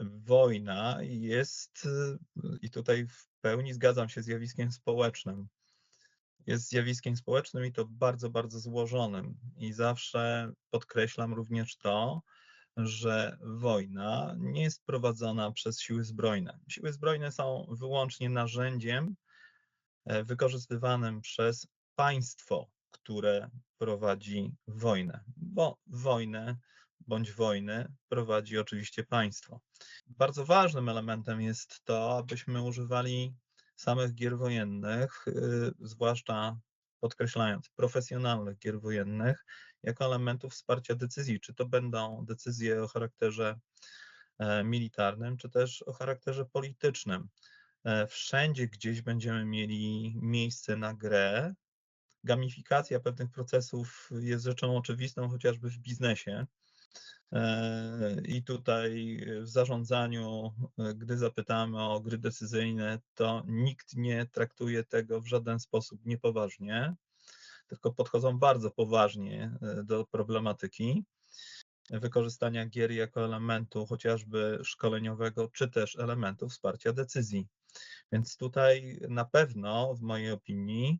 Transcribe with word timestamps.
wojna 0.00 0.98
jest, 1.02 1.88
i 2.62 2.70
tutaj 2.70 3.06
w 3.06 3.28
pełni 3.40 3.74
zgadzam 3.74 4.08
się, 4.08 4.22
zjawiskiem 4.22 4.72
społecznym. 4.72 5.48
Jest 6.46 6.68
zjawiskiem 6.68 7.16
społecznym 7.16 7.64
i 7.66 7.72
to 7.72 7.84
bardzo, 7.84 8.30
bardzo 8.30 8.60
złożonym. 8.60 9.38
I 9.56 9.72
zawsze 9.72 10.52
podkreślam 10.70 11.34
również 11.34 11.76
to, 11.76 12.22
że 12.76 13.38
wojna 13.40 14.36
nie 14.38 14.62
jest 14.62 14.84
prowadzona 14.84 15.52
przez 15.52 15.80
siły 15.80 16.04
zbrojne. 16.04 16.58
Siły 16.68 16.92
zbrojne 16.92 17.32
są 17.32 17.66
wyłącznie 17.70 18.30
narzędziem 18.30 19.16
e, 20.04 20.24
wykorzystywanym 20.24 21.20
przez 21.20 21.66
państwo, 21.94 22.70
które 22.90 23.50
prowadzi 23.78 24.54
wojnę, 24.66 25.20
bo 25.36 25.78
wojnę 25.86 26.56
bądź 27.00 27.32
wojny 27.32 27.92
prowadzi 28.08 28.58
oczywiście 28.58 29.04
państwo. 29.04 29.60
Bardzo 30.06 30.44
ważnym 30.44 30.88
elementem 30.88 31.40
jest 31.40 31.84
to, 31.84 32.18
abyśmy 32.18 32.62
używali 32.62 33.34
samych 33.76 34.14
gier 34.14 34.38
wojennych, 34.38 35.28
y, 35.28 35.72
zwłaszcza 35.80 36.56
podkreślając 37.00 37.68
profesjonalnych 37.68 38.58
gier 38.58 38.80
wojennych, 38.80 39.44
jako 39.82 40.04
elementów 40.04 40.52
wsparcia 40.52 40.94
decyzji, 40.94 41.40
czy 41.40 41.54
to 41.54 41.66
będą 41.66 42.24
decyzje 42.24 42.82
o 42.82 42.88
charakterze 42.88 43.58
e, 44.38 44.64
militarnym, 44.64 45.36
czy 45.36 45.50
też 45.50 45.82
o 45.82 45.92
charakterze 45.92 46.44
politycznym. 46.44 47.28
E, 47.84 48.06
wszędzie 48.06 48.68
gdzieś 48.68 49.02
będziemy 49.02 49.44
mieli 49.44 50.14
miejsce 50.22 50.76
na 50.76 50.94
grę. 50.94 51.54
Gamifikacja 52.24 53.00
pewnych 53.00 53.30
procesów 53.30 54.10
jest 54.20 54.44
rzeczą 54.44 54.76
oczywistą, 54.76 55.28
chociażby 55.28 55.70
w 55.70 55.78
biznesie. 55.78 56.46
E, 57.32 58.16
I 58.24 58.42
tutaj 58.42 59.20
w 59.42 59.48
zarządzaniu, 59.48 60.52
gdy 60.94 61.18
zapytamy 61.18 61.82
o 61.82 62.00
gry 62.00 62.18
decyzyjne, 62.18 62.98
to 63.14 63.42
nikt 63.46 63.96
nie 63.96 64.26
traktuje 64.26 64.84
tego 64.84 65.20
w 65.20 65.26
żaden 65.26 65.60
sposób 65.60 66.06
niepoważnie, 66.06 66.94
tylko 67.68 67.92
podchodzą 67.92 68.38
bardzo 68.38 68.70
poważnie 68.70 69.58
e, 69.62 69.84
do 69.84 70.06
problematyki 70.06 71.04
wykorzystania 71.90 72.66
gier 72.66 72.92
jako 72.92 73.24
elementu 73.24 73.86
chociażby 73.86 74.58
szkoleniowego, 74.62 75.48
czy 75.48 75.70
też 75.70 75.96
elementu 75.96 76.48
wsparcia 76.48 76.92
decyzji. 76.92 77.46
Więc 78.12 78.36
tutaj 78.36 79.00
na 79.08 79.24
pewno, 79.24 79.94
w 79.94 80.00
mojej 80.00 80.30
opinii, 80.30 80.98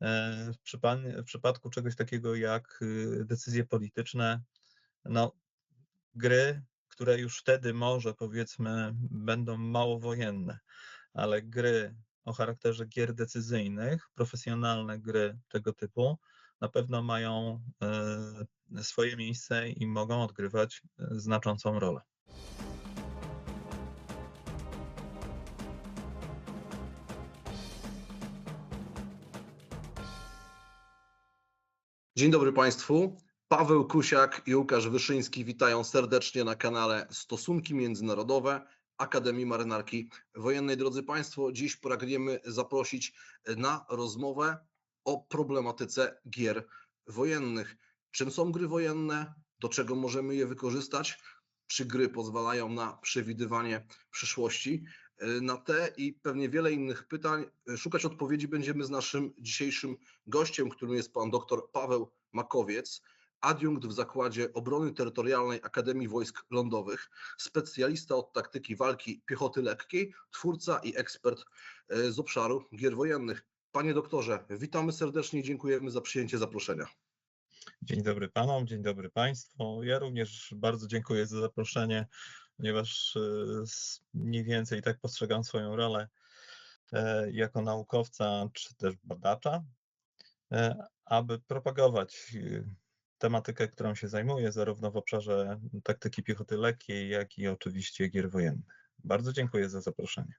e, 0.00 0.52
w, 0.52 1.24
przypadku 1.24 1.70
czegoś 1.70 1.96
takiego 1.96 2.34
jak 2.34 2.80
decyzje 3.24 3.64
polityczne, 3.64 4.40
no, 5.04 5.32
gry, 6.14 6.62
które 6.88 7.18
już 7.18 7.38
wtedy 7.38 7.74
może 7.74 8.14
powiedzmy 8.14 8.92
będą 9.10 9.56
mało 9.56 9.98
wojenne, 9.98 10.58
ale 11.14 11.42
gry 11.42 11.94
o 12.24 12.32
charakterze 12.32 12.86
gier 12.86 13.14
decyzyjnych, 13.14 14.10
profesjonalne 14.14 14.98
gry 14.98 15.38
tego 15.48 15.72
typu, 15.72 16.18
na 16.60 16.68
pewno 16.68 17.02
mają 17.02 17.60
e, 18.76 18.82
swoje 18.82 19.16
miejsce 19.16 19.68
i 19.68 19.86
mogą 19.86 20.22
odgrywać 20.22 20.82
e, 20.98 21.06
znaczącą 21.10 21.78
rolę. 21.78 22.00
Dzień 32.16 32.30
dobry 32.30 32.52
Państwu. 32.52 33.16
Paweł 33.52 33.88
Kusiak 33.88 34.42
i 34.46 34.56
Łukasz 34.56 34.88
Wyszyński 34.88 35.44
witają 35.44 35.84
serdecznie 35.84 36.44
na 36.44 36.54
kanale 36.54 37.06
Stosunki 37.10 37.74
Międzynarodowe 37.74 38.66
Akademii 38.98 39.46
Marynarki 39.46 40.10
Wojennej. 40.34 40.76
Drodzy 40.76 41.02
Państwo, 41.02 41.52
dziś 41.52 41.76
pragniemy 41.76 42.40
zaprosić 42.44 43.14
na 43.56 43.86
rozmowę 43.88 44.58
o 45.04 45.20
problematyce 45.20 46.20
gier 46.30 46.66
wojennych. 47.06 47.76
Czym 48.10 48.30
są 48.30 48.52
gry 48.52 48.68
wojenne? 48.68 49.34
Do 49.58 49.68
czego 49.68 49.94
możemy 49.94 50.34
je 50.34 50.46
wykorzystać? 50.46 51.18
Czy 51.66 51.84
gry 51.84 52.08
pozwalają 52.08 52.68
na 52.68 52.92
przewidywanie 52.92 53.86
przyszłości? 54.10 54.84
Na 55.42 55.56
te 55.56 55.92
i 55.96 56.12
pewnie 56.12 56.48
wiele 56.48 56.72
innych 56.72 57.08
pytań 57.08 57.44
szukać 57.76 58.04
odpowiedzi 58.04 58.48
będziemy 58.48 58.84
z 58.84 58.90
naszym 58.90 59.34
dzisiejszym 59.38 59.96
gościem, 60.26 60.68
którym 60.68 60.94
jest 60.94 61.12
pan 61.12 61.30
dr 61.30 61.70
Paweł 61.72 62.12
Makowiec 62.32 63.02
adiunkt 63.40 63.86
w 63.86 63.92
Zakładzie 63.92 64.52
Obrony 64.52 64.92
Terytorialnej 64.92 65.60
Akademii 65.62 66.08
Wojsk 66.08 66.44
Lądowych, 66.50 67.10
specjalista 67.38 68.14
od 68.16 68.32
taktyki 68.32 68.76
walki 68.76 69.22
piechoty 69.26 69.62
lekkiej, 69.62 70.14
twórca 70.30 70.78
i 70.78 70.96
ekspert 70.96 71.44
e, 71.88 72.12
z 72.12 72.18
obszaru 72.18 72.64
gier 72.76 72.96
wojennych. 72.96 73.46
Panie 73.72 73.94
doktorze, 73.94 74.44
witamy 74.50 74.92
serdecznie 74.92 75.40
i 75.40 75.42
dziękujemy 75.42 75.90
za 75.90 76.00
przyjęcie 76.00 76.38
zaproszenia. 76.38 76.86
Dzień 77.82 78.02
dobry 78.02 78.28
panom, 78.28 78.66
dzień 78.66 78.82
dobry 78.82 79.10
państwu. 79.10 79.82
Ja 79.82 79.98
również 79.98 80.54
bardzo 80.56 80.86
dziękuję 80.86 81.26
za 81.26 81.40
zaproszenie, 81.40 82.06
ponieważ 82.56 83.16
e, 83.16 83.20
mniej 84.14 84.44
więcej 84.44 84.82
tak 84.82 84.98
postrzegam 84.98 85.44
swoją 85.44 85.76
rolę 85.76 86.08
e, 86.92 87.30
jako 87.32 87.62
naukowca 87.62 88.48
czy 88.52 88.74
też 88.74 88.94
badacza, 89.04 89.64
aby 91.04 91.38
propagować 91.38 92.32
tematykę, 93.20 93.68
którą 93.68 93.94
się 93.94 94.08
zajmuję, 94.08 94.52
zarówno 94.52 94.90
w 94.90 94.96
obszarze 94.96 95.60
taktyki 95.82 96.22
piechoty 96.22 96.56
lekkiej, 96.56 97.08
jak 97.08 97.38
i 97.38 97.48
oczywiście 97.48 98.08
gier 98.08 98.30
wojennych. 98.30 98.88
Bardzo 99.04 99.32
dziękuję 99.32 99.68
za 99.68 99.80
zaproszenie. 99.80 100.34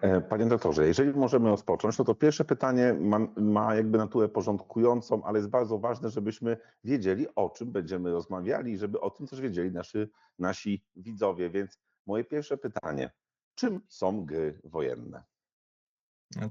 E, 0.00 0.20
panie 0.20 0.46
doktorze, 0.46 0.86
jeżeli 0.86 1.12
możemy 1.12 1.48
rozpocząć, 1.48 1.98
no 1.98 2.04
to 2.04 2.14
pierwsze 2.14 2.44
pytanie 2.44 2.94
ma, 3.00 3.18
ma, 3.36 3.74
jakby 3.74 3.98
naturę 3.98 4.28
porządkującą, 4.28 5.24
ale 5.24 5.38
jest 5.38 5.50
bardzo 5.50 5.78
ważne, 5.78 6.10
żebyśmy 6.10 6.56
wiedzieli, 6.84 7.26
o 7.34 7.50
czym 7.50 7.72
będziemy 7.72 8.10
rozmawiali 8.10 8.72
i 8.72 8.78
żeby 8.78 9.00
o 9.00 9.10
tym 9.10 9.26
też 9.26 9.40
wiedzieli 9.40 9.72
nasi, 9.72 9.98
nasi 10.38 10.84
widzowie. 10.96 11.50
Więc 11.50 11.80
moje 12.06 12.24
pierwsze 12.24 12.56
pytanie, 12.58 13.10
czym 13.54 13.80
są 13.88 14.24
gry 14.24 14.60
wojenne? 14.64 15.24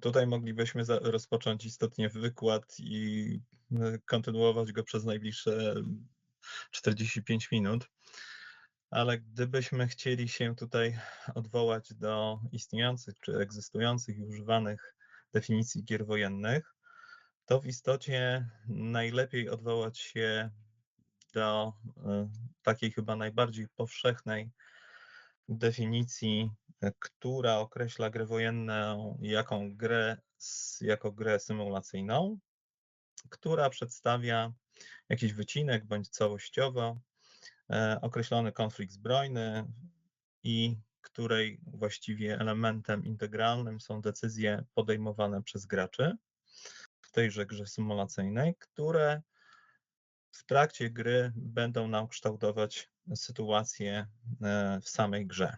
Tutaj 0.02 0.28
moglibyśmy 0.28 0.84
rozpocząć 0.88 1.66
istotnie 1.66 2.09
wykład 2.09 2.75
i 2.80 3.40
e, 3.72 3.97
kontynuować 4.06 4.72
go 4.72 4.84
przez 4.84 5.06
najbliższe 5.06 5.75
45 6.72 7.52
minut. 7.52 7.90
Ale 8.90 9.19
gdybyśmy 9.19 9.88
chcieli 9.88 10.30
się 10.30 10.56
tutaj 10.56 11.00
odwołać 11.36 11.94
do 11.94 12.40
istniejących 12.52 13.19
czy 13.19 13.38
egzystujących 13.38 14.18
i 14.18 14.24
używanych 14.24 14.96
definicji 15.34 15.84
gier 15.84 16.06
wojennych, 16.06 16.75
to 17.46 17.62
w 17.62 17.66
istocie 17.66 18.50
najlepiej 18.68 19.50
odwołać 19.50 20.00
się 20.00 20.50
do 21.34 21.74
e, 22.06 22.30
takiej 22.63 22.92
chyba 22.92 23.16
najbardziej 23.16 23.68
powszechnej 23.75 24.52
definicji 25.50 26.52
która 27.00 27.57
określa 27.57 28.09
grę 28.09 28.25
wojenną 28.25 29.18
jaką 29.22 29.75
grę, 29.75 30.18
jako 30.81 31.12
grę 31.12 31.40
symulacyjną, 31.40 32.40
która 33.29 33.69
przedstawia 33.69 34.53
jakiś 35.09 35.34
wycinek 35.34 35.85
bądź 35.85 36.09
całościowo 36.09 37.00
e, 37.69 38.00
określony 38.01 38.51
konflikt 38.51 38.94
zbrojny 38.94 39.66
i 40.44 40.78
której 41.01 41.59
właściwie 41.68 42.40
elementem 42.40 43.06
integralnym 43.06 43.79
są 43.79 44.01
decyzje 44.01 44.63
podejmowane 44.74 45.44
przez 45.44 45.66
graczy 45.66 46.18
w 47.01 47.12
tejże 47.12 47.45
grze 47.45 47.66
symulacyjnej, 47.66 48.56
które 48.59 49.22
w 50.31 50.45
trakcie 50.45 50.90
gry 50.90 51.31
będą 51.35 51.88
nam 51.88 52.07
kształtować 52.07 52.90
sytuację 53.16 54.07
e, 54.41 54.79
w 54.81 54.90
samej 54.90 55.28
grze. 55.28 55.57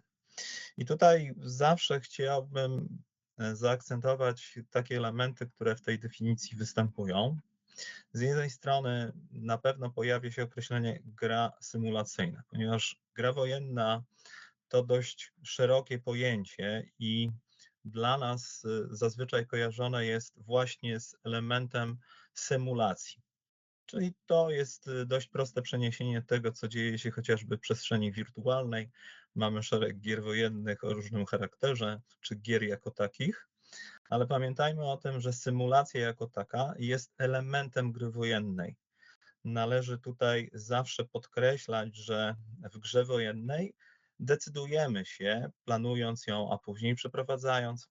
I 0.78 0.85
tutaj 0.85 1.34
zawsze 1.37 1.99
chciałbym 1.99 3.03
e, 3.39 3.55
zaakcentować 3.55 4.59
takie 4.69 4.97
elementy, 4.97 5.47
które 5.47 5.75
w 5.75 5.81
tej 5.81 5.99
definicji 5.99 6.57
występują. 6.57 7.37
Z 8.13 8.22
jednej 8.22 8.49
strony 8.49 9.11
na 9.31 9.57
pewno 9.57 9.89
pojawia 9.89 10.31
się 10.31 10.43
określenie 10.43 10.99
gra 11.05 11.51
symulacyjna, 11.61 12.43
ponieważ 12.49 13.01
gra 13.16 13.34
wojenna 13.34 14.03
to 14.67 14.84
dość 14.84 15.34
szerokie 15.43 15.99
pojęcie 15.99 16.90
i 16.99 17.31
dla 17.85 18.17
nas 18.17 18.66
e, 18.66 18.95
zazwyczaj 18.95 19.47
kojarzone 19.47 20.05
jest 20.05 20.33
właśnie 20.41 20.99
z 20.99 21.16
elementem 21.23 21.97
symulacji. 22.33 23.27
Czyli 23.87 24.13
to 24.25 24.49
jest 24.49 24.87
e, 24.87 25.05
dość 25.05 25.28
proste 25.28 25.61
przeniesienie 25.61 26.22
tego, 26.22 26.51
co 26.51 26.67
dzieje 26.67 26.99
się 26.99 27.11
chociażby 27.11 27.57
w 27.57 27.59
przestrzeni 27.59 28.11
wirtualnej, 28.11 28.91
Mamy 29.37 29.63
szereg 29.63 29.99
gier 29.99 30.23
wojennych 30.23 30.84
o 30.84 30.93
różnym 30.93 31.25
charakterze, 31.25 32.01
czy 32.22 32.35
gier 32.35 32.63
jako 32.63 32.91
takich, 32.91 33.47
ale 34.09 34.28
pamiętajmy 34.28 34.91
o 34.91 34.97
tym, 34.97 35.22
że 35.22 35.34
symulacja 35.34 36.01
jako 36.01 36.28
taka 36.28 36.73
jest 36.79 37.13
elementem 37.17 37.91
gry 37.91 38.09
wojennej. 38.09 38.75
Należy 39.43 39.97
tutaj 39.97 40.49
zawsze 40.53 41.05
podkreślać, 41.05 41.95
że 41.95 42.35
w 42.73 42.78
grze 42.78 43.05
wojennej 43.05 43.73
decydujemy 44.19 45.05
się, 45.05 45.49
planując 45.66 46.28
ją, 46.28 46.51
a 46.51 46.57
później 46.57 46.95
przeprowadzając, 46.95 47.90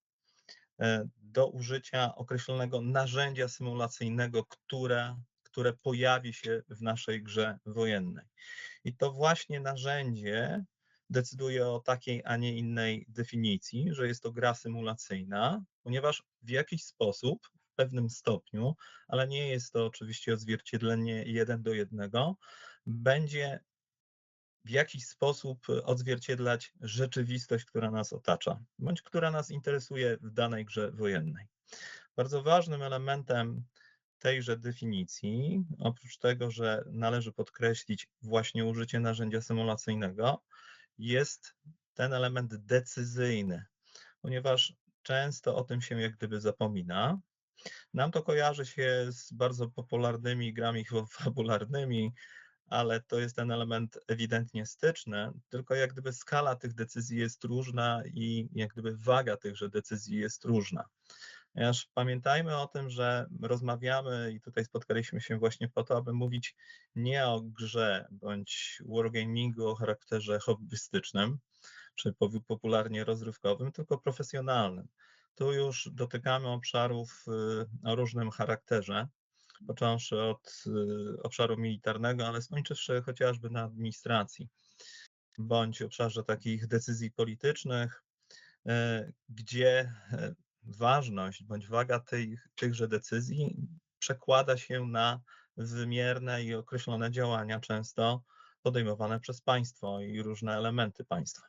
e, 0.80 1.08
do 1.16 1.46
użycia 1.46 2.14
określonego 2.14 2.80
narzędzia 2.80 3.48
symulacyjnego, 3.48 4.44
które, 4.44 5.16
które 5.56 5.72
pojawi 5.72 6.34
się 6.34 6.62
w 6.68 6.82
naszej 6.82 7.22
grze 7.22 7.58
wojennej. 7.66 8.24
I 8.84 8.96
to 8.96 9.12
właśnie 9.12 9.60
narzędzie 9.60 10.64
decyduje 11.10 11.68
o 11.68 11.80
takiej, 11.80 12.22
a 12.24 12.36
nie 12.36 12.58
innej 12.58 13.06
definicji, 13.08 13.94
że 13.94 14.08
jest 14.08 14.22
to 14.22 14.32
gra 14.32 14.54
symulacyjna, 14.54 15.64
ponieważ 15.82 16.22
w 16.42 16.50
jakiś 16.50 16.84
sposób, 16.84 17.46
w 17.46 17.74
pewnym 17.74 18.10
stopniu, 18.10 18.76
ale 19.08 19.28
nie 19.28 19.48
jest 19.48 19.72
to 19.72 19.86
oczywiście 19.86 20.34
odzwierciedlenie 20.34 21.22
jeden 21.26 21.62
do 21.62 21.74
jednego, 21.74 22.36
będzie 22.86 23.60
w 24.64 24.70
jakiś 24.70 25.06
sposób 25.06 25.66
odzwierciedlać 25.84 26.72
rzeczywistość, 26.80 27.64
która 27.64 27.90
nas 27.90 28.12
otacza, 28.12 28.60
bądź 28.78 29.02
która 29.02 29.30
nas 29.30 29.50
interesuje 29.50 30.16
w 30.20 30.30
danej 30.30 30.64
grze 30.64 30.92
wojennej. 30.92 31.46
Bardzo 32.16 32.42
ważnym 32.42 32.82
elementem 32.82 33.64
tejże 34.18 34.56
definicji, 34.56 35.64
oprócz 35.78 36.18
tego, 36.18 36.50
że 36.50 36.84
należy 36.92 37.32
podkreślić 37.32 38.08
właśnie 38.22 38.64
użycie 38.64 39.00
narzędzia 39.00 39.40
symulacyjnego, 39.40 40.42
jest 40.98 41.54
ten 41.94 42.12
element 42.12 42.56
decyzyjny, 42.56 43.64
ponieważ 44.20 44.74
często 45.02 45.56
o 45.56 45.64
tym 45.64 45.80
się 45.80 46.00
jak 46.00 46.16
gdyby 46.16 46.40
zapomina. 46.40 47.20
Nam 47.94 48.10
to 48.10 48.22
kojarzy 48.22 48.66
się 48.66 49.06
z 49.10 49.32
bardzo 49.32 49.68
popularnymi 49.68 50.52
grami 50.52 50.84
fabularnymi, 51.18 52.12
ale 52.66 53.00
to 53.00 53.18
jest 53.18 53.36
ten 53.36 53.50
element 53.50 53.98
ewidentnie 54.08 54.66
styczny, 54.66 55.30
tylko 55.48 55.74
jak 55.74 55.92
gdyby 55.92 56.12
skala 56.12 56.56
tych 56.56 56.74
decyzji 56.74 57.18
jest 57.18 57.44
różna 57.44 58.02
i 58.06 58.48
jak 58.52 58.72
gdyby 58.72 58.96
waga 58.96 59.36
tychże 59.36 59.68
decyzji 59.68 60.18
jest 60.18 60.44
różna. 60.44 60.84
Ponieważ 61.56 61.88
pamiętajmy 61.94 62.56
o 62.56 62.66
tym, 62.66 62.90
że 62.90 63.26
rozmawiamy 63.42 64.32
i 64.32 64.40
tutaj 64.40 64.64
spotkaliśmy 64.64 65.20
się 65.20 65.38
właśnie 65.38 65.68
po 65.68 65.82
to, 65.82 65.96
aby 65.96 66.12
mówić 66.12 66.56
nie 66.94 67.26
o 67.26 67.40
grze 67.40 68.08
bądź 68.10 68.82
wargamingu 68.86 69.68
o 69.68 69.74
charakterze 69.74 70.38
hobbystycznym, 70.38 71.38
czy 71.94 72.14
popularnie 72.46 73.04
rozrywkowym, 73.04 73.72
tylko 73.72 73.98
profesjonalnym. 73.98 74.88
Tu 75.34 75.52
już 75.52 75.90
dotykamy 75.92 76.48
obszarów 76.48 77.24
y, 77.28 77.88
o 77.88 77.94
różnym 77.94 78.30
charakterze, 78.30 79.08
począwszy 79.66 80.20
od 80.20 80.64
y, 80.66 81.22
obszaru 81.22 81.56
militarnego, 81.56 82.26
ale 82.26 82.42
skończywszy 82.42 83.02
chociażby 83.02 83.50
na 83.50 83.62
administracji, 83.62 84.48
bądź 85.38 85.82
obszarze 85.82 86.24
takich 86.24 86.66
decyzji 86.66 87.10
politycznych, 87.10 88.02
y, 88.66 88.70
gdzie 89.28 89.92
ważność 90.66 91.44
bądź 91.44 91.68
waga 91.68 92.00
tej, 92.00 92.38
tychże 92.54 92.88
decyzji 92.88 93.68
przekłada 93.98 94.56
się 94.56 94.86
na 94.86 95.20
wymierne 95.56 96.44
i 96.44 96.54
określone 96.54 97.10
działania, 97.10 97.60
często 97.60 98.22
podejmowane 98.62 99.20
przez 99.20 99.40
państwo 99.40 100.00
i 100.00 100.22
różne 100.22 100.56
elementy 100.56 101.04
państwa. 101.04 101.46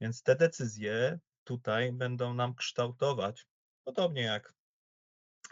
Więc 0.00 0.22
te 0.22 0.36
decyzje 0.36 1.18
tutaj 1.44 1.92
będą 1.92 2.34
nam 2.34 2.54
kształtować, 2.54 3.46
podobnie 3.84 4.22
jak 4.22 4.54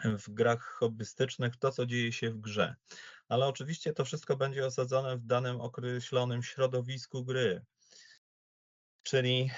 w 0.03 0.29
grach 0.29 0.63
hobbystycznych, 0.63 1.57
to 1.57 1.71
co 1.71 1.85
dzieje 1.85 2.11
się 2.13 2.31
w 2.31 2.39
grze. 2.39 2.75
Ale 3.27 3.47
oczywiście 3.47 3.93
to 3.93 4.05
wszystko 4.05 4.37
będzie 4.37 4.65
osadzone 4.65 5.17
w 5.17 5.25
danym 5.25 5.61
określonym 5.61 6.43
środowisku 6.43 7.25
gry. 7.25 7.65
Czyli 9.03 9.51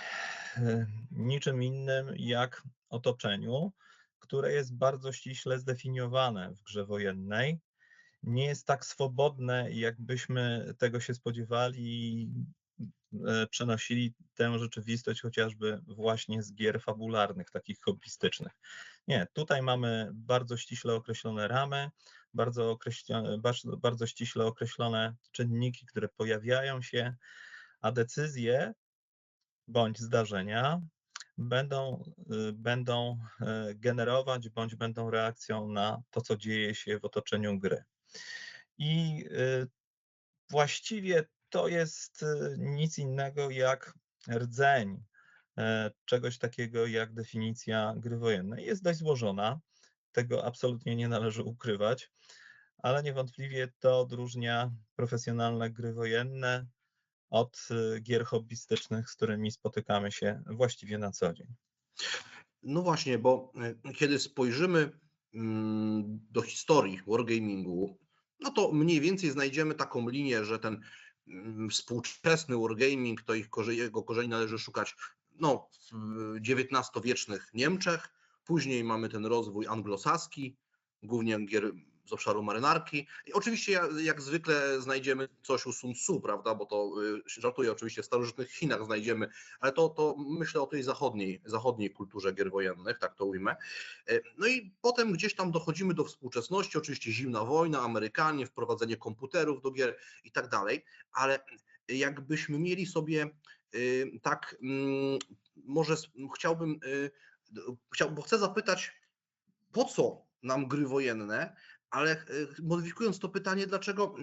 e, 0.58 0.88
niczym 1.12 1.64
innym 1.64 2.14
jak 2.18 2.64
otoczeniu, 2.92 3.72
które 4.20 4.54
jest 4.54 4.76
bardzo 4.76 5.12
ściśle 5.12 5.60
zdefiniowane 5.60 6.54
w 6.56 6.62
grze 6.62 6.86
wojennej. 6.86 7.60
Nie 8.24 8.46
jest 8.46 8.68
tak 8.68 8.86
swobodne, 8.86 9.72
jakbyśmy 9.72 10.74
tego 10.78 11.00
się 11.00 11.14
spodziewali 11.14 11.80
i 11.80 12.30
e, 13.28 13.48
przenosili 13.48 14.14
tę 14.36 14.60
rzeczywistość 14.60 15.22
chociażby 15.22 15.82
właśnie 15.88 16.44
z 16.44 16.54
gier 16.54 16.82
fabularnych, 16.82 17.52
takich 17.52 17.80
hobbystycznych. 17.82 18.52
Nie, 19.08 19.28
tutaj 19.34 19.62
mamy 19.62 20.10
bardzo 20.14 20.58
ściśle 20.58 20.94
określone 20.94 21.48
ramy, 21.48 21.90
bardzo, 22.34 22.78
bardzo, 23.40 23.78
bardzo 23.78 24.08
ściśle 24.08 24.46
określone 24.46 25.16
czynniki, 25.32 25.86
które 25.86 26.10
pojawiają 26.10 26.82
się, 26.82 27.16
a 27.82 27.92
decyzje 27.92 28.74
bądź 29.68 30.00
zdarzenia 30.00 30.82
będą, 31.38 32.04
y, 32.50 32.54
będą 32.54 33.20
y, 33.70 33.76
generować 33.76 34.50
bądź 34.50 34.76
będą 34.76 35.10
reakcją 35.10 35.68
na 35.68 36.02
to, 36.12 36.22
co 36.22 36.38
dzieje 36.38 36.76
się 36.76 37.00
w 37.00 37.06
otoczeniu 37.06 37.60
gry. 37.60 37.84
I 38.78 39.26
y, 39.32 39.68
właściwie 40.50 41.26
to 41.50 41.68
jest 41.68 42.26
nic 42.58 42.98
innego 42.98 43.50
jak 43.50 43.94
rdzeń 44.30 45.04
czegoś 46.06 46.38
takiego 46.38 46.86
jak 46.88 47.14
definicja 47.14 47.94
gry 47.98 48.18
wojennej. 48.18 48.66
Jest 48.66 48.84
dość 48.84 49.00
złożona, 49.00 49.60
tego 50.12 50.46
absolutnie 50.46 50.96
nie 50.96 51.08
należy 51.08 51.44
ukrywać, 51.44 52.12
ale 52.78 53.04
niewątpliwie 53.04 53.68
to 53.80 54.00
odróżnia 54.00 54.72
profesjonalne 54.96 55.70
gry 55.70 55.94
wojenne 55.94 56.66
od 57.32 57.68
y, 57.72 58.00
gier 58.02 58.26
hobbystycznych, 58.26 59.10
z 59.10 59.16
którymi 59.16 59.52
spotykamy 59.52 60.12
się 60.12 60.44
właściwie 60.46 60.98
na 60.98 61.12
co 61.12 61.34
dzień. 61.34 61.48
No 62.64 62.82
właśnie, 62.82 63.20
bo 63.20 63.54
y, 63.90 63.94
kiedy 63.94 64.20
spojrzymy 64.20 65.00
mm, 65.34 66.20
do 66.32 66.42
historii 66.42 67.02
wargamingu, 67.08 68.00
no 68.40 68.52
to 68.52 68.72
mniej 68.72 69.02
więcej 69.02 69.32
znajdziemy 69.32 69.76
taką 69.76 70.10
linię, 70.10 70.46
że 70.46 70.60
ten 70.60 70.82
mm, 71.28 71.70
współczesny 71.70 72.58
wargaming, 72.58 73.22
to 73.22 73.34
ich 73.34 73.50
jego 73.68 74.04
korzeni 74.04 74.30
należy 74.30 74.60
szukać 74.60 74.96
no, 75.40 75.70
w 75.92 76.36
XIX-wiecznych 76.36 77.50
Niemczech, 77.54 78.10
później 78.46 78.84
mamy 78.84 79.10
ten 79.10 79.26
rozwój 79.26 79.68
anglosaski, 79.68 80.58
głównie 81.04 81.46
gier 81.46 81.72
z 82.12 82.14
obszaru 82.14 82.44
marynarki. 82.44 83.08
I 83.26 83.34
oczywiście 83.34 83.80
jak 84.02 84.22
zwykle 84.22 84.82
znajdziemy 84.82 85.28
coś 85.44 85.66
u 85.66 85.74
Sun 85.74 85.94
Tzu, 85.94 86.22
prawda, 86.22 86.56
bo 86.56 86.66
to 86.66 86.92
y, 87.28 87.42
żartuję 87.42 87.72
oczywiście 87.72 88.04
w 88.04 88.06
starożytnych 88.06 88.52
Chinach 88.52 88.86
znajdziemy, 88.86 89.30
ale 89.60 89.72
to, 89.72 89.90
to 89.90 90.16
myślę 90.18 90.62
o 90.62 90.68
tej 90.68 90.84
zachodniej, 90.84 91.42
zachodniej 91.46 91.92
kulturze 91.92 92.34
gier 92.34 92.52
wojennych, 92.52 93.00
tak 93.00 93.16
to 93.16 93.26
ujmę. 93.26 93.56
Y, 94.10 94.24
no 94.38 94.48
i 94.48 94.74
potem 94.82 95.14
gdzieś 95.14 95.36
tam 95.36 95.52
dochodzimy 95.52 95.94
do 95.94 96.04
współczesności, 96.04 96.78
oczywiście 96.78 97.12
zimna 97.12 97.46
wojna, 97.46 97.82
Amerykanie, 97.82 98.46
wprowadzenie 98.46 98.98
komputerów 98.98 99.62
do 99.62 99.72
gier 99.72 99.98
i 100.24 100.32
tak 100.32 100.50
dalej, 100.50 100.86
ale 101.14 101.40
jakbyśmy 101.88 102.60
mieli 102.60 102.86
sobie 102.86 103.30
y, 103.76 104.12
tak, 104.22 104.56
mm, 104.64 105.20
może 105.56 105.96
chciałbym, 106.36 106.80
chciał, 107.94 108.12
bo 108.12 108.22
chcę 108.22 108.38
zapytać, 108.38 108.92
po 109.72 109.86
co 109.86 110.26
nam 110.44 110.68
gry 110.68 110.88
wojenne, 110.88 111.56
ale 111.92 112.12
e, 112.12 112.26
modyfikując 112.64 113.20
to 113.20 113.30
pytanie, 113.30 113.68
dlaczego, 113.68 114.16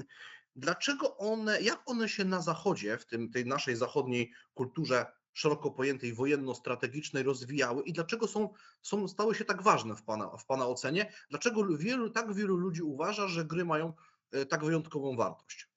dlaczego 0.56 1.16
one, 1.16 1.60
jak 1.60 1.82
one 1.87 2.08
się 2.08 2.25
na 2.25 2.40
Zachodzie, 2.40 2.98
w 2.98 3.06
tym, 3.06 3.30
tej 3.30 3.46
naszej 3.46 3.76
zachodniej 3.76 4.32
kulturze 4.54 5.06
szeroko 5.32 5.70
pojętej 5.70 6.14
wojenno-strategicznej 6.14 7.22
rozwijały 7.22 7.82
i 7.82 7.92
dlaczego 7.92 8.28
są, 8.28 8.52
są, 8.82 9.08
stały 9.08 9.34
się 9.34 9.44
tak 9.44 9.62
ważne 9.62 9.96
w 9.96 10.02
pana, 10.02 10.37
w 10.37 10.46
pana 10.46 10.66
ocenie? 10.66 11.12
Dlaczego 11.30 11.76
wielu, 11.76 12.10
tak 12.10 12.34
wielu 12.34 12.56
ludzi 12.56 12.82
uważa, 12.82 13.28
że 13.28 13.44
gry 13.44 13.64
mają 13.64 13.92
e, 14.32 14.46
tak 14.46 14.64
wyjątkową 14.64 15.16
wartość? 15.16 15.67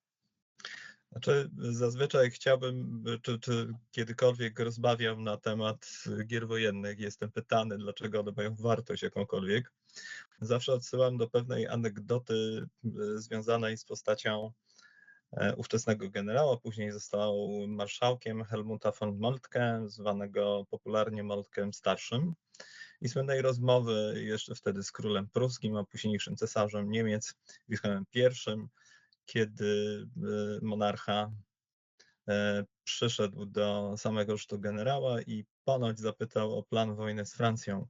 Znaczy, 1.12 1.50
zazwyczaj 1.58 2.32
chciałbym, 2.32 3.04
czy, 3.22 3.40
czy 3.40 3.74
kiedykolwiek 3.92 4.60
rozmawiam 4.60 5.24
na 5.24 5.38
temat 5.38 6.04
gier 6.28 6.48
wojennych, 6.48 7.00
jestem 7.00 7.32
pytany, 7.32 7.78
dlaczego 7.78 8.20
one 8.20 8.32
mają 8.38 8.56
wartość 8.56 9.04
jakąkolwiek. 9.04 9.72
Zawsze 10.42 10.74
odsyłam 10.74 11.18
do 11.18 11.30
pewnej 11.30 11.68
anegdoty 11.68 12.68
e, 12.86 12.90
związanej 13.18 13.78
z 13.78 13.86
postacią 13.86 14.52
e, 15.32 15.56
ówczesnego 15.56 16.10
generała, 16.10 16.58
później 16.58 16.92
został 16.92 17.50
marszałkiem 17.68 18.44
Helmuta 18.44 18.92
von 18.92 19.18
Moltke, 19.20 19.84
zwanego 19.88 20.66
popularnie 20.70 21.24
Moltkem 21.24 21.74
Starszym 21.74 22.34
i 23.02 23.10
słynnej 23.10 23.42
rozmowy 23.42 24.14
jeszcze 24.16 24.56
wtedy 24.56 24.84
z 24.84 24.92
królem 24.92 25.30
pruskim, 25.30 25.76
a 25.76 25.84
późniejszym 25.84 26.36
cesarzem 26.36 26.92
Niemiec, 26.92 27.36
Wilhelmem 27.70 28.06
I, 28.14 28.22
kiedy 29.26 30.06
e, 30.18 30.60
monarcha 30.62 31.32
e, 32.28 32.66
przyszedł 32.84 33.46
do 33.46 33.96
samego 33.98 34.38
sztu 34.38 34.60
generała 34.60 35.22
i 35.22 35.46
ponoć 35.64 36.00
zapytał 36.00 36.58
o 36.58 36.64
plan 36.64 36.96
wojny 36.96 37.26
z 37.26 37.34
Francją. 37.34 37.88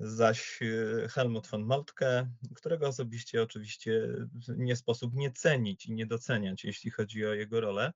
Zaś 0.00 0.60
e, 0.62 1.08
Helmut 1.08 1.46
von 1.46 1.64
Moltke, 1.64 2.30
którego 2.54 2.88
osobiście 2.88 3.42
oczywiście 3.42 4.08
nie 4.56 4.76
sposób 4.76 5.14
nie 5.14 5.30
cenić 5.32 5.86
i 5.86 5.92
nie 5.92 6.06
doceniać, 6.06 6.64
jeśli 6.64 6.90
chodzi 6.90 7.26
o 7.26 7.34
jego 7.34 7.60
rolę, 7.60 7.92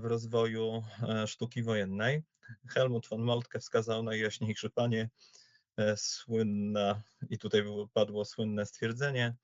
w 0.00 0.04
rozwoju 0.04 0.82
sztuki 1.26 1.62
wojennej. 1.62 2.22
Helmut 2.68 3.08
von 3.08 3.22
Moltke 3.22 3.60
wskazał 3.60 4.02
najjaśniejszy 4.02 4.70
panie, 4.70 5.10
słynna, 5.96 7.02
i 7.30 7.38
tutaj 7.38 7.64
padło 7.92 8.24
słynne 8.24 8.66
stwierdzenie, 8.66 9.34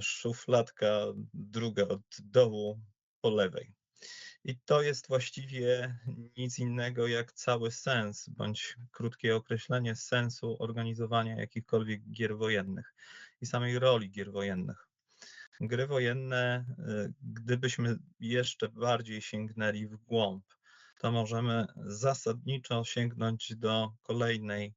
szufladka 0.00 1.06
druga 1.34 1.88
od 1.88 2.02
dołu 2.18 2.80
po 3.20 3.30
lewej. 3.30 3.74
I 4.44 4.58
to 4.64 4.82
jest 4.82 5.08
właściwie 5.08 5.98
nic 6.36 6.58
innego 6.58 7.06
jak 7.06 7.32
cały 7.32 7.70
sens, 7.70 8.28
bądź 8.28 8.76
krótkie 8.90 9.36
określenie 9.36 9.96
sensu 9.96 10.56
organizowania 10.58 11.36
jakichkolwiek 11.36 12.10
gier 12.10 12.36
wojennych 12.36 12.94
i 13.40 13.46
samej 13.46 13.78
roli 13.78 14.10
gier 14.10 14.32
wojennych. 14.32 14.88
Gry 15.60 15.86
wojenne, 15.86 16.64
y, 16.78 17.12
gdybyśmy 17.22 17.98
jeszcze 18.20 18.68
bardziej 18.68 19.22
sięgnęli 19.22 19.86
w 19.86 19.96
głąb, 19.96 20.44
to 20.98 21.12
możemy 21.12 21.66
zasadniczo 21.76 22.84
sięgnąć 22.84 23.56
do 23.56 23.92
kolejnej 24.02 24.74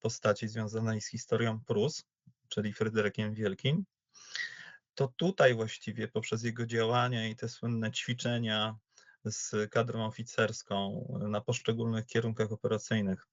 postaci 0.00 0.48
związanej 0.48 1.00
z 1.00 1.10
historią 1.10 1.60
Prus, 1.66 2.04
czyli 2.48 2.72
Fryderykiem 2.72 3.34
Wielkim. 3.34 3.84
To 4.96 5.08
tutaj 5.16 5.54
właściwie 5.54 6.08
poprzez 6.08 6.42
jego 6.42 6.66
działania 6.66 7.28
i 7.28 7.36
te 7.36 7.48
słynne 7.48 7.92
ćwiczenia 7.92 8.76
z 9.24 9.70
kadrą 9.70 10.06
oficerską 10.06 11.08
na 11.28 11.40
poszczególnych 11.40 12.06
kierunkach 12.06 12.52
operacyjnych, 12.52 13.26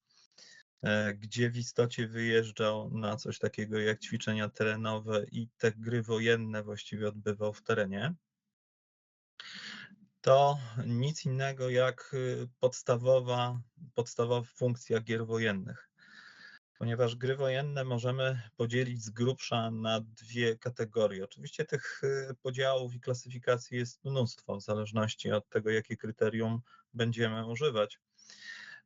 e, 0.82 1.14
gdzie 1.14 1.50
w 1.50 1.58
istocie 1.58 2.08
wyjeżdżał 2.08 2.90
na 2.98 3.16
coś 3.16 3.40
takiego 3.40 3.80
jak 3.80 4.00
ćwiczenia 4.00 4.50
terenowe 4.50 5.26
i 5.32 5.50
te 5.58 5.72
gry 5.72 6.02
wojenne 6.02 6.64
właściwie 6.64 7.08
odbywał 7.08 7.54
w 7.54 7.64
terenie. 7.64 8.14
To 10.22 10.58
nic 10.86 11.26
innego 11.26 11.70
jak 11.70 12.12
y, 12.14 12.48
podstawowa, 12.60 13.62
podstawowa 13.94 14.48
funkcja 14.56 15.00
gier 15.00 15.26
wojennych 15.26 15.93
ponieważ 16.84 17.16
gry 17.16 17.36
wojenne 17.36 17.84
możemy 17.84 18.42
podzielić 18.58 19.04
z 19.04 19.10
grubsza 19.10 19.72
na 19.72 20.02
dwie 20.02 20.58
kategorie. 20.58 21.24
Oczywiście 21.24 21.66
tych 21.66 22.02
y, 22.04 22.36
podziałów 22.42 22.96
i 22.96 23.00
klasyfikacji 23.00 23.78
jest 23.78 24.06
mnóstwo, 24.06 24.56
w 24.58 24.62
zależności 24.62 25.32
od 25.32 25.50
tego, 25.50 25.70
jakie 25.70 25.98
kryterium 25.98 26.62
będziemy 26.94 27.48
używać, 27.48 28.00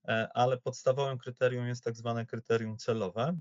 e, 0.08 0.30
ale 0.34 0.58
podstawowym 0.58 1.18
kryterium 1.18 1.68
jest 1.68 1.84
tak 1.84 1.96
zwane 1.96 2.25
kryterium 2.25 2.77
celowe. 2.77 3.38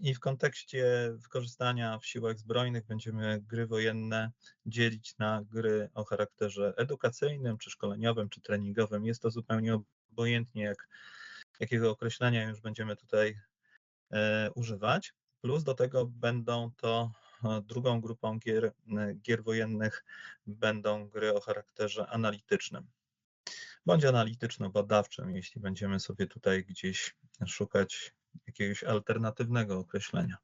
I 0.00 0.14
w 0.14 0.20
kontekście 0.20 1.12
wykorzystania 1.14 1.98
w 1.98 2.06
siłach 2.06 2.38
zbrojnych 2.38 2.86
będziemy 2.86 3.40
gry 3.40 3.66
wojenne 3.66 4.30
dzielić 4.66 5.18
na 5.18 5.42
gry 5.50 5.90
o 5.94 6.04
charakterze 6.04 6.74
edukacyjnym, 6.76 7.58
czy 7.58 7.70
szkoleniowym, 7.70 8.28
czy 8.28 8.40
treningowym. 8.40 9.06
Jest 9.06 9.22
to 9.22 9.30
zupełnie 9.30 9.78
obojętnie, 10.12 10.62
jak, 10.62 10.88
jakiego 11.60 11.90
określenia 11.90 12.48
już 12.48 12.60
będziemy 12.60 12.96
tutaj 12.96 13.36
używać. 14.54 15.14
Plus 15.40 15.64
do 15.64 15.74
tego 15.74 16.06
będą 16.06 16.70
to 16.76 17.12
e, 17.44 17.62
drugą 17.62 18.00
grupą 18.00 18.38
gier, 18.38 18.64
e, 18.64 19.14
gier 19.14 19.44
wojennych 19.44 20.04
będą 20.46 21.08
gry 21.08 21.34
o 21.34 21.40
charakterze 21.40 22.06
analitycznym 22.06 22.86
bądź 23.86 24.04
analityczno-badawczym, 24.04 25.36
jeśli 25.36 25.60
będziemy 25.60 26.00
sobie 26.00 26.26
tutaj 26.26 26.64
gdzieś 26.64 27.16
szukać 27.46 28.14
jakiegoś 28.46 28.84
alternatywnego 28.84 29.78
określenia. 29.78 30.36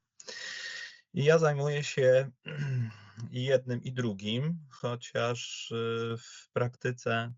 I 1.13 1.23
ja 1.23 1.37
zajmuję 1.37 1.83
się 1.83 2.31
i 3.31 3.43
jednym, 3.51 3.83
i 3.83 3.91
drugim, 3.91 4.59
chociaż 4.69 5.73
w 6.17 6.49
praktyce 6.53 7.33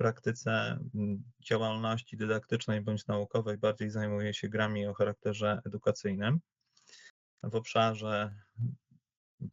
praktyce 0.00 0.50
mm, 0.94 1.22
działalności 1.40 2.16
dydaktycznej 2.16 2.80
bądź 2.80 3.06
naukowej 3.06 3.58
bardziej 3.58 3.90
zajmuje 3.90 4.34
się 4.34 4.48
grami 4.48 4.86
o 4.86 4.94
charakterze 4.94 5.60
edukacyjnym 5.66 6.40
w 7.42 7.54
obszarze 7.54 8.34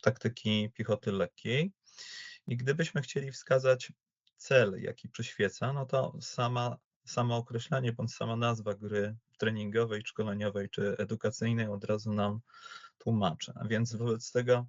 taktyki 0.02 0.72
piechoty 0.74 1.12
lekkiej. 1.12 1.72
I 2.48 2.58
gdybyśmy 2.58 3.02
chcieli 3.02 3.32
wskazać 3.32 3.92
cel, 4.38 4.82
jaki 4.82 5.10
przyświeca, 5.10 5.74
no 5.74 5.86
to 5.86 6.18
sama, 6.22 6.78
samo 7.06 7.38
określenie 7.38 7.94
bądź 7.94 8.14
sama 8.14 8.36
nazwa 8.36 8.74
gry 8.74 9.16
treningowej, 9.38 10.02
szkoleniowej 10.06 10.70
czy 10.70 10.98
edukacyjnej 10.98 11.68
od 11.68 11.84
razu 11.84 12.14
nam 12.14 12.40
tłumaczy. 12.98 13.54
A 13.56 13.68
więc 13.68 13.96
wobec 13.96 14.32
tego, 14.32 14.66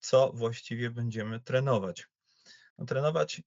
co 0.00 0.32
właściwie 0.32 0.90
będziemy 0.90 1.40
trenować? 1.40 2.06
No, 2.78 2.84
trenować 2.84 3.42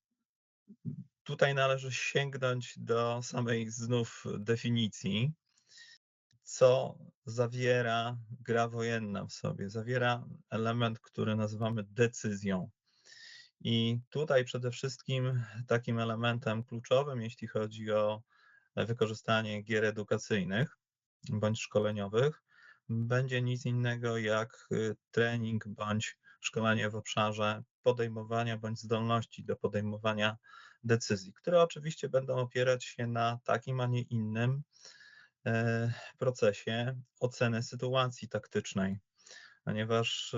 tutaj 1.31 1.55
należy 1.55 1.91
sięgnąć 1.91 2.79
do 2.79 3.19
samej 3.23 3.69
znów 3.69 4.23
definicji, 4.39 5.33
co 6.43 6.97
zawiera 7.25 8.17
gra 8.41 8.67
wojenna 8.67 9.25
w 9.25 9.33
sobie. 9.33 9.69
Zawiera 9.69 10.25
element, 10.49 10.99
który 10.99 11.35
nazywamy 11.35 11.83
decyzją. 11.83 12.69
I 13.61 13.99
tutaj 14.09 14.45
przede 14.45 14.71
wszystkim 14.71 15.43
takim 15.67 15.99
elementem 15.99 16.63
kluczowym, 16.63 17.21
jeśli 17.21 17.47
chodzi 17.47 17.91
o 17.91 18.21
wykorzystanie 18.75 19.61
gier 19.61 19.85
edukacyjnych 19.85 20.77
bądź 21.29 21.61
szkoleniowych, 21.61 22.43
będzie 22.89 23.41
nic 23.41 23.65
innego 23.65 24.17
jak 24.17 24.67
trening 25.11 25.67
bądź 25.67 26.17
szkolenie 26.41 26.89
w 26.89 26.95
obszarze 26.95 27.63
podejmowania 27.83 28.57
bądź 28.57 28.79
zdolności 28.79 29.43
do 29.43 29.55
podejmowania 29.55 30.37
decyzji, 30.83 31.33
które 31.33 31.61
oczywiście 31.61 32.09
będą 32.09 32.35
opierać 32.35 32.85
się 32.85 33.07
na 33.07 33.39
takim, 33.43 33.79
a 33.79 33.87
nie 33.87 34.01
innym 34.01 34.63
e, 35.45 35.93
procesie 36.17 36.95
oceny 37.19 37.63
sytuacji 37.63 38.29
taktycznej, 38.29 38.99
ponieważ 39.63 40.33
e, 40.33 40.37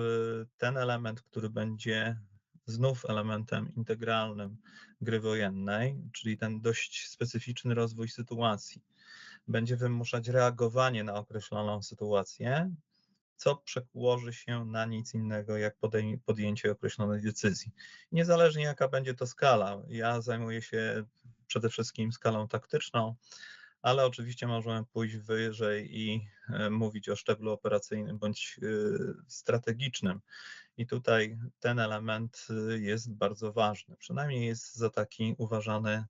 ten 0.56 0.76
element, 0.76 1.22
który 1.22 1.50
będzie 1.50 2.18
znów 2.66 3.04
elementem 3.04 3.74
integralnym 3.76 4.56
gry 5.00 5.20
wojennej, 5.20 6.02
czyli 6.12 6.38
ten 6.38 6.60
dość 6.60 7.08
specyficzny 7.08 7.74
rozwój 7.74 8.08
sytuacji, 8.08 8.82
będzie 9.48 9.76
wymuszać 9.76 10.28
reagowanie 10.28 11.04
na 11.04 11.14
określoną 11.14 11.82
sytuację, 11.82 12.74
co 13.36 13.56
przełoży 13.56 14.32
się 14.32 14.64
na 14.64 14.84
nic 14.84 15.14
innego 15.14 15.56
jak 15.56 15.76
podjęcie 16.24 16.72
określonej 16.72 17.22
decyzji. 17.22 17.72
Niezależnie 18.12 18.64
jaka 18.64 18.88
będzie 18.88 19.14
to 19.14 19.26
skala, 19.26 19.82
ja 19.88 20.20
zajmuję 20.20 20.62
się 20.62 21.04
przede 21.46 21.68
wszystkim 21.68 22.12
skalą 22.12 22.48
taktyczną, 22.48 23.14
ale 23.82 24.06
oczywiście 24.06 24.46
możemy 24.46 24.84
pójść 24.84 25.16
wyżej 25.16 25.98
i 26.00 26.28
e, 26.48 26.70
mówić 26.70 27.08
o 27.08 27.16
szczeblu 27.16 27.52
operacyjnym 27.52 28.18
bądź 28.18 28.60
e, 28.62 28.66
strategicznym. 29.28 30.20
I 30.76 30.86
tutaj 30.86 31.38
ten 31.60 31.78
element 31.78 32.46
e, 32.50 32.78
jest 32.78 33.12
bardzo 33.12 33.52
ważny. 33.52 33.96
Przynajmniej 33.96 34.46
jest 34.46 34.74
za 34.74 34.90
taki 34.90 35.34
uważany 35.38 36.04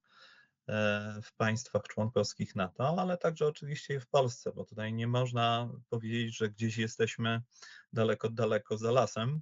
w 1.23 1.35
państwach 1.37 1.83
członkowskich 1.83 2.57
NATO, 2.57 3.01
ale 3.01 3.19
także 3.19 3.47
oczywiście 3.47 3.95
i 3.95 4.01
w 4.01 4.07
Polsce, 4.07 4.53
bo 4.53 4.65
tutaj 4.65 4.93
nie 4.93 5.07
można 5.07 5.71
powiedzieć, 5.89 6.37
że 6.37 6.51
gdzieś 6.51 6.77
jesteśmy 6.77 7.43
daleko, 7.93 8.31
daleko 8.31 8.79
za 8.79 8.91
lasem. 8.91 9.41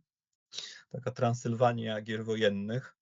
Taka 0.90 1.10
Transylwania 1.10 2.00
gier 2.00 2.24
wojennych 2.24 2.96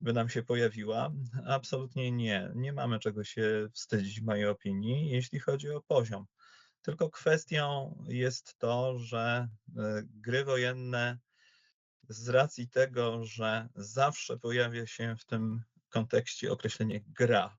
by 0.00 0.12
nam 0.12 0.28
się 0.28 0.42
pojawiła. 0.42 1.12
Absolutnie 1.46 2.12
nie. 2.12 2.52
Nie 2.54 2.72
mamy 2.72 2.98
czego 2.98 3.24
się 3.24 3.68
wstydzić 3.72 4.20
w 4.20 4.24
mojej 4.24 4.46
opinii, 4.46 5.10
jeśli 5.10 5.38
chodzi 5.38 5.70
o 5.70 5.80
poziom. 5.80 6.26
Tylko 6.82 7.10
kwestią 7.10 7.94
jest 8.08 8.58
to, 8.58 8.98
że 8.98 9.48
e, 9.78 10.02
gry 10.04 10.44
wojenne 10.44 11.18
z 12.08 12.28
racji 12.28 12.68
tego, 12.68 13.24
że 13.24 13.68
zawsze 13.74 14.38
pojawia 14.38 14.86
się 14.86 15.16
w 15.16 15.24
tym 15.24 15.62
kontekście 15.88 16.52
określenie 16.52 17.00
gra, 17.06 17.58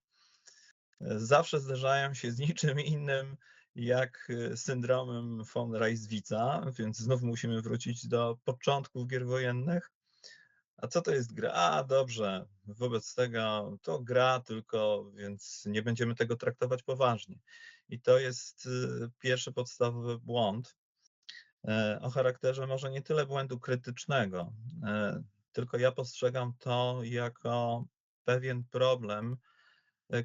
zawsze 1.06 1.60
zdarzają 1.60 2.14
się 2.14 2.32
z 2.32 2.40
niczym 2.40 2.80
innym 2.80 3.38
jak 3.76 4.28
e, 4.30 4.58
syndromem 4.58 5.44
von 5.44 5.76
Reiswitza, 5.76 6.72
więc 6.80 6.98
znów 6.98 7.22
musimy 7.22 7.62
wrócić 7.62 8.08
do 8.08 8.38
początków 8.44 9.08
gier 9.08 9.26
wojennych. 9.26 9.92
A 10.78 10.88
co 10.88 11.02
to 11.02 11.12
jest 11.12 11.34
gra? 11.34 11.52
A 11.52 11.84
dobrze, 11.84 12.46
wobec 12.66 13.16
tego 13.16 13.78
to 13.82 14.00
gra 14.00 14.40
tylko, 14.40 15.12
więc 15.16 15.64
nie 15.66 15.82
będziemy 15.82 16.16
tego 16.16 16.36
traktować 16.36 16.84
poważnie. 16.84 17.40
I 17.90 18.00
to 18.00 18.20
jest 18.20 18.68
e, 18.68 19.10
pierwszy 19.20 19.52
podstawowy 19.52 20.20
błąd 20.20 20.76
e, 21.68 22.00
o 22.02 22.10
charakterze 22.10 22.68
może 22.68 22.92
nie 22.92 23.02
tyle 23.02 23.26
błędu 23.26 23.60
krytycznego, 23.60 24.54
tylko 25.52 25.78
ja 25.78 25.92
postrzegam 25.92 26.54
to 26.60 27.00
jako 27.04 27.86
pewien 28.26 28.64
problem, 28.64 29.38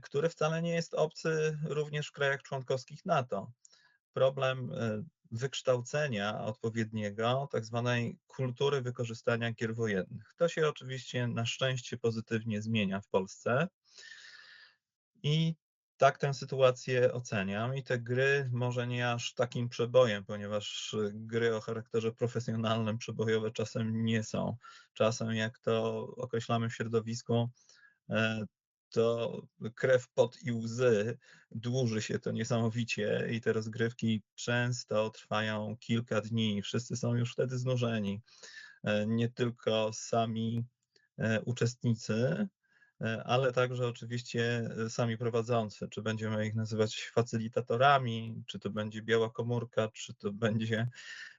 który 0.03 0.29
wcale 0.29 0.63
nie 0.63 0.75
jest 0.75 0.95
obcy 0.95 1.59
również 1.65 2.09
w 2.09 2.13
krajach 2.13 2.43
członkowskich 2.43 3.07
NATO. 3.07 3.53
Problem 4.13 4.73
e, 4.73 5.03
wykształcenia 5.31 6.41
odpowiedniego, 6.41 7.49
tak 7.53 7.65
zwanej 7.65 8.19
kultury 8.27 8.83
wykorzystania 8.83 9.53
gier 9.53 9.75
wojennych. 9.75 10.35
To 10.37 10.49
się 10.49 10.69
oczywiście 10.69 11.29
na 11.29 11.47
szczęście 11.47 11.97
pozytywnie 11.97 12.63
zmienia 12.63 13.01
w 13.01 13.09
Polsce. 13.09 13.69
I 15.23 15.55
tak 15.97 16.19
tę 16.19 16.35
sytuację 16.35 17.13
oceniam 17.13 17.75
i 17.75 17.83
te 17.83 17.99
gry 17.99 18.51
może 18.53 18.87
nie 18.87 19.11
aż 19.11 19.35
takim 19.35 19.69
przebojem, 19.69 20.25
ponieważ 20.25 20.97
gry 21.13 21.57
o 21.57 21.61
charakterze 21.61 22.13
profesjonalnym 22.13 22.99
przebojowe 22.99 23.51
czasem 23.51 24.05
nie 24.05 24.23
są. 24.23 24.57
Czasem, 24.95 25.35
jak 25.35 25.59
to 25.59 26.07
określamy 26.17 26.69
w 26.69 26.75
środowisku, 26.75 27.51
e, 28.11 28.45
to 28.97 29.43
krew, 29.75 30.09
pot 30.09 30.43
i 30.43 30.53
łzy 30.53 31.19
dłuży 31.51 32.03
się 32.03 32.19
to 32.19 32.33
niesamowicie 32.33 33.29
i 33.31 33.41
te 33.41 33.53
rozgrywki 33.53 34.23
często 34.35 35.11
trwają 35.11 35.77
kilka 35.81 36.21
dni. 36.21 36.63
Wszyscy 36.63 36.97
są 36.97 37.15
już 37.15 37.33
wtedy 37.33 37.59
znużeni. 37.59 38.23
E, 38.85 39.07
nie 39.07 39.29
tylko 39.29 39.93
sami 39.93 40.65
e, 41.19 41.41
uczestnicy, 41.43 42.49
e, 43.01 43.25
ale 43.25 43.53
także 43.53 43.87
oczywiście 43.87 44.71
sami 44.89 45.19
prowadzący. 45.19 45.89
Czy 45.89 46.03
będziemy 46.03 46.47
ich 46.47 46.55
nazywać 46.55 47.11
facylitatorami, 47.15 48.43
czy 48.47 48.59
to 48.59 48.71
będzie 48.71 49.03
biała 49.03 49.31
komórka, 49.31 49.89
czy 49.89 50.15
to 50.15 50.33
będzie 50.33 50.89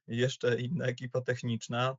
jeszcze 0.08 0.62
inna 0.62 0.86
ekipa 0.86 1.22
techniczna, 1.22 1.98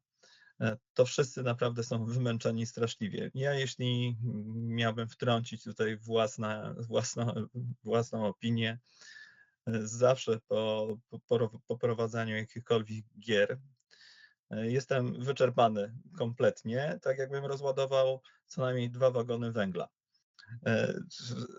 to 0.94 1.04
wszyscy 1.04 1.42
naprawdę 1.42 1.82
są 1.82 2.04
wymęczeni 2.04 2.66
straszliwie. 2.66 3.30
Ja 3.34 3.54
jeśli 3.54 4.16
miałbym 4.54 5.08
wtrącić 5.08 5.64
tutaj 5.64 5.96
własne, 5.96 6.74
własną, 6.78 7.48
własną 7.84 8.26
opinię, 8.26 8.78
zawsze 9.82 10.38
po, 10.48 10.88
po, 11.26 11.60
po 11.66 11.78
prowadzeniu 11.78 12.36
jakichkolwiek 12.36 13.04
gier 13.20 13.58
jestem 14.50 15.24
wyczerpany 15.24 15.94
kompletnie, 16.18 16.98
tak 17.02 17.18
jakbym 17.18 17.44
rozładował 17.44 18.22
co 18.46 18.60
najmniej 18.60 18.90
dwa 18.90 19.10
wagony 19.10 19.52
węgla 19.52 19.88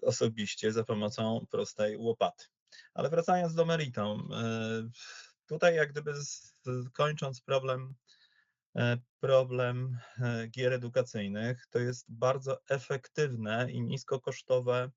osobiście 0.01 0.71
za 0.71 0.83
pomocą 0.83 1.45
prostej 1.51 1.97
łopaty. 1.97 2.45
Ale 2.93 3.09
wracając 3.09 3.53
do 3.53 3.65
meritum, 3.65 4.29
tutaj 5.45 5.75
jak 5.75 5.91
gdyby 5.91 6.13
kończąc 6.93 7.41
problem 7.41 7.95
E, 8.08 8.08
problem 9.19 9.97
e, 10.19 10.47
gier 10.47 10.73
edukacyjnych. 10.73 11.67
To 11.69 11.79
jest 11.79 12.05
bardzo 12.09 12.57
efektywne 12.69 13.71
i 13.71 13.81
niskokosztowe 13.81 14.91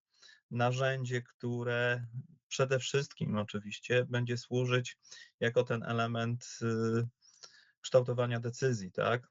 narzędzie, 0.50 1.22
które 1.22 2.06
przede 2.48 2.78
wszystkim 2.78 3.36
oczywiście 3.36 4.04
będzie 4.04 4.36
służyć 4.36 4.96
jako 5.40 5.64
ten 5.64 5.82
element 5.82 6.58
y, 6.62 7.08
kształtowania 7.80 8.40
decyzji, 8.40 8.92
tak? 8.92 9.28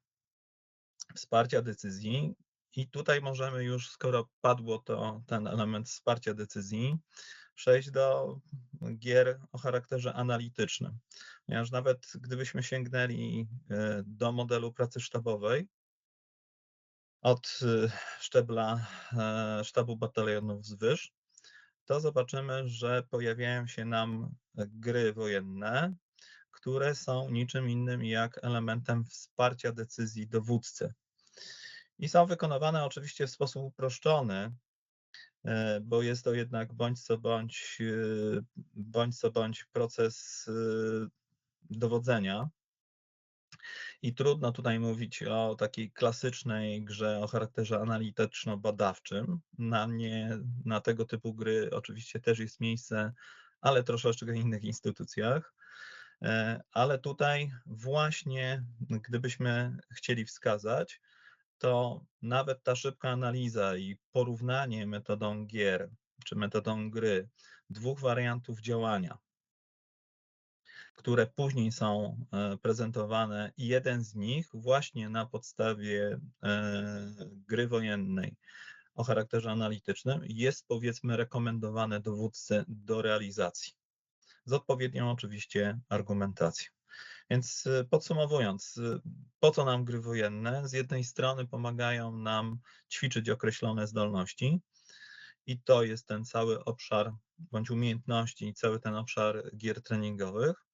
Wsparcia 1.15 1.61
decyzji. 1.61 2.35
I 2.75 2.89
tutaj 2.89 3.21
możemy 3.21 3.63
już, 3.63 3.89
skoro 3.89 4.29
padło 4.41 4.79
to 4.79 5.23
ten 5.27 5.47
element 5.47 5.89
wsparcia 5.89 6.33
decyzji, 6.33 6.97
przejść 7.55 7.91
do 7.91 8.37
gier 8.97 9.39
o 9.51 9.57
charakterze 9.57 10.13
analitycznym. 10.13 10.99
Ponieważ 11.45 11.71
nawet 11.71 12.11
gdybyśmy 12.15 12.63
sięgnęli 12.63 13.47
e, 13.69 14.03
do 14.05 14.31
modelu 14.31 14.73
pracy 14.73 14.99
sztabowej, 14.99 15.67
od 17.21 17.59
e, 17.61 17.91
szczebla 18.19 18.87
e, 19.13 19.63
sztabu 19.63 19.97
batalionów 19.97 20.65
zwyż, 20.65 21.13
to 21.85 21.99
zobaczymy, 21.99 22.67
że 22.67 23.03
pojawiają 23.09 23.67
się 23.67 23.85
nam 23.85 24.35
gry 24.55 25.13
wojenne, 25.13 25.95
które 26.51 26.95
są 26.95 27.29
niczym 27.29 27.69
innym 27.69 28.03
jak 28.03 28.43
elementem 28.43 29.05
wsparcia 29.05 29.71
decyzji 29.71 30.27
dowódcy. 30.27 30.93
I 31.99 32.09
są 32.09 32.25
wykonywane 32.25 32.85
oczywiście 32.85 33.27
w 33.27 33.31
sposób 33.31 33.63
uproszczony, 33.63 34.51
bo 35.81 36.01
jest 36.01 36.23
to 36.23 36.33
jednak 36.33 36.73
bądź 36.73 37.03
co 37.03 37.17
bądź, 37.17 37.77
e, 37.81 38.41
bądź 38.73 39.19
co 39.19 39.31
bądź 39.31 39.65
proces 39.65 40.47
e, 40.49 41.07
dowodzenia. 41.69 42.49
I 44.01 44.13
trudno 44.13 44.51
tutaj 44.51 44.79
mówić 44.79 45.23
o 45.23 45.55
takiej 45.55 45.91
klasycznej 45.91 46.83
grze 46.83 47.19
o 47.19 47.27
charakterze 47.27 47.79
analityczno-badawczym. 47.79 49.39
Na, 49.57 49.85
nie, 49.85 50.37
na 50.65 50.81
tego 50.81 51.05
typu 51.05 51.33
gry 51.33 51.69
oczywiście 51.73 52.19
też 52.19 52.39
jest 52.39 52.59
miejsce, 52.59 53.13
ale 53.61 53.83
troszeczkę 53.83 54.25
w 54.25 54.35
innych 54.35 54.63
instytucjach. 54.63 55.53
Ale 56.71 56.99
tutaj 56.99 57.51
właśnie, 57.65 58.63
gdybyśmy 58.89 59.77
chcieli 59.91 60.25
wskazać, 60.25 61.01
to 61.61 62.05
nawet 62.21 62.63
ta 62.63 62.75
szybka 62.75 63.09
analiza 63.09 63.77
i 63.77 63.97
porównanie 64.11 64.87
metodą 64.87 65.45
gier 65.45 65.89
czy 66.25 66.35
metodą 66.35 66.89
gry 66.89 67.29
dwóch 67.69 67.99
wariantów 67.99 68.61
działania, 68.61 69.17
które 70.95 71.27
później 71.27 71.71
są 71.71 72.17
e, 72.31 72.57
prezentowane 72.57 73.51
i 73.57 73.67
jeden 73.67 74.03
z 74.03 74.15
nich 74.15 74.49
właśnie 74.53 75.09
na 75.09 75.25
podstawie 75.25 76.19
e, 76.43 77.15
gry 77.47 77.67
wojennej 77.67 78.35
o 78.95 79.03
charakterze 79.03 79.51
analitycznym 79.51 80.21
jest 80.27 80.67
powiedzmy 80.67 81.17
rekomendowany 81.17 81.99
dowódcy 81.99 82.65
do 82.67 83.01
realizacji. 83.01 83.73
Z 84.45 84.53
odpowiednią 84.53 85.11
oczywiście 85.11 85.79
argumentacją. 85.89 86.80
Więc 87.31 87.65
y, 87.65 87.87
podsumowując, 87.89 88.77
y, 88.77 89.01
po 89.39 89.51
co 89.51 89.65
nam 89.65 89.85
gry 89.85 90.01
wojenne? 90.01 90.67
Z 90.67 90.73
jednej 90.73 91.03
strony 91.03 91.47
pomagają 91.47 92.17
nam 92.17 92.59
ćwiczyć 92.93 93.29
określone 93.29 93.87
zdolności 93.87 94.61
i 95.45 95.59
to 95.59 95.83
jest 95.83 96.07
ten 96.07 96.25
cały 96.25 96.63
obszar 96.63 97.13
bądź 97.37 97.69
umiejętności, 97.69 98.53
cały 98.53 98.79
ten 98.79 98.95
obszar 98.95 99.51
gier 99.57 99.81
treningowych 99.83 100.65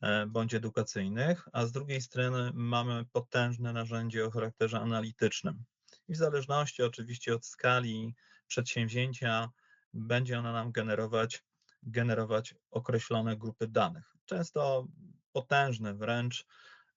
e, 0.00 0.26
bądź 0.26 0.54
edukacyjnych, 0.54 1.48
a 1.52 1.66
z 1.66 1.72
drugiej 1.72 2.00
strony 2.00 2.50
mamy 2.54 3.04
potężne 3.12 3.72
narzędzie 3.72 4.26
o 4.26 4.30
charakterze 4.30 4.80
analitycznym. 4.80 5.64
I 6.08 6.14
w 6.14 6.16
zależności 6.16 6.82
oczywiście 6.82 7.34
od 7.34 7.46
skali 7.46 8.14
przedsięwzięcia 8.46 9.50
będzie 9.94 10.38
ona 10.38 10.52
nam 10.52 10.72
generować, 10.72 11.44
generować 11.82 12.54
określone 12.70 13.36
grupy 13.36 13.68
danych. 13.68 14.16
Często 14.24 14.86
potężne 15.32 15.94
wręcz, 15.94 16.46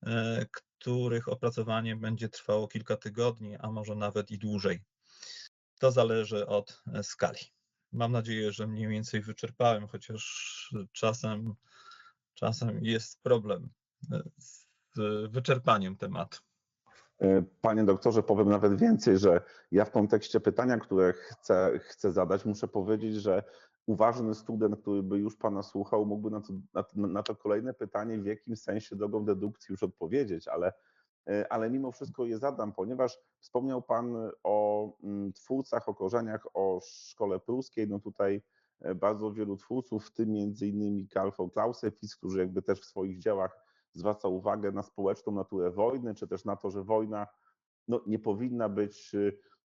e, 0.04 0.46
których 0.52 1.28
opracowanie 1.28 1.96
będzie 1.96 2.30
trwało 2.30 2.68
kilka 2.68 2.98
tygodni, 2.98 3.58
a 3.58 3.72
może 3.72 3.96
nawet 3.96 4.32
i 4.32 4.38
dłużej. 4.38 4.82
To 5.80 5.92
zależy 5.92 6.48
od 6.48 6.84
e, 6.94 7.04
skali. 7.04 7.40
Mam 7.92 8.12
nadzieję, 8.12 8.52
że 8.52 8.68
mniej 8.68 8.88
więcej 8.88 9.22
wyczerpałem, 9.22 9.88
chociaż 9.88 10.74
czasem, 10.92 11.54
czasem 12.34 12.86
jest 12.86 13.22
problem 13.22 13.70
e, 14.12 14.22
z 14.38 14.68
wyczerpaniem 15.32 15.98
tematu. 15.98 16.40
Panie 17.62 17.84
doktorze, 17.84 18.24
powiem 18.24 18.50
nawet 18.50 18.80
więcej, 18.80 19.18
że 19.18 19.42
ja 19.72 19.86
w 19.86 19.92
kontekście 19.92 20.40
pytania, 20.40 20.78
które 20.78 21.14
chcę, 21.14 21.80
chcę 21.80 22.12
zadać, 22.12 22.46
muszę 22.46 22.68
powiedzieć, 22.68 23.16
że 23.16 23.44
uważny 23.86 24.36
student, 24.36 24.82
który 24.82 25.04
by 25.04 25.20
już 25.20 25.38
Pana 25.38 25.64
słuchał, 25.64 26.06
mógłby 26.06 26.30
na 26.30 26.42
to, 26.42 26.54
na, 26.96 27.24
to 27.24 27.36
kolejne 27.36 27.74
pytanie 27.74 28.20
w 28.20 28.26
jakim 28.26 28.56
sensie 28.56 28.96
drogą 28.96 29.26
dedukcji 29.26 29.74
już 29.74 29.84
odpowiedzieć, 29.84 30.48
ale, 30.48 30.74
e, 31.28 31.52
ale 31.52 31.70
mimo 31.70 31.92
wszystko 31.92 32.26
je 32.26 32.38
zadam, 32.38 32.74
ponieważ 32.74 33.20
wspomniał 33.40 33.82
Pan 33.82 34.32
o 34.44 34.90
mm, 35.04 35.34
twórcach, 35.34 35.90
o 35.90 35.94
korzeniach, 35.94 36.48
o 36.54 36.80
szkole 36.84 37.40
pruskiej. 37.40 37.88
No 37.88 38.00
tutaj 38.00 38.42
e, 38.82 38.96
bardzo 38.96 39.32
wielu 39.32 39.58
twórców, 39.58 40.06
w 40.06 40.12
tym 40.12 40.32
między 40.32 40.68
innymi 40.68 41.08
Karl 41.08 41.30
von 41.38 41.50
Clausewitz, 41.52 42.16
który 42.16 42.40
jakby 42.40 42.62
też 42.62 42.82
w 42.82 42.86
swoich 42.86 43.20
dziełach 43.20 43.65
zwraca 43.96 44.28
uwagę 44.28 44.72
na 44.72 44.84
społeczną 44.84 45.34
naturę 45.34 45.72
wojny, 45.72 46.16
czy 46.16 46.28
też 46.28 46.46
na 46.46 46.56
to, 46.56 46.70
że 46.70 46.84
wojna 46.84 47.28
no, 47.88 48.02
nie 48.08 48.20
powinna 48.20 48.70
być 48.70 49.16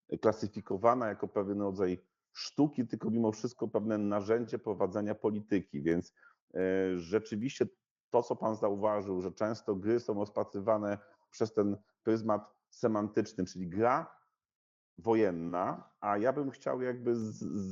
e, 0.08 0.18
klasyfikowana 0.18 1.08
jako 1.08 1.28
pewien 1.28 1.60
rodzaj 1.60 2.04
sztuki, 2.32 2.86
tylko 2.86 3.10
mimo 3.10 3.32
wszystko 3.32 3.68
pewne 3.68 3.98
narzędzie 3.98 4.58
prowadzenia 4.58 5.14
polityki. 5.14 5.82
Więc 5.82 6.14
e, 6.54 6.60
rzeczywiście 6.98 7.66
to, 8.10 8.22
co 8.22 8.36
Pan 8.36 8.56
zauważył, 8.56 9.20
że 9.20 9.32
często 9.32 9.74
gry 9.74 10.00
są 10.00 10.14
rozpatrywane 10.14 10.98
przez 11.30 11.54
ten 11.54 11.76
pryzmat 12.02 12.54
semantyczny, 12.70 13.44
czyli 13.44 13.68
gra 13.68 14.20
wojenna, 14.98 15.90
a 16.00 16.18
ja 16.18 16.32
bym 16.32 16.50
chciał 16.50 16.82
jakby 16.82 17.14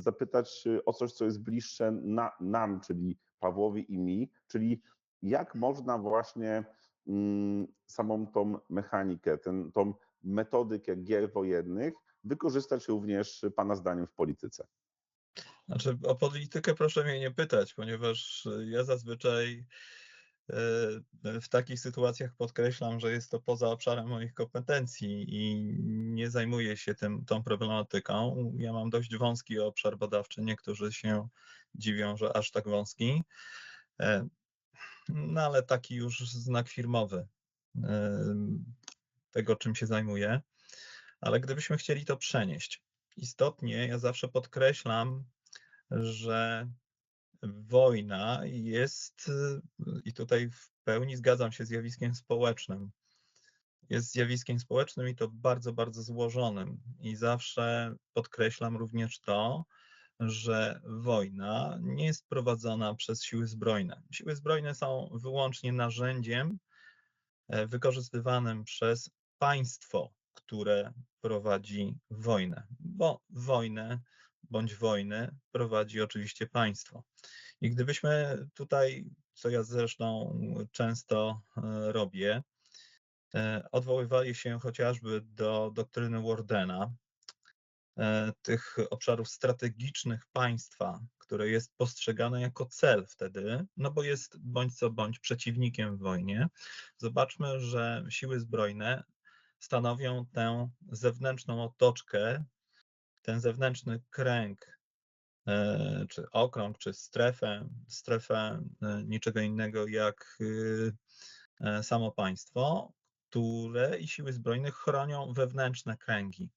zapytać 0.03 0.67
o 0.85 0.93
coś, 0.93 1.13
co 1.13 1.25
jest 1.25 1.43
bliższe 1.43 1.91
na, 1.91 2.31
nam, 2.39 2.79
czyli 2.81 3.19
Pawłowi 3.39 3.93
i 3.93 3.97
mi, 3.97 4.31
czyli 4.47 4.81
jak 5.21 5.55
można 5.55 5.97
właśnie 5.97 6.63
mm, 7.07 7.67
samą 7.87 8.27
tą 8.27 8.59
mechanikę, 8.69 9.37
ten, 9.37 9.71
tą 9.71 9.93
metodykę 10.23 10.95
gier 10.95 11.31
wojennych 11.31 11.93
wykorzystać 12.23 12.87
również 12.87 13.45
Pana 13.55 13.75
zdaniem 13.75 14.07
w 14.07 14.13
polityce? 14.13 14.67
Znaczy, 15.67 15.97
o 16.03 16.15
politykę 16.15 16.73
proszę 16.75 17.03
mnie 17.03 17.19
nie 17.19 17.31
pytać, 17.31 17.73
ponieważ 17.73 18.47
ja 18.65 18.83
zazwyczaj 18.83 19.65
w 21.41 21.49
takich 21.49 21.79
sytuacjach 21.79 22.35
podkreślam, 22.35 22.99
że 22.99 23.11
jest 23.11 23.31
to 23.31 23.39
poza 23.39 23.67
obszarem 23.67 24.07
moich 24.07 24.33
kompetencji 24.33 25.25
i 25.27 25.55
nie 25.89 26.29
zajmuję 26.29 26.77
się 26.77 26.95
tym, 26.95 27.25
tą 27.25 27.43
problematyką. 27.43 28.51
Ja 28.57 28.73
mam 28.73 28.89
dość 28.89 29.17
wąski 29.17 29.59
obszar 29.59 29.97
badawczy. 29.97 30.41
Niektórzy 30.41 30.93
się 30.93 31.27
dziwią, 31.75 32.17
że 32.17 32.37
aż 32.37 32.51
tak 32.51 32.67
wąski. 32.67 33.23
No 35.13 35.41
ale 35.41 35.63
taki 35.63 35.95
już 35.95 36.31
znak 36.31 36.69
firmowy 36.69 37.27
tego, 39.31 39.55
czym 39.55 39.75
się 39.75 39.87
zajmuję. 39.87 40.41
Ale 41.21 41.39
gdybyśmy 41.39 41.77
chcieli 41.77 42.05
to 42.05 42.17
przenieść, 42.17 42.83
istotnie 43.17 43.87
ja 43.87 43.99
zawsze 43.99 44.27
podkreślam, 44.27 45.23
że 45.91 46.69
wojna 47.43 48.41
jest, 48.45 49.31
i 50.05 50.13
tutaj 50.13 50.49
w 50.49 50.71
pełni 50.83 51.17
zgadzam 51.17 51.51
się, 51.51 51.65
zjawiskiem 51.65 52.15
społecznym. 52.15 52.91
Jest 53.89 54.11
zjawiskiem 54.11 54.59
społecznym 54.59 55.09
i 55.09 55.15
to 55.15 55.27
bardzo, 55.27 55.73
bardzo 55.73 56.03
złożonym. 56.03 56.81
I 56.99 57.15
zawsze 57.15 57.95
podkreślam 58.13 58.77
również 58.77 59.19
to, 59.19 59.65
że 60.19 60.81
wojna 60.83 61.77
nie 61.81 62.05
jest 62.05 62.27
prowadzona 62.27 62.95
przez 62.95 63.23
siły 63.23 63.47
zbrojne. 63.47 64.01
Siły 64.11 64.35
zbrojne 64.35 64.75
są 64.75 65.09
wyłącznie 65.13 65.73
narzędziem 65.73 66.59
e, 67.47 67.67
wykorzystywanym 67.67 68.63
przez 68.63 69.09
państwo, 69.37 70.13
które 70.33 70.93
prowadzi 71.21 71.95
wojnę, 72.09 72.63
bo 72.79 73.21
wojnę 73.29 73.99
bądź 74.43 74.75
wojny 74.75 75.35
prowadzi 75.51 76.01
oczywiście 76.01 76.47
państwo. 76.47 77.03
I 77.61 77.69
gdybyśmy 77.69 78.37
tutaj, 78.53 79.05
co 79.33 79.49
ja 79.49 79.63
zresztą 79.63 80.39
często 80.71 81.41
e, 81.57 81.91
robię, 81.91 82.43
e, 83.35 83.67
odwoływali 83.71 84.35
się 84.35 84.59
chociażby 84.59 85.21
do 85.21 85.71
doktryny 85.73 86.21
Wardena, 86.21 86.93
tych 88.41 88.77
obszarów 88.89 89.29
strategicznych 89.29 90.25
państwa, 90.33 90.99
które 91.17 91.49
jest 91.49 91.75
postrzegane 91.77 92.41
jako 92.41 92.65
cel 92.65 93.05
wtedy, 93.07 93.65
no 93.77 93.91
bo 93.91 94.03
jest 94.03 94.37
bądź 94.39 94.77
co 94.77 94.89
bądź 94.89 95.19
przeciwnikiem 95.19 95.97
w 95.97 95.99
wojnie. 95.99 96.47
Zobaczmy, 96.97 97.59
że 97.59 98.05
siły 98.09 98.39
zbrojne 98.39 99.03
stanowią 99.59 100.25
tę 100.25 100.69
zewnętrzną 100.91 101.63
otoczkę, 101.63 102.43
ten 103.21 103.39
zewnętrzny 103.39 104.01
kręg, 104.09 104.79
e, 105.47 106.05
czy 106.09 106.31
okrąg, 106.31 106.77
czy 106.77 106.93
strefę, 106.93 107.69
strefę 107.87 108.63
e, 108.81 109.03
niczego 109.03 109.39
innego 109.39 109.87
jak 109.87 110.37
e, 111.61 111.83
samo 111.83 112.11
państwo, 112.11 112.93
które 113.29 113.99
i 113.99 114.07
siły 114.07 114.33
zbrojne 114.33 114.71
chronią 114.71 115.33
wewnętrzne 115.33 115.97
kręgi 115.97 116.49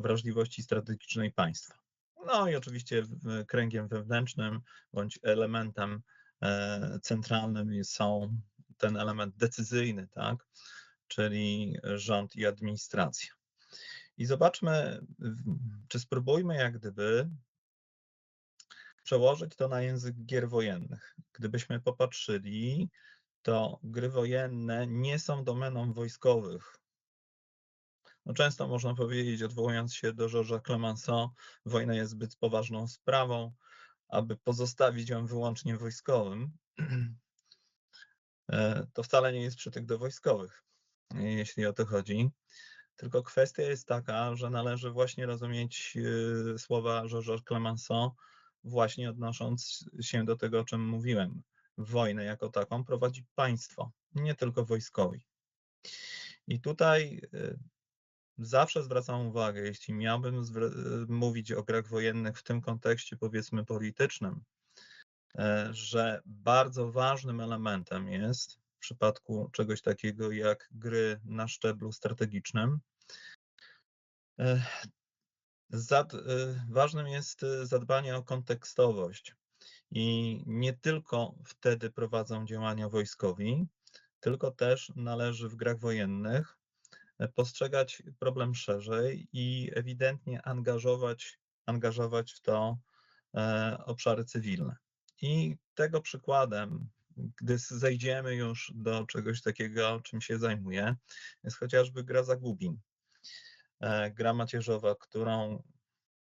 wrażliwości 0.00 0.62
strategicznej 0.62 1.32
państwa. 1.32 1.74
No 2.26 2.48
i 2.48 2.56
oczywiście 2.56 3.02
kręgiem 3.46 3.88
wewnętrznym 3.88 4.60
bądź 4.92 5.18
elementem 5.22 6.02
centralnym 7.02 7.84
są 7.84 8.36
ten 8.78 8.96
element 8.96 9.36
decyzyjny, 9.36 10.08
tak? 10.08 10.46
czyli 11.08 11.76
rząd 11.82 12.36
i 12.36 12.46
administracja. 12.46 13.30
I 14.16 14.26
zobaczmy, 14.26 15.00
czy 15.88 16.00
spróbujmy 16.00 16.56
jak 16.56 16.78
gdyby 16.78 17.30
przełożyć 19.02 19.56
to 19.56 19.68
na 19.68 19.82
język 19.82 20.24
gier 20.24 20.48
wojennych. 20.48 21.16
Gdybyśmy 21.32 21.80
popatrzyli, 21.80 22.90
to 23.42 23.80
gry 23.82 24.08
wojenne 24.08 24.86
nie 24.86 25.18
są 25.18 25.44
domeną 25.44 25.92
wojskowych. 25.92 26.76
No 28.30 28.34
często 28.34 28.68
można 28.68 28.94
powiedzieć, 28.94 29.42
odwołując 29.42 29.94
się 29.94 30.12
do 30.12 30.28
Georgesa 30.28 30.60
Clemenceau, 30.60 31.30
wojna 31.66 31.94
jest 31.94 32.10
zbyt 32.10 32.36
poważną 32.36 32.88
sprawą, 32.88 33.52
aby 34.08 34.36
pozostawić 34.36 35.08
ją 35.08 35.26
wyłącznie 35.26 35.76
wojskowym. 35.76 36.52
E, 38.52 38.86
to 38.92 39.02
wcale 39.02 39.32
nie 39.32 39.42
jest 39.42 39.56
przytyk 39.56 39.86
do 39.86 39.98
wojskowych 39.98 40.64
jeśli 41.14 41.66
o 41.66 41.72
to 41.72 41.86
chodzi. 41.86 42.30
Tylko 42.96 43.22
kwestia 43.22 43.62
jest 43.62 43.86
taka, 43.86 44.36
że 44.36 44.50
należy 44.50 44.90
właśnie 44.90 45.26
rozumieć 45.26 45.96
y, 45.96 46.58
słowa 46.58 47.08
Georges 47.08 47.40
Clemenceau, 47.48 48.10
właśnie 48.64 49.10
odnosząc 49.10 49.84
się 50.00 50.24
do 50.24 50.36
tego, 50.36 50.60
o 50.60 50.64
czym 50.64 50.88
mówiłem. 50.88 51.42
Wojnę 51.78 52.24
jako 52.24 52.48
taką 52.48 52.84
prowadzi 52.84 53.24
państwo, 53.34 53.90
nie 54.14 54.34
tylko 54.34 54.64
wojskowi. 54.64 55.26
I 56.46 56.60
tutaj 56.60 57.20
y, 57.34 57.58
zawsze 58.40 58.82
zwracam 58.82 59.26
uwagę, 59.26 59.60
jeśli 59.60 59.94
miałbym 59.94 60.44
mówić 61.08 61.52
o 61.52 61.62
grach 61.62 61.88
wojennych 61.88 62.38
w 62.38 62.42
tym 62.42 62.60
kontekście, 62.60 63.16
powiedzmy, 63.16 63.64
politycznym, 63.64 64.40
e, 65.38 65.68
że 65.72 66.22
bardzo 66.26 66.92
ważnym 66.92 67.40
elementem 67.40 68.08
jest 68.08 68.60
w 68.76 68.78
przypadku 68.78 69.50
czegoś 69.52 69.82
takiego 69.82 70.32
jak 70.32 70.68
gry 70.72 71.20
na 71.24 71.48
szczeblu 71.48 71.92
strategicznym. 71.92 72.80
E, 74.38 74.62
zad, 75.70 76.14
e, 76.14 76.18
ważnym 76.68 77.06
jest 77.06 77.42
e, 77.42 77.66
zadbanie 77.66 78.16
o 78.16 78.22
kontekstowość 78.22 79.34
i 79.90 80.42
nie 80.46 80.72
tylko 80.72 81.34
wtedy 81.44 81.90
prowadzą 81.90 82.46
działania 82.46 82.88
wojskowi, 82.88 83.66
tylko 84.20 84.50
też 84.50 84.92
należy 84.96 85.48
w 85.48 85.56
grach 85.56 85.78
wojennych 85.78 86.59
postrzegać 87.34 88.02
problem 88.18 88.54
szerzej 88.54 89.28
i 89.32 89.70
ewidentnie 89.74 90.42
angażować, 90.42 91.38
angażować 91.66 92.32
w 92.32 92.40
to 92.40 92.78
obszary 93.86 94.24
cywilne. 94.24 94.76
I 95.22 95.56
tego 95.74 96.00
przykładem 96.00 96.90
gdy 97.40 97.58
zejdziemy 97.58 98.34
już 98.34 98.72
do 98.74 99.06
czegoś 99.06 99.42
takiego, 99.42 100.00
czym 100.00 100.20
się 100.20 100.38
zajmuję, 100.38 100.96
jest 101.44 101.58
chociażby 101.58 102.04
gra 102.04 102.22
Zagubin. 102.22 102.78
E, 103.80 104.10
gra 104.10 104.34
macierzowa, 104.34 104.94
którą 104.94 105.62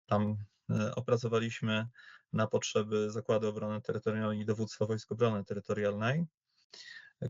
tam 0.06 0.36
e, 0.70 0.94
opracowaliśmy 0.94 1.86
na 2.32 2.46
potrzeby 2.46 3.10
Zakładu 3.10 3.48
Obrony 3.48 3.80
Terytorialnej 3.80 4.40
i 4.40 4.44
Dowództwa 4.44 4.86
Wojsk 4.86 5.12
Obrony 5.12 5.44
Terytorialnej, 5.44 6.24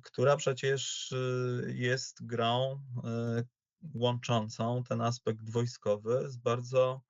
która 0.02 0.37
przecież 0.37 1.12
e, 1.12 1.72
jest 1.72 2.26
grą 2.26 2.83
łączącą 3.94 4.84
ten 4.84 5.00
aspekt 5.00 5.50
wojskowy 5.50 6.30
z 6.30 6.36
bardzo 6.36 7.00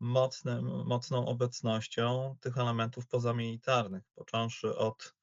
mocnym, 0.00 0.86
mocną 0.86 1.26
obecnością 1.26 2.36
tych 2.40 2.58
elementów 2.58 3.06
pozamilitarnych, 3.06 4.02
począwszy 4.14 4.76
od 4.76 5.14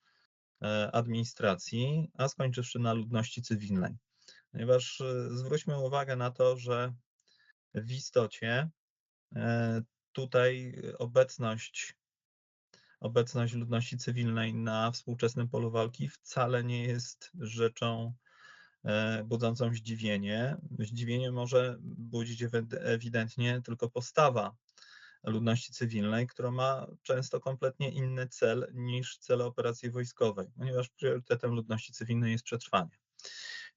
E, 0.62 0.91
administracji, 0.91 2.12
a 2.13 2.28
skończywszy 2.28 2.80
na 2.80 2.93
ludności 2.93 3.41
cywilnej. 3.41 3.97
Ponieważ 4.52 5.02
e, 5.02 5.30
zwróćmy 5.30 5.80
uwagę 5.80 6.15
na 6.15 6.32
to, 6.32 6.58
że 6.58 6.93
w 7.73 7.91
istocie 7.91 8.69
e, 9.36 9.82
tutaj 10.12 10.82
obecność, 11.00 11.95
obecność 13.00 13.54
ludności 13.54 13.97
cywilnej 13.97 14.54
na 14.54 14.91
współczesnym 14.91 15.50
polu 15.50 15.71
walki 15.71 16.10
wcale 16.10 16.63
nie 16.63 16.84
jest 16.84 17.32
rzeczą 17.39 18.13
budzącą 19.26 19.74
zdziwienie. 19.74 20.58
Zdziwienie 20.80 21.32
może 21.32 21.78
budzić 21.82 22.44
ewidentnie 22.82 23.62
tylko 23.66 23.90
postawa 23.90 24.56
ludności 25.24 25.74
cywilnej, 25.74 26.28
która 26.28 26.52
ma 26.52 26.88
często 27.02 27.40
kompletnie 27.40 27.92
inny 27.92 28.28
cel 28.28 28.68
niż 28.74 29.18
cele 29.18 29.46
operacji 29.46 29.92
wojskowej, 29.92 30.48
ponieważ 30.58 30.90
priorytetem 30.90 31.52
ludności 31.52 31.94
cywilnej 31.94 32.32
jest 32.32 32.44
przetrwanie. 32.44 32.98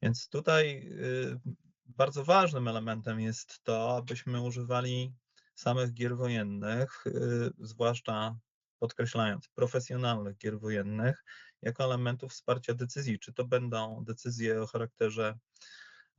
Więc 0.03 0.29
tutaj 0.29 0.89
y, 0.93 1.41
bardzo 1.87 2.25
ważnym 2.25 2.69
elementem 2.69 3.21
jest 3.21 3.63
to, 3.63 3.97
abyśmy 3.97 4.41
używali 4.41 5.15
samych 5.55 5.95
gier 5.95 6.17
wojennych, 6.17 7.07
y, 7.07 7.11
zwłaszcza 7.59 8.37
podkreślając 8.79 9.49
profesjonalnych 9.49 10.37
gier 10.37 10.61
wojennych, 10.61 11.25
jako 11.63 11.85
elementów 11.85 12.33
wsparcia 12.33 12.75
decyzji, 12.75 13.19
czy 13.19 13.33
to 13.33 13.45
będą 13.45 14.05
decyzje 14.05 14.63
o 14.63 14.67
charakterze 14.67 15.39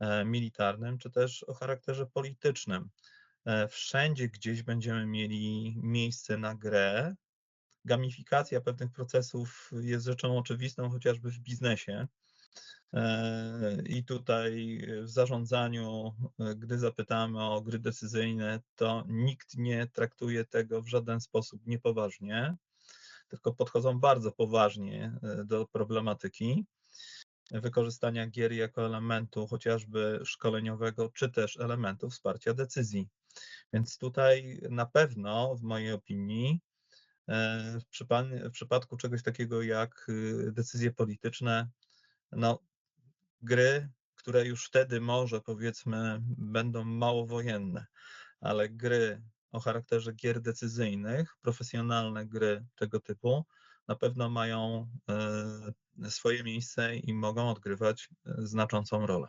e, 0.00 0.24
militarnym, 0.24 0.98
czy 0.98 1.10
też 1.10 1.42
o 1.42 1.54
charakterze 1.54 2.06
politycznym. 2.06 2.88
E, 3.44 3.68
wszędzie 3.68 4.28
gdzieś 4.28 4.62
będziemy 4.62 5.06
mieli 5.06 5.76
miejsce 5.82 6.38
na 6.38 6.54
grę. 6.54 7.14
Gamifikacja 7.84 8.60
pewnych 8.60 8.92
procesów 8.92 9.70
jest 9.80 10.06
rzeczą 10.06 10.38
oczywistą, 10.38 10.90
chociażby 10.90 11.30
w 11.30 11.38
biznesie. 11.38 12.06
E, 12.92 13.82
I 13.86 14.04
tutaj 14.04 14.82
w 15.02 15.08
zarządzaniu, 15.08 16.14
gdy 16.56 16.78
zapytamy 16.78 17.44
o 17.44 17.60
gry 17.60 17.78
decyzyjne, 17.78 18.60
to 18.74 19.04
nikt 19.08 19.56
nie 19.56 19.86
traktuje 19.86 20.44
tego 20.44 20.82
w 20.82 20.88
żaden 20.88 21.20
sposób 21.20 21.66
niepoważnie, 21.66 22.56
tylko 23.32 23.52
podchodzą 23.52 24.00
bardzo 24.00 24.32
poważnie 24.32 25.12
do 25.44 25.66
problematyki. 25.66 26.66
wykorzystania 27.50 28.26
gier 28.26 28.52
jako 28.52 28.86
elementu 28.86 29.46
chociażby 29.46 30.20
szkoleniowego, 30.24 31.08
czy 31.08 31.30
też 31.30 31.56
elementu 31.56 32.10
wsparcia 32.10 32.54
decyzji. 32.54 33.08
Więc 33.72 33.98
tutaj 33.98 34.60
na 34.70 34.86
pewno, 34.86 35.56
w 35.56 35.62
mojej 35.62 35.92
opinii, 35.92 36.60
e, 37.28 37.78
w, 37.80 38.06
w 38.48 38.50
przypadku 38.50 38.96
czegoś 38.96 39.22
takiego 39.22 39.62
jak 39.62 40.06
y, 40.08 40.52
decyzje 40.52 40.92
polityczne, 40.92 41.68
no, 42.32 42.58
gry, 43.42 43.88
które 44.14 44.46
już 44.46 44.66
wtedy 44.66 45.00
może 45.00 45.40
powiedzmy 45.40 46.18
będą 46.38 46.84
mało 46.84 47.26
wojenne, 47.26 47.86
ale 48.40 48.68
gry 48.68 49.22
o 49.52 49.60
charakterze 49.60 50.12
gier 50.12 50.40
decyzyjnych, 50.40 51.36
profesjonalne 51.42 52.26
gry 52.26 52.64
tego 52.76 53.00
typu, 53.00 53.44
na 53.88 53.96
pewno 53.96 54.30
mają 54.30 54.88
e, 56.02 56.10
swoje 56.10 56.44
miejsce 56.44 56.96
i 56.96 57.14
mogą 57.14 57.50
odgrywać 57.50 58.08
e, 58.26 58.34
znaczącą 58.38 59.06
rolę. 59.06 59.28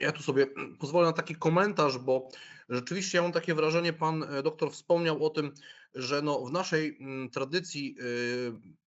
Ja 0.00 0.12
tu 0.12 0.22
sobie 0.22 0.46
pozwolę 0.78 1.06
na 1.06 1.12
taki 1.12 1.34
komentarz, 1.34 1.98
bo 1.98 2.28
rzeczywiście 2.68 3.18
ja 3.18 3.22
mam 3.22 3.32
takie 3.32 3.54
wrażenie, 3.54 3.92
pan 3.92 4.22
e, 4.22 4.42
doktor 4.42 4.72
wspomniał 4.72 5.24
o 5.24 5.30
tym, 5.30 5.54
że 5.94 6.22
no 6.22 6.44
w 6.46 6.52
naszej 6.52 6.96
mm, 7.00 7.30
tradycji 7.30 7.96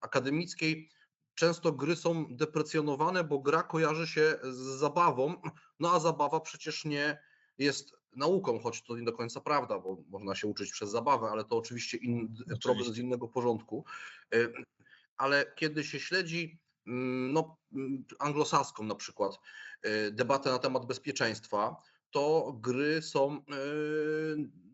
akademickiej 0.02 0.90
często 1.36 1.72
gry 1.72 1.96
są 1.96 2.26
deprecjonowane, 2.36 3.24
bo 3.24 3.40
gra 3.40 3.64
kojarzy 3.64 4.08
się 4.08 4.40
z 4.44 4.58
zabawą, 4.58 5.42
no 5.80 5.94
a 5.94 6.00
zabawa 6.00 6.40
przecież 6.40 6.86
nie 6.86 7.18
jest 7.58 7.97
nauką, 8.17 8.60
choć 8.60 8.82
to 8.82 8.97
nie 8.97 9.06
do 9.06 9.13
końca 9.13 9.41
prawda, 9.41 9.80
bo 9.80 9.97
można 10.10 10.36
się 10.36 10.47
uczyć 10.47 10.71
przez 10.71 10.89
zabawę, 10.89 11.27
ale 11.32 11.43
to 11.43 11.58
oczywiście, 11.58 11.97
in, 11.97 12.27
oczywiście. 12.34 12.62
problem 12.63 12.93
z 12.93 12.97
innego 12.97 13.27
porządku. 13.27 13.86
Y, 14.36 14.53
ale 15.17 15.53
kiedy 15.56 15.84
się 15.84 15.99
śledzi 15.99 16.60
mm, 16.88 17.34
no, 17.34 17.58
mm, 17.73 18.06
anglosaską 18.19 18.84
na 18.84 18.95
przykład 18.95 19.39
y, 19.86 20.12
debatę 20.12 20.51
na 20.51 20.60
temat 20.60 20.86
bezpieczeństwa, 20.86 21.75
to 22.12 22.53
gry 22.62 23.01
są 23.01 23.38
y, 23.38 23.41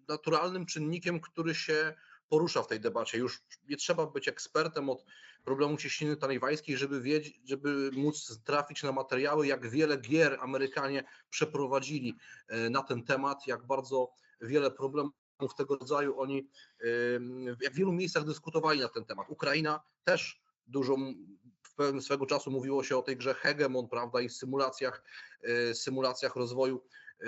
naturalnym 0.07 0.65
czynnikiem, 0.65 1.19
który 1.19 1.55
się 1.55 1.93
porusza 2.33 2.63
w 2.63 2.67
tej 2.67 2.79
debacie. 2.79 3.17
Już 3.17 3.43
nie 3.69 3.77
trzeba 3.77 4.05
być 4.07 4.27
ekspertem 4.27 4.89
od 4.89 5.05
problemu 5.43 5.77
cieśniny 5.77 6.17
talejwańskiej, 6.17 6.77
żeby 6.77 7.01
wiedzieć, 7.01 7.39
żeby 7.45 7.91
móc 7.93 8.39
trafić 8.43 8.83
na 8.83 8.91
materiały, 8.91 9.47
jak 9.47 9.69
wiele 9.69 9.97
gier 9.97 10.37
Amerykanie 10.41 11.03
przeprowadzili 11.29 12.15
e, 12.47 12.69
na 12.69 12.83
ten 12.83 13.03
temat, 13.03 13.47
jak 13.47 13.67
bardzo 13.67 14.11
wiele 14.41 14.71
problemów 14.71 15.55
tego 15.57 15.75
rodzaju 15.75 16.19
oni 16.19 16.49
w 17.57 17.61
jak 17.61 17.73
wielu 17.73 17.91
miejscach 17.91 18.25
dyskutowali 18.25 18.79
na 18.79 18.89
ten 18.89 19.05
temat. 19.05 19.29
Ukraina 19.29 19.81
też 20.03 20.41
dużo 20.67 20.97
w 21.63 21.75
pewnym 21.75 22.01
swego 22.01 22.25
czasu 22.25 22.51
mówiło 22.51 22.83
się 22.83 22.97
o 22.97 23.01
tej 23.01 23.17
grze 23.17 23.33
Hegemon, 23.33 23.87
prawda, 23.87 24.21
i 24.21 24.29
symulacjach, 24.29 25.03
e, 25.43 25.73
symulacjach 25.73 26.35
rozwoju 26.35 26.81
e, 27.19 27.25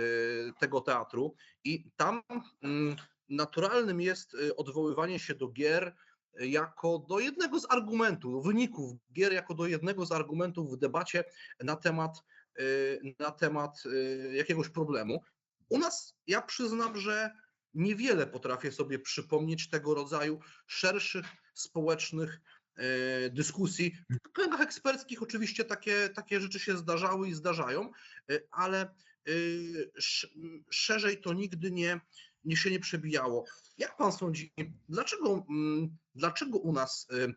tego 0.60 0.82
teatru. 0.82 1.36
I 1.64 1.92
tam 1.98 2.22
mm, 2.64 2.96
naturalnym 3.30 4.02
jest 4.02 4.38
odwoływanie 4.58 5.20
się 5.20 5.36
do 5.36 5.48
gier, 5.48 5.96
jako 6.40 7.06
do 7.10 7.20
jednego 7.20 7.60
z 7.60 7.66
argumentów, 7.70 8.46
wyników 8.46 8.98
gier, 9.14 9.34
jako 9.34 9.54
do 9.54 9.68
jednego 9.68 10.06
z 10.06 10.12
argumentów 10.12 10.72
w 10.72 10.78
debacie 10.78 11.24
na 11.64 11.76
temat, 11.76 12.24
y, 12.60 13.16
na 13.20 13.32
temat 13.32 13.84
y, 13.86 14.32
jakiegoś 14.34 14.70
problemu. 14.70 15.22
U 15.70 15.78
nas 15.78 16.16
ja 16.28 16.42
przyznam, 16.42 16.98
że 16.98 17.32
niewiele 17.74 18.28
potrafię 18.28 18.72
sobie 18.72 19.00
przypomnieć 19.00 19.70
tego 19.70 19.94
rodzaju 19.94 20.40
szerszych 20.68 21.26
społecznych 21.54 22.42
y, 22.80 23.30
dyskusji. 23.30 23.98
W 24.28 24.32
kręgach 24.32 24.62
eksperckich 24.62 25.24
oczywiście 25.24 25.66
takie, 25.66 26.10
takie 26.10 26.42
rzeczy 26.42 26.60
się 26.60 26.78
zdarzały 26.78 27.28
i 27.28 27.34
zdarzają, 27.34 27.92
ale 28.52 28.96
szerzej 30.70 31.22
to 31.22 31.34
nigdy 31.34 31.72
nie, 31.72 32.00
nie 32.46 32.58
się 32.58 32.72
nie 32.72 32.80
przebijało. 32.80 33.46
Jak 33.78 33.98
pan 33.98 34.12
sądzi, 34.12 34.54
dlaczego, 34.90 35.46
mm, 35.50 35.98
dlaczego 36.16 36.58
u 36.58 36.74
nas 36.74 37.08
y, 37.12 37.34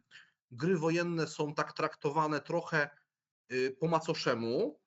gry 0.50 0.78
wojenne 0.78 1.26
są 1.26 1.54
tak 1.54 1.72
traktowane 1.72 2.40
trochę 2.40 2.90
y, 3.52 3.76
po 3.80 3.88
macoszemu, 3.88 4.80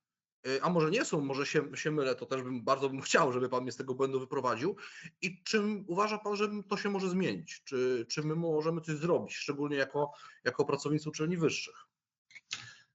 y, 0.47 0.63
a 0.63 0.69
może 0.69 0.91
nie 0.91 1.05
są, 1.05 1.21
może 1.21 1.45
się, 1.45 1.75
się 1.75 1.91
mylę, 1.91 2.15
to 2.15 2.25
też 2.25 2.43
bym 2.43 2.63
bardzo 2.63 2.89
bym 2.89 3.01
chciał, 3.01 3.33
żeby 3.33 3.49
pan 3.49 3.63
mnie 3.63 3.71
z 3.71 3.77
tego 3.77 3.95
błędu 3.95 4.19
wyprowadził. 4.19 4.75
I 5.21 5.43
czym 5.43 5.85
uważa 5.87 6.17
pan, 6.17 6.35
że 6.35 6.49
to 6.69 6.77
się 6.77 6.89
może 6.89 7.09
zmienić? 7.09 7.61
Czy, 7.63 8.05
czy 8.09 8.23
my 8.23 8.35
możemy 8.35 8.81
coś 8.81 8.95
zrobić, 8.95 9.35
szczególnie 9.35 9.77
jako, 9.77 10.11
jako 10.43 10.65
pracownicy 10.65 11.09
uczelni 11.09 11.37
wyższych? 11.37 11.75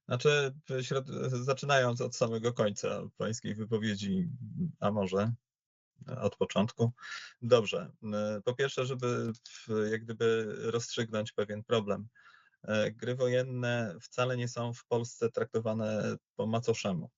Znaczy, 0.05 0.53
zaczynając 1.31 2.01
od 2.01 2.15
samego 2.15 2.53
końca 2.53 3.01
pańskiej 3.17 3.55
wypowiedzi, 3.55 4.29
a 4.79 4.91
może 4.91 5.33
od 6.21 6.35
początku. 6.35 6.91
Dobrze. 7.41 7.91
E, 8.13 8.41
po 8.45 8.53
pierwsze, 8.53 8.85
żeby 8.85 9.31
jak 9.91 10.03
gdyby 10.03 10.55
rozstrzygnąć 10.59 11.31
pewien 11.31 11.63
problem. 11.63 12.07
E, 12.63 12.91
gry 12.91 13.15
wojenne 13.15 13.95
wcale 14.01 14.37
nie 14.37 14.47
są 14.47 14.73
w 14.73 14.85
Polsce 14.85 15.31
traktowane 15.31 16.15
po 16.35 16.47
macoszemu. 16.47 17.09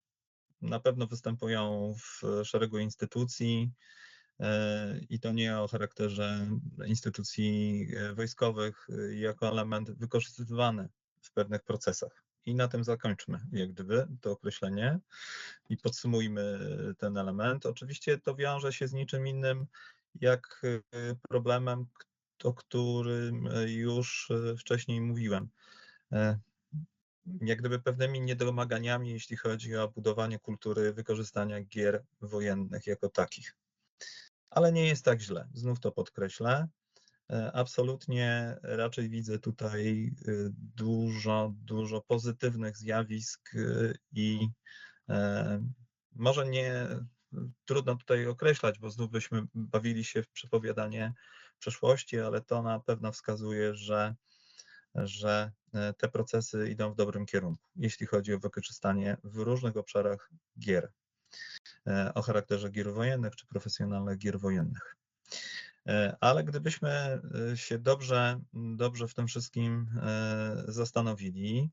Na 0.61 0.79
pewno 0.79 1.07
występują 1.07 1.93
w 1.97 2.21
szeregu 2.45 2.77
instytucji 2.77 3.71
e, 4.39 4.99
i 5.09 5.19
to 5.19 5.31
nie 5.31 5.59
o 5.59 5.67
charakterze 5.67 6.47
instytucji 6.85 7.87
wojskowych 8.15 8.87
jako 9.11 9.47
element 9.47 9.91
wykorzystywany 9.91 10.89
w 11.21 11.31
pewnych 11.31 11.63
procesach. 11.63 12.28
I 12.49 12.55
na 12.55 12.67
tym 12.67 12.83
zakończmy, 12.83 13.39
jak 13.51 13.71
gdyby, 13.71 14.07
to 14.21 14.31
określenie 14.31 14.99
i 15.69 15.77
podsumujmy 15.77 16.59
ten 16.97 17.17
element. 17.17 17.65
Oczywiście 17.65 18.17
to 18.17 18.35
wiąże 18.35 18.73
się 18.73 18.87
z 18.87 18.93
niczym 18.93 19.27
innym 19.27 19.67
jak 20.21 20.61
y, 20.63 20.81
problemem, 21.29 21.85
o 22.43 22.53
którym 22.53 23.49
już 23.67 24.29
y, 24.29 24.57
wcześniej 24.57 25.01
mówiłem. 25.01 25.49
E, 26.11 26.39
jak 27.41 27.59
gdyby 27.59 27.79
pewnymi 27.79 28.21
niedomaganiami, 28.21 29.09
jeśli 29.09 29.37
chodzi 29.37 29.75
o 29.75 29.87
budowanie 29.87 30.39
kultury 30.39 30.93
wykorzystania 30.93 31.61
gier 31.61 32.03
wojennych 32.21 32.87
jako 32.87 33.09
takich. 33.09 33.55
Ale 34.49 34.71
nie 34.71 34.87
jest 34.87 35.05
tak 35.05 35.21
źle, 35.21 35.47
znów 35.53 35.79
to 35.79 35.91
podkreślę. 35.91 36.67
E, 37.29 37.51
absolutnie 37.51 38.57
raczej 38.63 39.09
widzę 39.09 39.39
tutaj 39.39 40.11
y, 40.27 40.51
dużo, 40.75 41.53
dużo 41.55 42.01
pozytywnych 42.01 42.77
zjawisk 42.77 43.53
y, 43.55 43.97
i 44.11 44.49
e, 45.09 45.63
może 46.15 46.47
nie 46.47 46.87
trudno 47.65 47.95
tutaj 47.95 48.27
określać, 48.27 48.79
bo 48.79 48.89
znów 48.89 49.11
byśmy 49.11 49.43
bawili 49.53 50.03
się 50.03 50.23
w 50.23 50.29
przepowiadanie 50.29 51.13
przeszłości, 51.59 52.19
ale 52.19 52.41
to 52.41 52.61
na 52.61 52.79
pewno 52.79 53.11
wskazuje, 53.11 53.75
że, 53.75 54.15
że 54.95 55.51
e, 55.73 55.93
te 55.93 56.09
procesy 56.09 56.69
idą 56.69 56.91
w 56.91 56.95
dobrym 56.95 57.25
kierunku, 57.25 57.63
jeśli 57.75 58.05
chodzi 58.05 58.33
o 58.33 58.39
wykorzystanie 58.39 59.17
w 59.23 59.37
różnych 59.37 59.77
obszarach 59.77 60.29
gier 60.59 60.91
o 62.15 62.21
charakterze 62.21 62.69
gier 62.69 62.93
wojennych 62.93 63.35
czy 63.35 63.47
profesjonalnych 63.47 64.17
gier 64.17 64.39
wojennych. 64.39 64.95
E, 65.89 66.17
ale 66.19 66.43
gdybyśmy 66.43 66.89
e, 67.51 67.57
się 67.57 67.79
dobrze, 67.79 68.39
dobrze 68.53 69.07
w 69.07 69.13
tym 69.13 69.27
wszystkim 69.27 69.87
e, 70.01 70.63
zastanowili, 70.67 71.69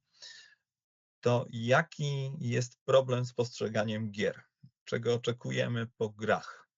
to 1.20 1.46
jaki 1.50 2.32
jest 2.40 2.78
problem 2.84 3.24
z 3.24 3.32
postrzeganiem 3.32 4.10
gier? 4.10 4.42
Czego 4.84 5.14
oczekujemy 5.14 5.86
po 5.96 6.10
grach? 6.10 6.68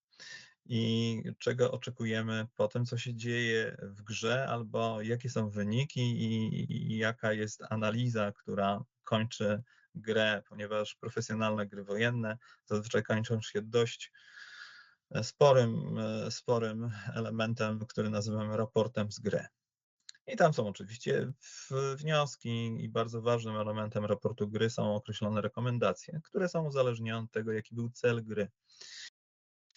I 0.64 1.22
czego 1.38 1.72
oczekujemy 1.72 2.46
po 2.54 2.68
tym, 2.68 2.84
co 2.84 2.98
się 2.98 3.14
dzieje 3.14 3.76
w 3.82 4.02
grze, 4.02 4.48
albo 4.48 5.02
jakie 5.02 5.30
są 5.30 5.50
wyniki 5.50 6.00
i, 6.00 6.92
i 6.92 6.98
jaka 6.98 7.32
jest 7.32 7.62
analiza, 7.70 8.32
która 8.32 8.84
kończy 9.04 9.62
grę, 9.94 10.42
ponieważ 10.48 10.94
profesjonalne 10.94 11.66
gry 11.66 11.84
wojenne 11.84 12.38
zazwyczaj 12.66 13.02
kończą 13.02 13.40
się 13.40 13.62
dość 13.62 14.12
sporym, 15.22 16.00
sporym 16.30 16.90
elementem, 17.14 17.86
który 17.86 18.10
nazywamy 18.10 18.56
raportem 18.56 19.12
z 19.12 19.20
gry. 19.20 19.46
I 20.26 20.36
tam 20.36 20.54
są 20.54 20.68
oczywiście 20.68 21.32
wnioski 21.96 22.84
i 22.84 22.88
bardzo 22.88 23.22
ważnym 23.22 23.56
elementem 23.56 24.04
raportu 24.04 24.48
gry 24.48 24.70
są 24.70 24.94
określone 24.94 25.40
rekomendacje, 25.40 26.20
które 26.24 26.48
są 26.48 26.66
uzależnione 26.66 27.24
od 27.24 27.30
tego, 27.30 27.52
jaki 27.52 27.74
był 27.74 27.90
cel 27.90 28.24
gry. 28.24 28.48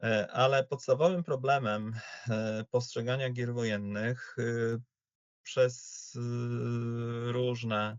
E, 0.04 0.32
ale 0.32 0.64
podstawowym 0.64 1.24
problemem 1.24 1.94
e, 2.30 2.66
postrzegania 2.72 3.30
gier 3.30 3.54
wojennych 3.54 4.36
e, 4.40 4.44
przez 5.44 6.12
różne 7.32 7.98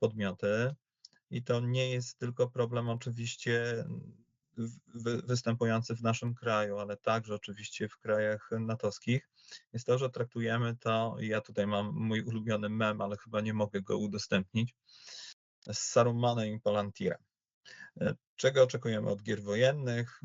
podmioty, 0.00 0.74
i 1.30 1.42
to 1.42 1.60
nie 1.60 1.90
jest 1.90 2.18
tylko 2.18 2.50
problem 2.50 2.88
oczywiście 2.88 3.84
występujący 5.24 5.94
w 5.94 6.02
naszym 6.02 6.34
kraju, 6.34 6.78
ale 6.78 6.96
także 6.96 7.34
oczywiście 7.34 7.88
w 7.88 7.98
krajach 7.98 8.50
natowskich, 8.60 9.28
jest 9.72 9.86
to, 9.86 9.98
że 9.98 10.10
traktujemy 10.10 10.76
to, 10.76 11.16
ja 11.20 11.40
tutaj 11.40 11.66
mam 11.66 11.92
mój 11.94 12.22
ulubiony 12.22 12.68
mem, 12.68 13.00
ale 13.00 13.16
chyba 13.16 13.40
nie 13.40 13.54
mogę 13.54 13.82
go 13.82 13.98
udostępnić, 13.98 14.74
z 15.72 15.78
Sarumanem 15.78 16.54
i 16.54 16.60
Palantirem. 16.60 17.18
E, 18.00 18.14
czego 18.36 18.62
oczekujemy 18.62 19.10
od 19.10 19.22
gier 19.22 19.42
wojennych? 19.42 20.22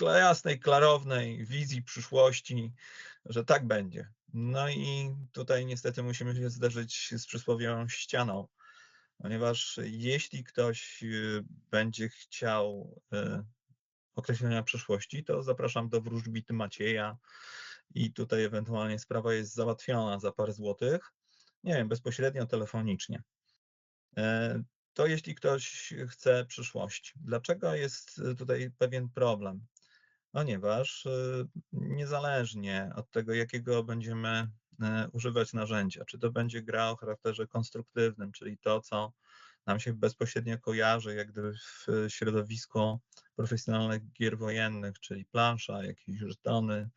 Jasnej, 0.00 0.60
klarownej 0.60 1.46
wizji 1.46 1.82
przyszłości, 1.82 2.72
że 3.24 3.44
tak 3.44 3.66
będzie. 3.66 4.08
No 4.34 4.70
i 4.70 5.14
tutaj 5.32 5.66
niestety 5.66 6.02
musimy 6.02 6.36
się 6.36 6.50
zderzyć 6.50 7.10
z 7.16 7.26
przysłowiową 7.26 7.88
ścianą, 7.88 8.48
ponieważ 9.22 9.80
jeśli 9.82 10.44
ktoś 10.44 11.02
y, 11.02 11.44
będzie 11.70 12.08
chciał 12.08 13.00
y, 13.14 13.44
określenia 14.14 14.62
przyszłości, 14.62 15.24
to 15.24 15.42
zapraszam 15.42 15.88
do 15.88 16.00
wróżbity 16.00 16.52
Macieja 16.52 17.16
i 17.94 18.12
tutaj 18.12 18.44
ewentualnie 18.44 18.98
sprawa 18.98 19.34
jest 19.34 19.54
załatwiona 19.54 20.18
za 20.18 20.32
parę 20.32 20.52
złotych, 20.52 21.12
nie 21.64 21.74
wiem, 21.74 21.88
bezpośrednio 21.88 22.46
telefonicznie. 22.46 23.22
E, 24.16 24.62
To 24.94 25.06
jeśli 25.06 25.34
ktoś 25.34 25.94
chce 26.08 26.44
przyszłości. 26.46 27.12
Dlaczego 27.16 27.74
jest 27.74 28.20
tutaj 28.38 28.70
pewien 28.78 29.08
problem? 29.08 29.66
Ponieważ 30.32 31.06
y, 31.06 31.48
niezależnie 31.72 32.90
od 32.96 33.10
tego, 33.10 33.34
jakiego 33.34 33.84
będziemy 33.84 34.48
używać 35.12 35.52
narzędzia, 35.52 36.04
czy 36.04 36.18
to 36.18 36.30
będzie 36.30 36.62
gra 36.62 36.90
o 36.90 36.96
charakterze 36.96 37.46
konstruktywnym, 37.46 38.32
czyli 38.32 38.58
to, 38.58 38.80
co 38.80 39.12
nam 39.66 39.80
się 39.80 39.92
bezpośrednio 39.92 40.58
kojarzy, 40.58 41.14
jak 41.14 41.32
gdyby 41.32 41.54
w 41.54 41.86
środowisku 42.08 43.00
profesjonalnych 43.36 44.12
gier 44.12 44.38
wojennych, 44.38 45.00
czyli 45.00 45.24
plansza, 45.24 45.84
jakieś 45.84 46.20
żetony 46.20 46.90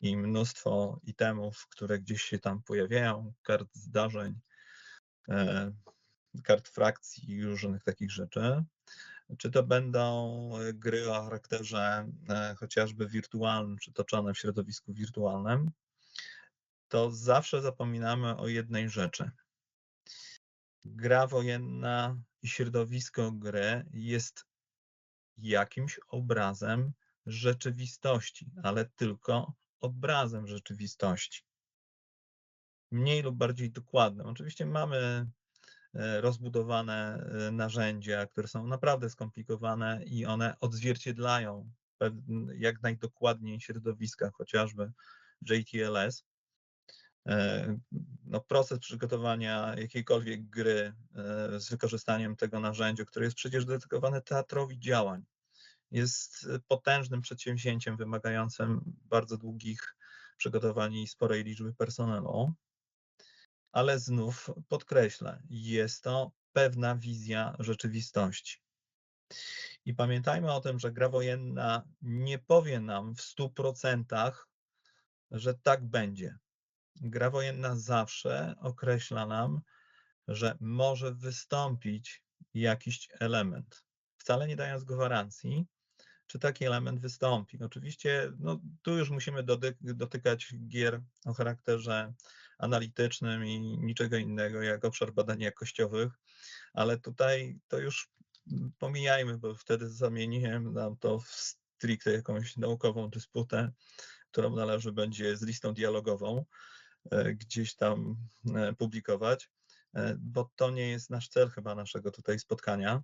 i 0.00 0.16
mnóstwo 0.16 1.00
itemów, 1.02 1.66
które 1.70 1.98
gdzieś 1.98 2.22
się 2.22 2.38
tam 2.38 2.62
pojawiają, 2.62 3.32
kart 3.42 3.68
zdarzeń, 3.74 4.34
e, 5.28 5.72
kart 6.44 6.68
frakcji 6.68 7.30
i 7.30 7.44
różnych 7.44 7.84
takich 7.84 8.10
rzeczy. 8.10 8.64
Czy 9.38 9.50
to 9.50 9.62
będą 9.62 10.50
gry 10.74 11.10
o 11.10 11.22
charakterze 11.22 12.08
e, 12.28 12.54
chociażby 12.58 13.08
wirtualnym, 13.08 13.78
czy 13.78 13.92
toczone 13.92 14.34
w 14.34 14.38
środowisku 14.38 14.94
wirtualnym, 14.94 15.70
to 16.88 17.10
zawsze 17.10 17.62
zapominamy 17.62 18.36
o 18.36 18.48
jednej 18.48 18.90
rzeczy. 18.90 19.30
Gra 20.84 21.26
wojenna 21.26 22.16
i 22.42 22.48
środowisko 22.48 23.32
gry 23.32 23.86
jest 23.92 24.44
jakimś 25.38 26.00
obrazem 26.08 26.92
rzeczywistości, 27.26 28.50
ale 28.62 28.84
tylko 28.84 29.54
obrazem 29.80 30.46
rzeczywistości. 30.46 31.42
Mniej 32.90 33.22
lub 33.22 33.36
bardziej 33.36 33.70
dokładnym. 33.70 34.26
Oczywiście 34.26 34.66
mamy 34.66 35.26
e, 35.94 36.20
rozbudowane 36.20 37.26
e, 37.48 37.50
narzędzia, 37.50 38.26
które 38.26 38.48
są 38.48 38.66
naprawdę 38.66 39.10
skomplikowane 39.10 40.04
i 40.04 40.26
one 40.26 40.56
odzwierciedlają 40.60 41.70
jak 42.54 42.82
najdokładniej 42.82 43.60
środowiska, 43.60 44.30
chociażby 44.30 44.92
JTLS. 45.42 46.24
E, 47.26 47.78
No, 48.26 48.40
proces 48.40 48.78
przygotowania 48.78 49.74
jakiejkolwiek 49.78 50.48
gry 50.48 50.92
e, 51.14 51.60
z 51.60 51.70
wykorzystaniem 51.70 52.36
tego 52.36 52.60
narzędzia, 52.60 53.04
które 53.04 53.24
jest 53.24 53.36
przecież 53.36 53.64
dedykowany 53.64 54.22
teatrowi 54.22 54.78
działań, 54.78 55.24
jest 55.90 56.48
potężnym 56.68 57.20
przedsięwzięciem 57.20 57.96
wymagającym 57.96 58.80
bardzo 58.86 59.36
długich 59.36 59.96
przygotowań 60.36 60.94
i 60.94 61.08
sporej 61.08 61.44
liczby 61.44 61.74
personelu. 61.74 62.52
Ale 63.72 63.98
znów 63.98 64.50
podkreślę, 64.68 65.42
jest 65.50 66.02
to 66.02 66.32
pewna 66.52 66.96
wizja 66.96 67.56
rzeczywistości. 67.58 68.58
I 69.84 69.94
pamiętajmy 69.94 70.52
o 70.52 70.60
tym, 70.60 70.78
że 70.78 70.92
gra 70.92 71.08
wojenna 71.08 71.82
nie 72.02 72.38
powie 72.38 72.80
nam 72.80 73.14
w 73.14 73.20
100%, 73.20 74.32
że 75.30 75.54
tak 75.54 75.84
będzie. 75.84 76.38
Gra 77.00 77.30
wojenna 77.30 77.76
zawsze 77.76 78.54
określa 78.60 79.26
nam, 79.26 79.60
że 80.28 80.56
może 80.60 81.14
wystąpić 81.14 82.22
jakiś 82.54 83.08
element, 83.20 83.84
wcale 84.16 84.46
nie 84.46 84.56
dając 84.56 84.84
gwarancji, 84.84 85.66
czy 86.26 86.38
taki 86.38 86.64
element 86.64 87.00
wystąpi. 87.00 87.62
Oczywiście 87.62 88.32
no, 88.38 88.60
tu 88.82 88.98
już 88.98 89.10
musimy 89.10 89.42
dotyk- 89.42 89.76
dotykać 89.80 90.54
gier 90.68 91.02
o 91.26 91.34
charakterze 91.34 92.14
analitycznym 92.58 93.46
i 93.46 93.60
niczego 93.60 94.16
innego 94.16 94.62
jak 94.62 94.84
obszar 94.84 95.12
badań 95.12 95.40
jakościowych, 95.40 96.12
ale 96.72 96.98
tutaj 96.98 97.58
to 97.68 97.78
już 97.78 98.10
pomijajmy, 98.78 99.38
bo 99.38 99.54
wtedy 99.54 99.90
zamieniłem 99.90 100.72
nam 100.72 100.96
to 100.96 101.18
w 101.18 101.28
stricte 101.28 102.12
jakąś 102.12 102.56
naukową 102.56 103.10
dysputę, 103.10 103.72
którą 104.30 104.56
należy 104.56 104.92
będzie 104.92 105.36
z 105.36 105.42
listą 105.42 105.74
dialogową 105.74 106.44
gdzieś 107.34 107.74
tam 107.74 108.16
e, 108.54 108.72
publikować, 108.72 109.50
e, 109.94 110.16
bo 110.18 110.50
to 110.56 110.70
nie 110.70 110.88
jest 110.88 111.10
nasz 111.10 111.28
cel 111.28 111.50
chyba 111.50 111.74
naszego 111.74 112.10
tutaj 112.10 112.38
spotkania. 112.38 113.02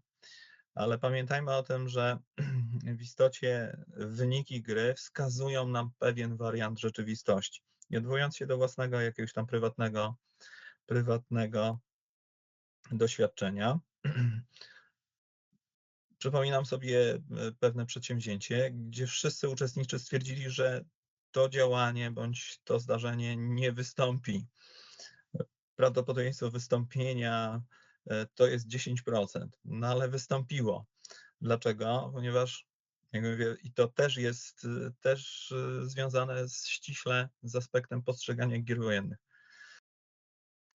Ale 0.74 0.98
pamiętajmy 0.98 1.56
o 1.56 1.62
tym, 1.62 1.88
że 1.88 2.18
w 2.98 3.02
istocie 3.02 3.76
wyniki 3.96 4.62
gry 4.62 4.94
wskazują 4.94 5.68
nam 5.68 5.90
pewien 5.98 6.36
wariant 6.36 6.80
rzeczywistości. 6.80 7.62
I 7.90 7.96
odwołując 7.96 8.36
się 8.36 8.46
do 8.46 8.56
własnego 8.56 9.00
jakiegoś 9.00 9.32
tam 9.32 9.46
prywatnego, 9.46 10.16
prywatnego 10.86 11.80
doświadczenia, 12.90 13.80
przypominam 16.22 16.66
sobie 16.66 17.14
e, 17.14 17.20
pewne 17.60 17.86
przedsięwzięcie, 17.86 18.70
gdzie 18.70 19.06
wszyscy 19.06 19.48
uczestnicy 19.48 19.98
stwierdzili, 19.98 20.50
że 20.50 20.84
to 21.32 21.48
działanie 21.48 22.10
bądź 22.10 22.60
to 22.64 22.80
zdarzenie 22.80 23.36
nie 23.36 23.72
wystąpi. 23.72 24.46
Prawdopodobieństwo 25.76 26.50
wystąpienia 26.50 27.62
e, 28.06 28.26
to 28.34 28.46
jest 28.46 28.68
10%, 28.68 29.48
no 29.64 29.86
ale 29.86 30.08
wystąpiło. 30.08 30.86
Dlaczego? 31.40 32.10
Ponieważ 32.14 32.66
jak 33.12 33.24
mówię, 33.24 33.56
i 33.62 33.72
to 33.72 33.88
też 33.88 34.16
jest 34.16 34.64
e, 34.64 34.90
też 35.00 35.52
e, 35.52 35.88
związane 35.88 36.48
z, 36.48 36.66
ściśle 36.66 37.28
z 37.42 37.56
aspektem 37.56 38.02
postrzegania 38.02 38.58
gier 38.58 38.78
wojennych. 38.78 39.18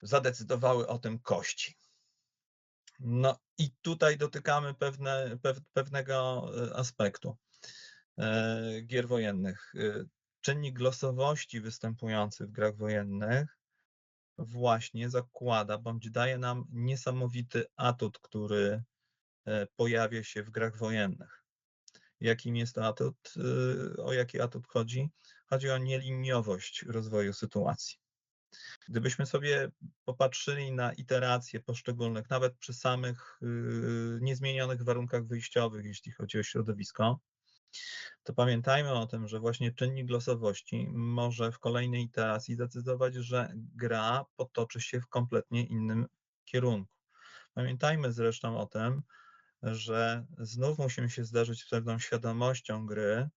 Zadecydowały 0.02 0.88
o 0.88 1.00
tym 1.00 1.20
kości. 1.20 1.78
No 3.00 3.39
i 3.58 3.72
tutaj 3.82 4.17
dotykamy 4.17 4.74
pewne, 4.74 5.38
pew, 5.41 5.60
pewnego 5.74 6.50
aspektu 6.76 7.38
gier 8.86 9.08
wojennych. 9.08 9.74
E, 10.48 10.52
Czynnik 10.52 10.80
losowości 10.80 11.62
występujący 11.62 12.46
w 12.46 12.52
grach 12.52 12.78
wojennych 12.78 13.58
właśnie 14.38 15.10
zakłada 15.10 15.78
bądź 15.78 16.12
daje 16.12 16.38
nam 16.38 16.66
niesamowity 16.72 17.66
atut, 17.76 18.20
który 18.20 18.84
e, 19.46 19.68
pojawia 19.76 20.24
się 20.24 20.44
w 20.44 20.50
grach 20.50 20.78
wojennych. 20.78 21.44
Jakim 22.20 22.56
jest 22.56 22.76
to 22.76 22.86
atut? 22.86 23.34
E, 23.98 24.04
O 24.04 24.14
jaki 24.14 24.42
atut 24.42 24.68
chodzi? 24.68 25.10
Chodzi 25.50 25.70
o 25.70 25.78
nieliniowość 25.78 26.84
rozwoju 26.84 27.34
sytuacji. 27.34 27.98
Gdybyśmy 28.90 29.26
sobie 29.26 29.72
popatrzyli 30.06 30.72
na 30.72 30.94
iteracje 30.94 31.60
poszczególnych, 31.60 32.30
nawet 32.30 32.58
przy 32.58 32.74
samych 32.74 33.38
yy, 33.42 34.20
niezmienionych 34.22 34.84
warunkach 34.84 35.28
wyjściowych, 35.28 35.86
jeśli 35.86 36.12
chodzi 36.12 36.40
o 36.40 36.44
środowisko, 36.44 37.20
to 38.24 38.34
pamiętajmy 38.34 38.94
o 38.94 39.08
tym, 39.08 39.28
że 39.28 39.40
właśnie 39.40 39.72
czynnik 39.72 40.10
losowości 40.10 40.88
może 40.94 41.52
w 41.52 41.60
kolejnej 41.60 42.04
iteracji 42.04 42.56
zdecydować, 42.56 43.14
że 43.14 43.54
gra 43.56 44.26
potoczy 44.36 44.82
się 44.82 45.02
w 45.02 45.08
kompletnie 45.08 45.66
innym 45.66 46.08
kierunku. 46.46 46.94
Pamiętajmy 47.54 48.14
zresztą 48.14 48.58
o 48.58 48.66
tym, 48.66 49.02
że 49.64 50.26
znów 50.38 50.78
musimy 50.78 51.10
się 51.10 51.26
zderzyć 51.26 51.62
z 51.62 51.70
pewną 51.70 52.00
świadomością 52.00 52.86
gry 52.86 53.30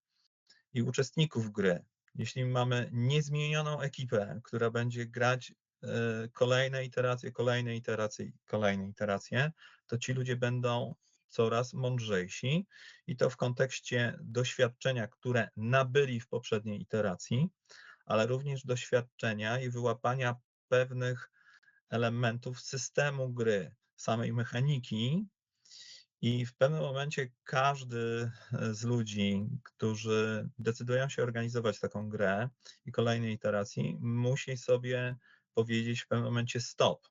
i 0.73 0.83
uczestników 0.83 1.53
gry. 1.53 1.85
Jeśli 2.15 2.45
mamy 2.45 2.91
niezmienioną 2.93 3.81
ekipę, 3.81 4.41
która 4.45 4.71
będzie 4.71 5.07
grać 5.07 5.53
e, 5.83 5.89
kolejne 6.33 6.85
iteracje, 6.85 7.33
kolejne 7.33 7.77
iteracje 7.77 8.33
kolejne 8.47 8.89
iteracje, 8.89 9.53
to 9.87 9.99
ci 9.99 10.13
ludzie 10.13 10.37
będą 10.37 10.95
coraz 11.31 11.73
mądrzejsi 11.73 12.67
i 13.07 13.17
to 13.17 13.31
w 13.31 13.37
kontekście 13.37 14.19
doświadczenia, 14.21 15.09
które 15.09 15.49
nabyli 15.57 16.21
w 16.21 16.29
poprzedniej 16.29 16.81
iteracji, 16.83 17.49
ale 18.07 18.27
również 18.27 18.65
doświadczenia 18.65 19.61
i 19.61 19.71
wyłapania 19.71 20.37
pewnych 20.69 21.31
elementów 21.91 22.61
systemu 22.61 23.33
gry, 23.33 23.75
samej 23.97 24.33
mechaniki. 24.33 25.27
I 26.23 26.47
w 26.47 26.55
pewnym 26.55 26.81
momencie 26.81 27.31
każdy 27.45 28.31
z 28.71 28.85
ludzi, 28.85 29.47
którzy 29.63 30.49
decydują 30.59 31.09
się 31.09 31.23
organizować 31.23 31.81
taką 31.81 32.09
grę 32.09 32.49
i 32.87 32.93
kolejnej 32.93 33.35
iteracji, 33.35 33.97
musi 34.01 34.57
sobie 34.57 35.17
powiedzieć 35.55 36.01
w 36.01 36.07
pewnym 36.07 36.25
momencie 36.25 36.61
stop. 36.61 37.09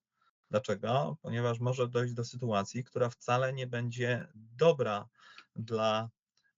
Dlaczego? 0.52 1.18
Ponieważ 1.22 1.60
może 1.60 1.88
dojść 1.88 2.14
do 2.14 2.26
sytuacji, 2.26 2.84
która 2.84 3.10
wcale 3.10 3.54
nie 3.54 3.68
będzie 3.68 4.28
dobra 4.36 5.10
dla 5.56 6.10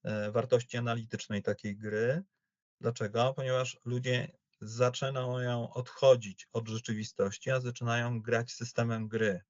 e, 0.02 0.30
wartości 0.30 0.76
analitycznej 0.76 1.42
takiej 1.42 1.76
gry. 1.76 2.22
Dlaczego? 2.80 3.34
Ponieważ 3.36 3.80
ludzie 3.84 4.32
zaczynają 4.60 5.72
odchodzić 5.72 6.48
od 6.52 6.68
rzeczywistości, 6.68 7.50
a 7.50 7.60
zaczynają 7.60 8.20
grać 8.20 8.52
systemem 8.52 9.08
gry. 9.08 9.40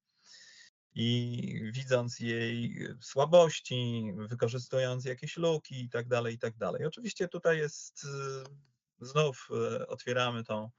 I 0.95 1.71
widząc 1.73 2.21
jej 2.21 2.87
słabości, 3.01 4.13
wykorzystując 4.17 5.05
jakieś 5.05 5.37
luki 5.37 5.85
i 5.85 5.91
tak 5.91 6.09
dalej, 6.09 6.35
i 6.35 6.39
tak 6.39 6.57
dalej. 6.57 6.87
Oczywiście 6.87 7.29
tutaj 7.29 7.59
jest, 7.59 8.05
y, 8.05 9.07
znów 9.07 9.49
y, 9.81 9.87
otwieramy 9.87 10.45
tą 10.45 10.71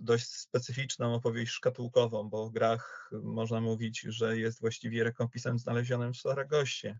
dość 0.00 0.26
specyficzną 0.26 1.14
opowieść 1.14 1.52
szkatułkową, 1.52 2.28
bo 2.28 2.48
w 2.48 2.52
grach 2.52 3.10
można 3.22 3.60
mówić, 3.60 4.00
że 4.00 4.38
jest 4.38 4.60
właściwie 4.60 5.04
rekompisem 5.04 5.58
znalezionym 5.58 6.12
w 6.12 6.16
Saragoście 6.16 6.98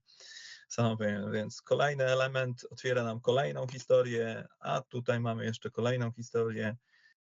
samym, 0.68 1.32
więc 1.32 1.62
kolejny 1.62 2.04
element 2.04 2.66
otwiera 2.70 3.04
nam 3.04 3.20
kolejną 3.20 3.68
historię, 3.68 4.46
a 4.60 4.80
tutaj 4.80 5.20
mamy 5.20 5.44
jeszcze 5.44 5.70
kolejną 5.70 6.12
historię 6.12 6.76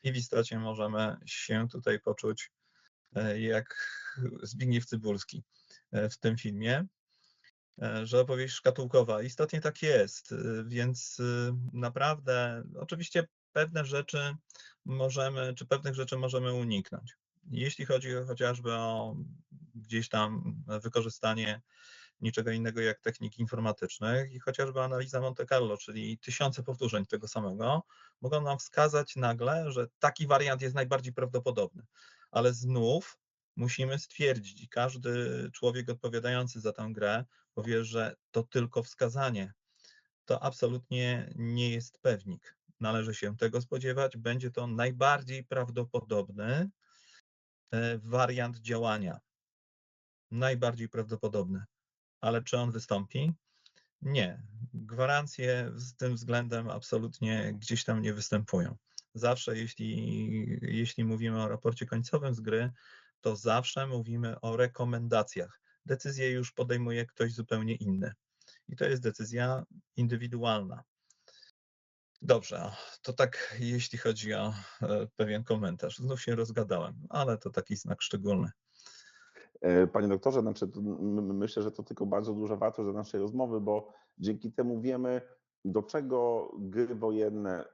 i 0.03 0.11
w 0.11 0.17
istocie 0.17 0.59
możemy 0.59 1.17
się 1.25 1.67
tutaj 1.71 1.99
poczuć 1.99 2.51
e, 3.15 3.41
jak 3.41 3.75
Zbigniew 4.43 4.85
Cybulski 4.85 5.43
e, 5.91 6.09
w 6.09 6.17
tym 6.17 6.37
filmie, 6.37 6.85
e, 7.81 8.05
że 8.05 8.19
opowieść 8.19 8.53
szkatułkowa. 8.53 9.21
Istotnie 9.21 9.61
tak 9.61 9.81
jest, 9.81 10.33
więc 10.65 11.21
naprawdę 11.73 12.63
oczywiście 12.75 13.27
pewne 13.57 13.85
rzeczy 13.85 14.35
możemy, 14.85 15.53
czy 15.53 15.65
pewnych 15.65 15.95
rzeczy 15.95 16.17
możemy 16.17 16.53
uniknąć. 16.53 17.17
Jeśli 17.51 17.85
chodzi 17.85 18.09
chociażby 18.27 18.73
o 18.73 19.15
gdzieś 19.75 20.09
tam 20.09 20.55
wykorzystanie 20.83 21.61
niczego 22.21 22.51
innego 22.51 22.81
jak 22.81 22.99
techniki 22.99 23.41
informatycznych 23.41 24.31
i 24.31 24.39
chociażby 24.39 24.81
analiza 24.81 25.21
Monte 25.21 25.45
Carlo, 25.45 25.77
czyli 25.77 26.17
tysiące 26.17 26.63
powtórzeń 26.63 27.05
tego 27.05 27.27
samego, 27.27 27.83
mogą 28.21 28.41
nam 28.41 28.59
wskazać 28.59 29.15
nagle, 29.15 29.71
że 29.71 29.87
taki 29.99 30.27
wariant 30.27 30.61
jest 30.61 30.75
najbardziej 30.75 31.13
prawdopodobny. 31.13 31.83
Ale 32.31 32.53
znów 32.53 33.17
musimy 33.55 33.99
stwierdzić, 33.99 34.61
i 34.61 34.69
każdy 34.69 35.11
człowiek 35.53 35.89
odpowiadający 35.89 36.61
za 36.61 36.73
tę 36.73 36.89
grę 36.91 37.25
powie, 37.53 37.83
że 37.83 38.15
to 38.31 38.43
tylko 38.43 38.83
wskazanie. 38.83 39.53
To 40.25 40.43
absolutnie 40.43 41.33
nie 41.35 41.69
jest 41.69 41.99
pewnik. 42.01 42.56
Należy 42.79 43.13
się 43.13 43.37
tego 43.37 43.61
spodziewać. 43.61 44.17
Będzie 44.17 44.51
to 44.51 44.67
najbardziej 44.67 45.43
prawdopodobny 45.43 46.69
e, 47.71 47.97
wariant 47.97 48.57
działania. 48.57 49.19
Najbardziej 50.31 50.89
prawdopodobny 50.89 51.65
ale 52.21 52.43
czy 52.43 52.57
on 52.57 52.71
wystąpi? 52.71 53.33
Nie. 54.01 54.43
Gwarancje 54.73 55.71
z 55.75 55.95
tym 55.95 56.15
względem 56.15 56.69
absolutnie 56.69 57.53
gdzieś 57.53 57.83
tam 57.83 58.01
nie 58.01 58.13
występują. 58.13 58.77
Zawsze, 59.13 59.57
jeśli, 59.57 60.59
jeśli 60.61 61.05
mówimy 61.05 61.43
o 61.43 61.47
raporcie 61.47 61.85
końcowym 61.85 62.35
z 62.35 62.39
gry, 62.39 62.71
to 63.21 63.35
zawsze 63.35 63.87
mówimy 63.87 64.39
o 64.41 64.57
rekomendacjach. 64.57 65.61
Decyzję 65.85 66.31
już 66.31 66.51
podejmuje 66.51 67.05
ktoś 67.05 67.33
zupełnie 67.33 67.75
inny. 67.75 68.13
I 68.67 68.75
to 68.75 68.85
jest 68.85 69.01
decyzja 69.01 69.63
indywidualna. 69.95 70.83
Dobrze, 72.21 72.71
to 73.01 73.13
tak 73.13 73.57
jeśli 73.59 73.97
chodzi 73.97 74.33
o 74.33 74.53
e, 74.81 75.07
pewien 75.15 75.43
komentarz. 75.43 75.97
Znów 75.97 76.21
się 76.21 76.35
rozgadałem, 76.35 76.93
ale 77.09 77.37
to 77.37 77.49
taki 77.49 77.75
znak 77.75 78.01
szczególny. 78.01 78.51
E, 79.61 79.87
panie 79.87 80.07
doktorze, 80.07 80.41
znaczy, 80.41 80.67
myślę, 81.21 81.63
że 81.63 81.71
to 81.71 81.83
tylko 81.83 82.05
bardzo 82.05 82.33
duża 82.33 82.55
wartość 82.55 82.85
dla 82.85 82.93
naszej 82.93 83.19
rozmowy, 83.19 83.61
bo 83.61 83.93
dzięki 84.17 84.51
temu 84.51 84.81
wiemy, 84.81 85.21
do 85.65 85.83
czego 85.83 86.51
gry 86.59 86.95
wojenne, 86.95 87.65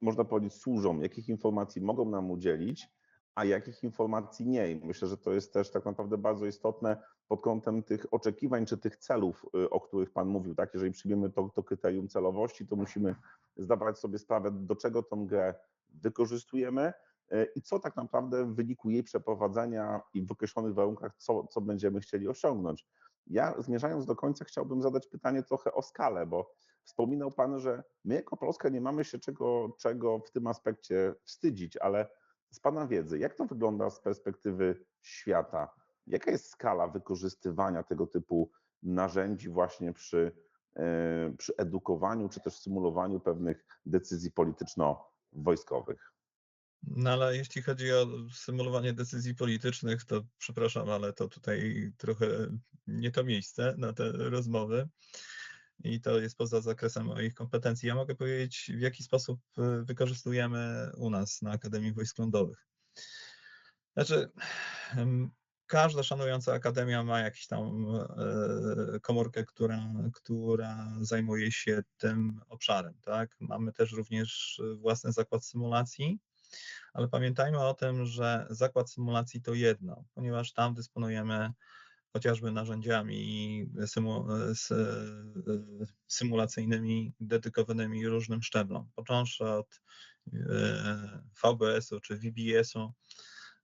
można 0.00 0.24
powiedzieć, 0.24 0.54
służą, 0.54 1.00
jakich 1.00 1.28
informacji 1.28 1.82
mogą 1.82 2.10
nam 2.10 2.30
udzielić, 2.30 2.88
a 3.38 3.44
jakich 3.44 3.84
informacji 3.84 4.46
nie. 4.46 4.72
I 4.72 4.84
myślę, 4.84 5.08
że 5.08 5.16
to 5.16 5.32
jest 5.32 5.52
też 5.52 5.70
tak 5.70 5.84
naprawdę 5.84 6.18
bardzo 6.18 6.46
istotne 6.46 7.02
pod 7.28 7.40
kątem 7.40 7.82
tych 7.82 8.14
oczekiwań 8.14 8.66
czy 8.66 8.78
tych 8.78 8.96
celów, 8.96 9.46
y, 9.56 9.70
o 9.70 9.80
których 9.80 10.10
Pan 10.10 10.28
mówił. 10.28 10.54
Tak, 10.54 10.74
jeżeli 10.74 10.92
przyjmiemy 10.92 11.30
to, 11.30 11.50
to 11.54 11.62
kryterium 11.62 12.08
celowości, 12.08 12.66
to 12.66 12.76
musimy 12.76 13.14
zdawać 13.56 13.98
sobie 13.98 14.18
sprawę, 14.18 14.50
do 14.52 14.76
czego 14.76 15.02
tą 15.02 15.26
grę 15.26 15.54
wykorzystujemy, 15.88 16.92
E, 17.30 17.44
i 17.44 17.62
co 17.62 17.78
tak 17.78 17.96
naprawdę 17.96 18.44
w 18.44 18.54
wyniku 18.54 18.90
jej 18.90 19.02
przeprowadzenia 19.02 20.00
i 20.14 20.22
w 20.22 20.32
określonych 20.32 20.74
warunkach, 20.74 21.14
co, 21.16 21.46
co 21.46 21.60
będziemy 21.60 22.00
chcieli 22.00 22.28
osiągnąć. 22.28 22.86
Ja 23.26 23.54
zmierzając 23.58 24.06
do 24.06 24.16
końca 24.16 24.44
chciałbym 24.44 24.82
zadać 24.82 25.06
pytanie 25.06 25.42
trochę 25.42 25.72
o 25.72 25.82
skalę, 25.82 26.26
bo 26.26 26.54
wspominał 26.84 27.32
Pan, 27.32 27.60
że 27.60 27.82
my 28.04 28.14
jako 28.14 28.36
Polska 28.36 28.68
nie 28.68 28.80
mamy 28.80 29.04
się 29.04 29.18
czego, 29.18 29.76
czego 29.78 30.18
w 30.18 30.30
tym 30.30 30.46
aspekcie 30.46 31.14
wstydzić, 31.24 31.76
ale 31.76 32.08
z 32.50 32.60
Pana 32.60 32.86
wiedzy, 32.86 33.18
jak 33.18 33.34
to 33.34 33.44
wygląda 33.44 33.90
z 33.90 34.00
perspektywy 34.00 34.84
świata? 35.02 35.74
Jaka 36.06 36.30
jest 36.30 36.50
skala 36.50 36.88
wykorzystywania 36.88 37.82
tego 37.82 38.06
typu 38.06 38.50
narzędzi 38.82 39.48
właśnie 39.48 39.92
przy, 39.92 40.32
e, 40.76 41.34
przy 41.38 41.56
edukowaniu 41.56 42.28
czy 42.28 42.40
też 42.40 42.58
symulowaniu 42.58 43.20
pewnych 43.20 43.66
decyzji 43.86 44.30
polityczno-wojskowych? 44.32 46.12
No 46.82 47.10
ale 47.10 47.36
jeśli 47.36 47.62
chodzi 47.62 47.92
o 47.92 48.06
symulowanie 48.32 48.92
decyzji 48.92 49.34
politycznych, 49.34 50.04
to 50.04 50.22
przepraszam, 50.38 50.90
ale 50.90 51.12
to 51.12 51.28
tutaj 51.28 51.92
trochę 51.96 52.26
nie 52.86 53.10
to 53.10 53.24
miejsce 53.24 53.74
na 53.78 53.92
te 53.92 54.12
rozmowy 54.12 54.88
i 55.84 56.00
to 56.00 56.20
jest 56.20 56.36
poza 56.36 56.60
zakresem 56.60 57.06
moich 57.06 57.34
kompetencji. 57.34 57.88
Ja 57.88 57.94
mogę 57.94 58.14
powiedzieć, 58.14 58.70
w 58.74 58.80
jaki 58.80 59.02
sposób 59.02 59.40
y, 59.58 59.84
wykorzystujemy 59.84 60.90
u 60.96 61.10
nas 61.10 61.42
na 61.42 61.50
Akademii 61.50 61.92
Wojsk 61.92 62.18
Lądowych. 62.18 62.66
Znaczy, 63.96 64.30
każda 65.66 66.02
szanująca 66.02 66.52
akademia 66.52 67.04
ma 67.04 67.20
jakąś 67.20 67.46
tam 67.46 67.86
e, 68.94 69.00
komórkę, 69.00 69.44
która, 69.44 69.92
która 70.14 70.92
zajmuje 71.00 71.52
się 71.52 71.82
tym 71.96 72.40
obszarem. 72.48 72.94
Tak? 73.02 73.36
Mamy 73.40 73.72
też 73.72 73.92
również 73.92 74.62
własny 74.76 75.12
zakład 75.12 75.44
symulacji, 75.44 76.18
ale 76.92 77.08
pamiętajmy 77.08 77.58
o 77.66 77.74
tym, 77.74 78.06
że 78.06 78.46
zakład 78.50 78.90
symulacji 78.90 79.42
to 79.42 79.54
jedno, 79.54 80.04
ponieważ 80.14 80.52
tam 80.52 80.74
dysponujemy 80.74 81.52
chociażby 82.18 82.52
narzędziami 82.52 83.66
symulacyjnymi 86.06 87.12
dedykowanymi 87.20 88.08
różnym 88.08 88.42
szczeblom, 88.42 88.90
począwszy 88.94 89.44
od 89.44 89.80
e, 90.32 91.22
VBS-u 91.44 92.00
czy 92.00 92.16
VBS-u, 92.16 92.92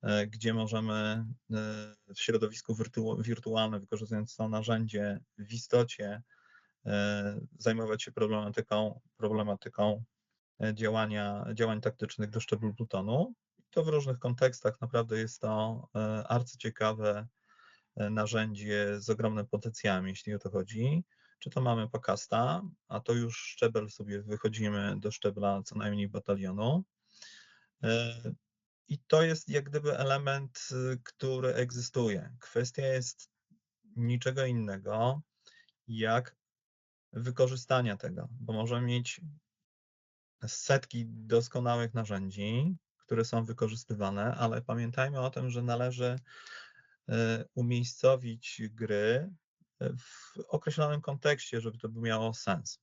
e, 0.03 0.27
gdzie 0.27 0.55
możemy 0.55 0.95
e, 0.95 1.25
w 2.15 2.21
środowisku 2.21 2.77
wirtualnym, 3.19 3.81
wykorzystując 3.81 4.37
to 4.37 4.49
narzędzie, 4.49 5.21
w 5.39 5.53
istocie 5.53 6.23
zajmować 7.59 8.03
się 8.03 8.13
problematyką, 8.13 9.01
problematyką 9.17 10.05
E, 10.61 10.75
działania, 10.75 11.45
działań 11.55 11.81
taktycznych 11.81 12.31
do 12.31 12.41
szczeblu 12.41 12.75
plutonu. 12.75 13.35
To 13.71 13.85
w 13.85 13.89
różnych 13.89 14.19
kontekstach 14.19 14.81
naprawdę 14.81 15.19
jest 15.19 15.41
to 15.41 15.89
e, 15.95 16.29
arcyciekawe 16.29 17.11
e, 17.19 17.27
narzędzie 17.97 19.01
z 19.01 19.11
ogromnym 19.11 19.47
potencjałem, 19.47 20.09
jeśli 20.09 20.35
o 20.35 20.39
to 20.39 20.51
chodzi. 20.51 21.05
Czy 21.39 21.51
to 21.51 21.61
mamy 21.61 21.89
Pakasta, 21.89 22.63
a 22.89 23.01
to 23.01 23.13
już 23.13 23.39
szczebel 23.39 23.91
sobie 23.91 24.23
wychodzimy 24.23 24.95
do 24.99 25.11
szczebla 25.11 25.63
co 25.63 25.75
najmniej 25.79 26.09
batalionu. 26.09 26.85
I 28.89 28.99
to 28.99 29.23
jest 29.23 29.49
jak 29.49 29.65
gdyby 29.65 29.99
element, 29.99 30.69
który 31.03 31.55
egzystuje. 31.55 32.37
Kwestia 32.41 32.87
jest 32.87 33.31
niczego 33.97 34.45
innego, 34.45 35.23
jak 35.89 36.37
wykorzystania 37.13 37.97
tego, 37.97 38.29
bo 38.31 38.53
możemy 38.53 38.87
mieć 38.87 39.21
setki 40.47 41.07
doskonałych 41.07 41.95
narzędzi, 41.95 42.77
które 42.97 43.25
są 43.25 43.45
wykorzystywane, 43.45 44.35
ale 44.35 44.63
pamiętajmy 44.63 45.21
o 45.21 45.31
tym, 45.31 45.51
że 45.51 45.63
należy 45.63 46.05
e, 46.05 46.19
umiejscowić 47.55 48.63
gry 48.71 49.31
e, 49.81 49.91
w 49.97 50.39
określonym 50.49 51.01
kontekście, 51.01 51.61
żeby 51.61 51.79
to 51.79 51.89
miało 51.89 52.35
sens. 52.35 52.81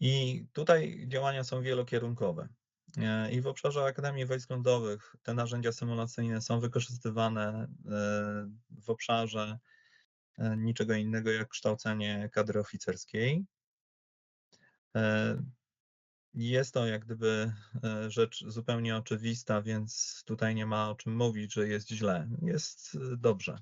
I 0.00 0.44
tutaj 0.52 1.04
działania 1.08 1.44
są 1.44 1.62
wielokierunkowe. 1.62 2.48
E, 2.96 3.32
I 3.32 3.40
w 3.40 3.46
obszarze 3.46 3.84
Akademii 3.84 4.26
Wojsk 4.26 4.50
Lądowych 4.50 5.16
te 5.22 5.34
narzędzia 5.34 5.72
symulacyjne 5.72 6.42
są 6.42 6.60
wykorzystywane 6.60 7.66
w 8.70 8.90
obszarze 8.90 9.58
niczego 10.56 10.94
innego 10.94 11.30
jak 11.30 11.48
kształcenie 11.48 12.30
kadry 12.32 12.60
oficerskiej. 12.60 13.44
Jest 16.36 16.74
to 16.74 16.86
jak 16.86 17.04
gdyby 17.04 17.52
e, 17.84 18.10
rzecz 18.10 18.44
zupełnie 18.46 18.96
oczywista, 18.96 19.62
więc 19.62 20.22
tutaj 20.26 20.54
nie 20.54 20.66
ma 20.66 20.90
o 20.90 20.94
czym 20.94 21.16
mówić, 21.16 21.52
że 21.52 21.68
jest 21.68 21.88
źle. 21.88 22.28
Jest 22.42 22.94
e, 22.94 23.16
dobrze 23.16 23.58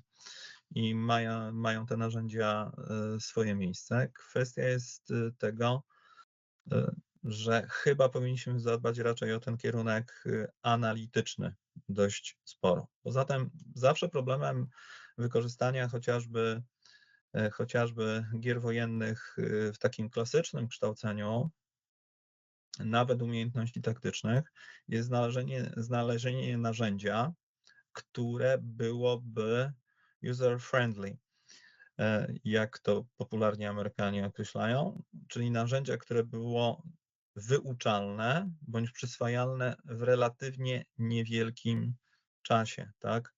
i 0.71 0.95
mają, 0.95 1.51
mają 1.51 1.85
te 1.85 1.97
narzędzia 1.97 2.71
e, 3.15 3.19
swoje 3.19 3.55
miejsce. 3.55 4.07
Kwestia 4.13 4.61
jest 4.61 5.13
tego, 5.37 5.83
że 7.23 7.67
chyba 7.69 8.09
powinniśmy 8.09 8.59
zadbać 8.59 8.97
raczej 8.97 9.33
o 9.33 9.39
ten 9.39 9.57
kierunek 9.57 10.23
analityczny 10.61 11.55
dość 11.89 12.37
sporo. 12.43 12.87
Poza 13.03 13.25
tym 13.25 13.49
zawsze 13.75 14.09
problemem 14.09 14.67
wykorzystania 15.17 15.87
chociażby 15.87 16.63
chociażby 17.51 18.25
gier 18.39 18.61
wojennych 18.61 19.35
w 19.73 19.77
takim 19.77 20.09
klasycznym 20.09 20.67
kształceniu 20.67 21.51
nawet 22.79 23.21
umiejętności 23.21 23.81
taktycznych, 23.81 24.51
jest 24.87 25.07
znalezienie, 25.07 25.71
znalezienie 25.77 26.57
narzędzia, 26.57 27.33
które 27.91 28.57
byłoby 28.61 29.71
user-friendly, 30.23 31.17
e, 31.99 32.33
jak 32.43 32.79
to 32.79 33.05
popularnie 33.17 33.69
Amerykanie 33.69 34.25
określają, 34.25 35.03
czyli 35.27 35.51
narzędzia, 35.51 35.97
które 35.97 36.23
było 36.23 36.83
wyuczalne 37.35 38.51
bądź 38.61 38.91
przyswajalne 38.91 39.75
w 39.85 40.01
relatywnie 40.01 40.85
niewielkim 40.97 41.95
czasie, 42.41 42.91
tak? 42.99 43.33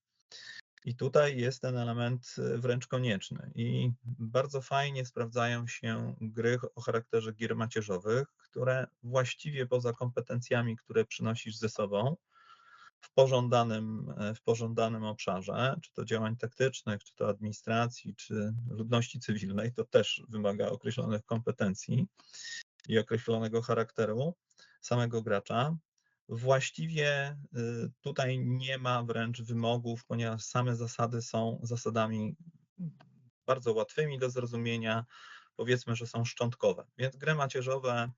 I 0.88 0.96
tutaj 0.96 1.38
jest 1.38 1.62
ten 1.62 1.78
element 1.78 2.36
e, 2.38 2.58
wręcz 2.58 2.88
konieczny. 2.88 3.52
I 3.56 3.92
bardzo 4.06 4.62
fajnie 4.62 5.06
sprawdzają 5.06 5.68
się 5.68 6.16
gry 6.22 6.58
o 6.76 6.82
charakterze 6.82 7.34
gier 7.34 7.56
macierzowych, 7.56 8.28
które 8.38 8.88
właściwie 9.04 9.66
poza 9.66 9.94
kompetencjami, 9.94 10.78
które 10.78 11.06
przynosisz 11.06 11.58
ze 11.58 11.70
sobą 11.70 12.18
w 13.02 13.14
pożądanym, 13.14 14.14
e, 14.18 14.36
w 14.36 14.42
pożądanym 14.42 15.04
obszarze, 15.04 15.76
czy 15.82 15.94
to 15.94 16.06
działań 16.06 16.38
taktycznych, 16.38 17.04
czy 17.04 17.16
to 17.16 17.30
administracji, 17.30 18.16
czy 18.16 18.54
ludności 18.70 19.20
cywilnej, 19.20 19.74
to 19.74 19.86
też 19.86 20.24
wymaga 20.30 20.70
określonych 20.70 21.26
kompetencji 21.26 22.08
i 22.88 23.00
określonego 23.00 23.62
charakteru 23.62 24.34
samego 24.82 25.22
gracza. 25.22 25.78
Właściwie 26.30 27.38
y, 27.58 27.92
tutaj 28.02 28.40
nie 28.40 28.78
ma 28.78 29.04
wręcz 29.04 29.42
wymogów, 29.42 30.06
ponieważ 30.06 30.44
same 30.44 30.76
zasady 30.76 31.22
są 31.22 31.60
zasadami 31.64 32.36
bardzo 33.46 33.74
łatwymi 33.74 34.20
do 34.20 34.30
zrozumienia, 34.30 35.06
powiedzmy, 35.56 35.96
że 35.96 36.08
są 36.08 36.26
szczątkowe. 36.26 36.86
Więc 36.98 37.16
gry 37.16 37.36
macierzowe 37.36 38.12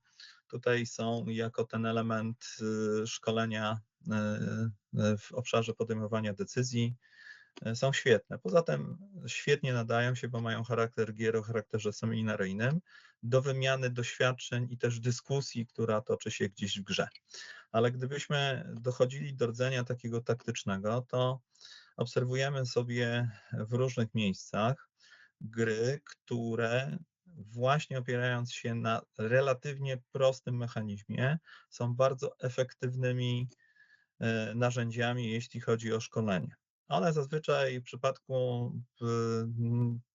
tutaj 0.48 0.86
są 0.86 1.24
jako 1.28 1.64
ten 1.64 1.86
element 1.86 2.56
y, 3.02 3.06
szkolenia 3.06 3.80
y, 4.06 5.18
w 5.18 5.32
obszarze 5.32 5.74
podejmowania 5.74 6.34
decyzji, 6.34 6.96
są 7.74 7.92
świetne. 7.92 8.38
Poza 8.38 8.62
tym 8.62 8.98
świetnie 9.26 9.72
nadają 9.72 10.14
się, 10.14 10.28
bo 10.28 10.40
mają 10.40 10.62
charakter 10.62 11.14
gier 11.14 11.36
o 11.36 11.42
charakterze 11.42 11.92
seminaryjnym, 11.92 12.80
do 13.22 13.42
wymiany 13.42 13.90
doświadczeń 13.90 14.66
i 14.70 14.78
też 14.78 15.00
dyskusji, 15.00 15.66
która 15.66 16.00
toczy 16.00 16.30
się 16.30 16.48
gdzieś 16.48 16.78
w 16.78 16.82
grze. 16.82 17.08
Ale 17.72 17.92
gdybyśmy 17.92 18.64
dochodzili 18.74 19.34
do 19.34 19.46
rdzenia 19.46 19.84
takiego 19.84 20.20
taktycznego, 20.20 21.06
to 21.08 21.40
obserwujemy 21.96 22.66
sobie 22.66 23.30
w 23.52 23.72
różnych 23.72 24.14
miejscach 24.14 24.90
gry, 25.40 26.00
które 26.04 26.98
właśnie 27.36 27.98
opierając 27.98 28.52
się 28.52 28.74
na 28.74 29.02
relatywnie 29.18 29.98
prostym 30.12 30.56
mechanizmie, 30.56 31.38
są 31.70 31.94
bardzo 31.94 32.38
efektywnymi 32.38 33.48
e, 34.20 34.54
narzędziami, 34.54 35.30
jeśli 35.30 35.60
chodzi 35.60 35.92
o 35.92 36.00
szkolenie. 36.00 36.54
One 36.88 37.12
zazwyczaj 37.12 37.80
w 37.80 37.84
przypadku 37.84 38.72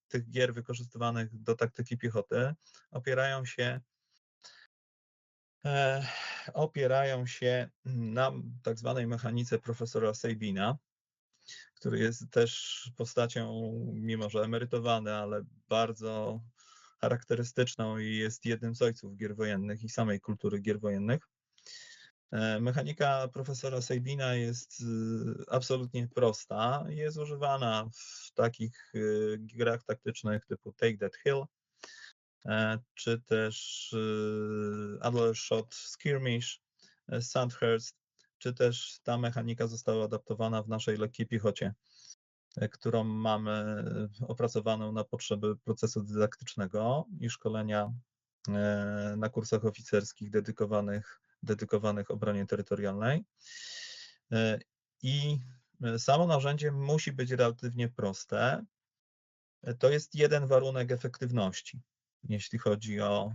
tych 0.07 0.29
gier 0.29 0.53
wykorzystywanych 0.53 1.41
do 1.41 1.55
taktyki 1.55 1.97
piechoty 1.97 2.53
opierają 2.91 3.45
się 3.45 3.81
opierają 6.53 7.25
się 7.25 7.69
na 7.85 8.31
tak 8.63 8.79
zwanej 8.79 9.07
mechanice 9.07 9.59
profesora 9.59 10.13
Sabina, 10.13 10.77
który 11.73 11.99
jest 11.99 12.29
też 12.31 12.83
postacią, 12.97 13.71
mimo 13.93 14.29
że 14.29 14.39
emerytowany, 14.39 15.13
ale 15.13 15.41
bardzo 15.69 16.41
charakterystyczną 17.01 17.97
i 17.97 18.15
jest 18.15 18.45
jednym 18.45 18.75
z 18.75 18.81
ojców 18.81 19.17
gier 19.17 19.35
wojennych 19.35 19.83
i 19.83 19.89
samej 19.89 20.19
kultury 20.19 20.59
gier 20.59 20.79
wojennych. 20.79 21.29
E, 22.31 22.59
mechanika 22.59 23.27
profesora 23.27 23.81
Sabina 23.81 24.35
jest 24.35 24.81
y, 24.81 24.85
absolutnie 25.51 26.07
prosta. 26.07 26.85
Jest 26.89 27.17
używana 27.17 27.89
w 27.93 28.31
takich 28.33 28.95
y, 28.95 29.37
grach 29.39 29.83
taktycznych 29.83 30.45
typu 30.45 30.73
Take 30.73 30.97
That 30.97 31.15
Hill, 31.15 31.35
e, 31.41 31.45
czy 32.93 33.21
też 33.21 33.93
y, 33.93 34.97
Adler 35.01 35.35
Shot 35.35 35.75
Skirmish, 35.75 36.61
e, 37.07 37.21
Sandhurst, 37.21 37.95
czy 38.37 38.53
też 38.53 38.99
ta 39.03 39.17
mechanika 39.17 39.67
została 39.67 40.05
adaptowana 40.05 40.63
w 40.63 40.67
naszej 40.67 40.97
lekkiej 40.97 41.27
piechocie, 41.27 41.73
którą 42.71 43.03
mamy 43.03 43.83
opracowaną 44.27 44.91
na 44.91 45.03
potrzeby 45.03 45.57
procesu 45.57 46.03
dydaktycznego 46.03 47.05
i 47.19 47.29
szkolenia 47.29 47.93
na 49.17 49.29
kursach 49.29 49.65
oficerskich 49.65 50.29
dedykowanych 50.29 51.21
dedykowanych 51.45 52.11
obronie 52.11 52.45
terytorialnej. 52.45 53.23
E, 54.31 54.59
I 55.01 55.39
e, 55.83 55.99
samo 55.99 56.27
narzędzie 56.27 56.71
musi 56.71 57.11
być 57.11 57.31
relatywnie 57.31 57.89
proste. 57.89 58.65
E, 59.63 59.73
to 59.73 59.89
jest 59.89 60.15
jeden 60.15 60.47
warunek 60.47 60.91
efektywności, 60.91 61.81
jeśli 62.29 62.59
chodzi 62.59 63.01
o 63.01 63.33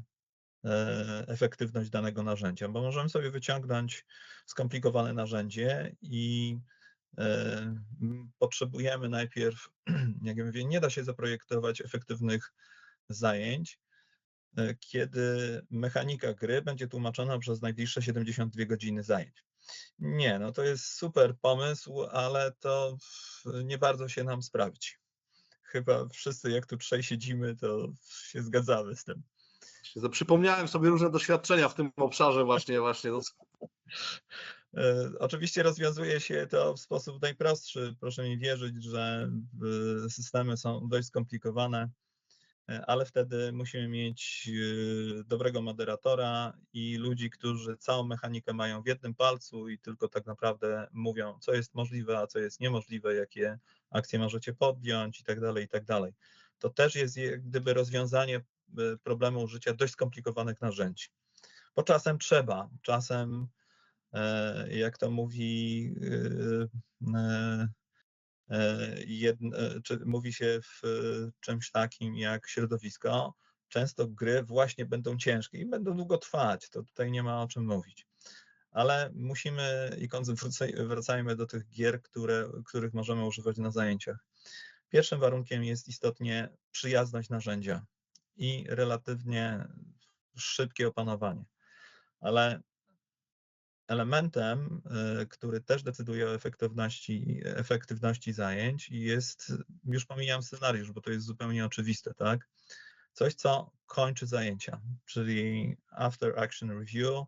efektywność 1.26 1.90
danego 1.90 2.22
narzędzia, 2.22 2.68
bo 2.68 2.82
możemy 2.82 3.08
sobie 3.08 3.30
wyciągnąć 3.30 4.06
skomplikowane 4.46 5.12
narzędzie 5.12 5.96
i 6.02 6.56
potrzebujemy 8.38 9.08
najpierw, 9.08 9.68
jak 10.22 10.36
ja 10.36 10.44
mówię, 10.44 10.64
nie 10.64 10.80
da 10.80 10.90
się 10.90 11.04
zaprojektować 11.04 11.80
efektywnych 11.80 12.52
zajęć, 13.08 13.78
E, 14.56 14.74
kiedy 14.74 15.60
mechanika 15.70 16.34
gry 16.34 16.62
będzie 16.62 16.88
tłumaczona 16.88 17.38
przez 17.38 17.62
najbliższe 17.62 18.02
72 18.02 18.64
godziny 18.64 19.02
zajęć. 19.02 19.44
Nie, 19.98 20.38
no 20.38 20.52
to 20.52 20.64
jest 20.64 20.84
super 20.84 21.34
pomysł, 21.40 22.02
ale 22.02 22.52
to 22.52 22.96
nie 23.64 23.78
bardzo 23.78 24.08
się 24.08 24.24
nam 24.24 24.42
sprawdzi. 24.42 24.90
Chyba 25.70 26.08
wszyscy, 26.08 26.50
jak 26.50 26.66
tu 26.66 26.76
trzej 26.76 27.02
siedzimy, 27.02 27.56
to 27.56 27.92
się 28.28 28.42
zgadzamy 28.42 28.96
z 28.96 29.04
tym. 29.04 29.22
Przypomniałem 30.10 30.68
sobie 30.68 30.88
różne 30.88 31.10
doświadczenia 31.10 31.68
w 31.68 31.74
tym 31.74 31.92
obszarze 31.96 32.44
właśnie, 32.44 32.80
właśnie. 32.80 33.10
E, 34.76 35.10
oczywiście 35.18 35.62
rozwiązuje 35.62 36.20
się 36.20 36.46
to 36.50 36.74
w 36.74 36.80
sposób 36.80 37.22
najprostszy. 37.22 37.96
Proszę 38.00 38.28
mi 38.28 38.38
wierzyć, 38.38 38.84
że 38.84 39.30
e, 40.06 40.10
systemy 40.10 40.56
są 40.56 40.88
dość 40.88 41.08
skomplikowane 41.08 41.88
E, 42.70 42.86
ale 42.86 43.04
wtedy 43.04 43.52
musimy 43.52 43.88
mieć 43.88 44.50
dobrego 45.24 45.62
moderatora 45.62 46.52
i 46.72 46.96
ludzi, 46.96 47.30
którzy 47.30 47.76
całą 47.76 48.06
mechanikę 48.06 48.52
mają 48.52 48.82
w 48.82 48.86
jednym 48.86 49.14
palcu 49.14 49.68
i 49.68 49.78
tylko 49.78 50.08
tak 50.08 50.26
naprawdę 50.26 50.88
mówią, 50.92 51.38
co 51.40 51.54
jest 51.54 51.74
możliwe, 51.74 52.18
a 52.18 52.26
co 52.26 52.38
jest 52.38 52.60
niemożliwe, 52.60 53.14
jakie 53.14 53.58
akcje 53.90 54.18
możecie 54.18 54.52
podjąć 54.52 55.20
i 55.20 55.24
tak 55.24 55.40
dalej, 55.40 55.64
i 55.64 55.68
tak 55.68 55.84
dalej. 55.84 56.12
To 56.58 56.70
też 56.70 56.94
jest 56.94 57.18
gdyby 57.38 57.74
rozwiązanie 57.74 58.36
e, 58.36 58.42
problemu 59.02 59.42
użycia 59.42 59.74
dość 59.74 59.92
skomplikowanych 59.92 60.60
narzędzi. 60.60 61.08
Bo 61.76 61.82
czasem 61.82 62.18
trzeba, 62.18 62.68
czasem 62.82 63.48
jak 64.68 64.98
to 64.98 65.10
mówi 65.10 65.94
E, 68.50 68.96
e, 69.54 69.80
czy 69.84 70.00
mówi 70.06 70.32
się 70.32 70.60
w 70.62 70.80
czymś 71.40 71.70
takim 71.70 72.14
jak 72.14 72.48
środowisko, 72.48 73.34
często 73.68 74.06
gry 74.08 74.42
właśnie 74.42 74.86
będą 74.86 75.16
ciężkie 75.16 75.58
i 75.58 75.66
będą 75.66 75.96
długo 75.96 76.18
trwać, 76.18 76.70
to 76.70 76.82
tutaj 76.82 77.10
nie 77.10 77.22
ma 77.22 77.42
o 77.42 77.48
czym 77.48 77.66
mówić. 77.66 78.06
Ale 78.70 79.10
musimy 79.14 79.96
i 79.98 80.08
wracajmy 80.86 81.36
do 81.36 81.46
tych 81.46 81.68
gier, 81.68 82.02
które, 82.02 82.48
których 82.64 82.94
możemy 82.94 83.26
używać 83.26 83.58
na 83.58 83.70
zajęciach. 83.70 84.16
Pierwszym 84.88 85.20
warunkiem 85.20 85.64
jest 85.64 85.88
istotnie 85.88 86.48
przyjazność 86.70 87.28
narzędzia 87.28 87.86
i 88.36 88.64
relatywnie 88.68 89.68
szybkie 90.36 90.88
opanowanie. 90.88 91.44
Ale 92.20 92.60
elementem, 93.90 94.82
y, 95.22 95.26
który 95.26 95.60
też 95.60 95.82
decyduje 95.82 96.26
o 96.26 96.34
efektywności, 96.34 97.40
efektywności 97.44 98.32
zajęć 98.32 98.90
jest, 98.90 99.52
już 99.84 100.06
pomijam 100.06 100.42
scenariusz, 100.42 100.92
bo 100.92 101.00
to 101.00 101.10
jest 101.10 101.26
zupełnie 101.26 101.66
oczywiste, 101.66 102.14
tak? 102.14 102.48
Coś, 103.12 103.34
co 103.34 103.70
kończy 103.86 104.26
zajęcia, 104.26 104.80
czyli 105.04 105.76
after 105.90 106.38
action 106.38 106.70
review, 106.70 107.24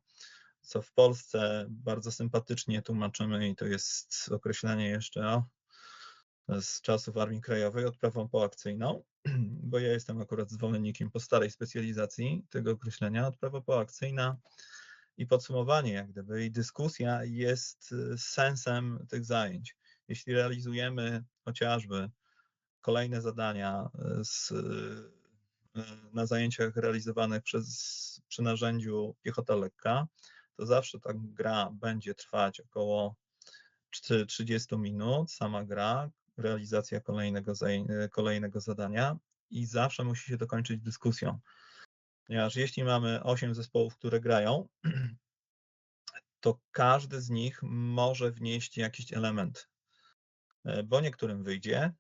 co 0.63 0.83
w 0.83 0.93
Polsce 0.93 1.67
bardzo 1.69 2.13
sympatycznie 2.13 2.83
tłumaczymy 2.83 3.49
i 3.49 3.57
to 3.57 3.65
jest 3.67 4.31
określenie 4.33 4.89
jeszcze 4.89 5.43
z 6.49 6.81
czasów 6.81 7.17
Armii 7.17 7.41
Krajowej, 7.41 7.85
odprawą 7.85 8.29
poakcyjną, 8.29 9.05
bo 9.71 9.79
ja 9.79 9.93
jestem 9.93 10.21
akurat 10.21 10.51
zwolennikiem 10.51 11.11
po 11.11 11.21
starej 11.21 11.51
specjalizacji 11.51 12.47
tego 12.51 12.71
określenia, 12.71 13.27
odprawa 13.27 13.61
poakcyjna 13.61 14.37
i 15.17 15.27
podsumowanie 15.27 15.93
jak 15.93 16.09
gdyby 16.09 16.45
i 16.45 16.51
dyskusja 16.51 17.25
jest 17.25 17.93
y, 17.93 18.19
sensem 18.19 19.07
tych 19.11 19.25
zajęć. 19.25 19.77
Jeśli 20.09 20.35
realizujemy 20.35 21.25
chociażby 21.45 22.11
kolejne 22.81 23.23
zadania 23.23 23.91
y, 24.21 24.25
z, 24.25 24.51
y, 24.51 25.83
na 26.13 26.27
zajęciach 26.27 26.77
realizowanych 26.77 27.43
przez, 27.43 28.23
przy 28.29 28.43
narzędziu 28.43 29.17
piechota 29.23 29.55
lekka, 29.55 30.07
to 30.63 30.67
zawsze 30.67 31.01
ta 31.01 31.11
gra 31.15 31.71
będzie 31.71 32.15
trwać 32.15 32.61
około 32.61 33.17
30 34.29 34.77
minut, 34.79 35.33
sama 35.33 35.65
gra, 35.65 36.11
realizacja 36.37 37.01
kolejnego, 37.01 37.53
kolejnego 38.11 38.61
zadania 38.61 39.17
i 39.51 39.67
zawsze 39.67 40.05
musi 40.05 40.27
się 40.27 40.37
dokończyć 40.37 40.81
dyskusją. 40.81 41.39
Ponieważ 42.27 42.57
jeśli 42.57 42.85
mamy 42.85 43.23
8 43.23 43.55
zespołów, 43.55 43.97
które 43.97 44.21
grają, 44.21 44.69
to 46.41 46.61
każdy 46.71 47.21
z 47.21 47.31
nich 47.31 47.63
może 47.63 48.31
wnieść 48.31 48.79
jakiś 48.79 49.13
element, 49.13 49.69
e, 50.65 50.83
bo 50.83 51.01
niektórym 51.01 51.45
wyjdzie, 51.45 51.93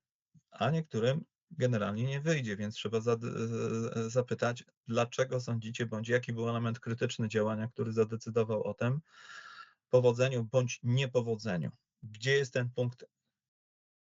a 0.50 0.70
niektórym 0.70 1.24
generalnie 1.58 2.04
nie 2.04 2.20
wyjdzie, 2.20 2.56
więc 2.56 2.74
trzeba 2.74 3.00
zapytać, 4.06 4.64
dlaczego 4.86 5.40
sądzicie, 5.40 5.86
bądź 5.86 6.08
jaki 6.08 6.32
był 6.32 6.48
element 6.48 6.80
krytyczny 6.80 7.28
działania, 7.28 7.68
który 7.68 7.92
zadecydował 7.92 8.62
o 8.62 8.74
tym 8.74 9.00
powodzeniu 9.90 10.44
bądź 10.44 10.80
niepowodzeniu. 10.82 11.70
Gdzie 12.02 12.32
jest 12.32 12.52
ten 12.52 12.70
punkt 12.70 13.04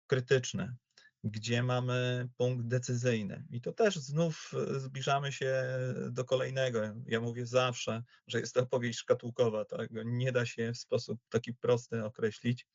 krytyczny? 0.08 0.76
Gdzie 1.24 1.64
mamy 1.64 2.30
punkt 2.38 2.68
decyzyjny? 2.68 3.46
I 3.50 3.62
to 3.62 3.72
też 3.72 3.96
znów 3.96 4.52
e, 4.54 4.80
zbliżamy 4.80 5.32
się 5.32 5.64
do 6.12 6.26
kolejnego. 6.26 6.80
Ja 7.06 7.22
mówię 7.22 7.46
zawsze, 7.46 8.04
że 8.28 8.40
jest 8.40 8.54
to 8.54 8.62
opowieść 8.62 9.00
szkatułkowa, 9.00 9.66
tego 9.66 10.04
nie 10.04 10.32
da 10.32 10.46
się 10.46 10.74
w 10.74 10.78
sposób 10.78 11.20
taki 11.30 11.54
prosty 11.54 12.04
określić. 12.04 12.68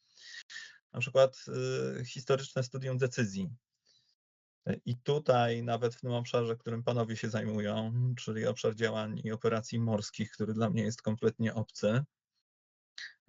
Na 0.92 1.00
przykład 1.00 1.44
y, 2.00 2.04
historyczne 2.04 2.62
studium 2.62 2.98
decyzji 2.98 3.50
i 4.84 4.96
tutaj 4.96 5.62
nawet 5.62 5.94
w 5.94 6.00
tym 6.00 6.12
obszarze, 6.12 6.56
którym 6.56 6.82
panowie 6.82 7.16
się 7.16 7.30
zajmują, 7.30 7.92
czyli 8.18 8.46
obszar 8.46 8.74
działań 8.74 9.20
i 9.24 9.32
operacji 9.32 9.80
morskich, 9.80 10.30
który 10.30 10.54
dla 10.54 10.70
mnie 10.70 10.82
jest 10.82 11.02
kompletnie 11.02 11.54
obcy, 11.54 12.04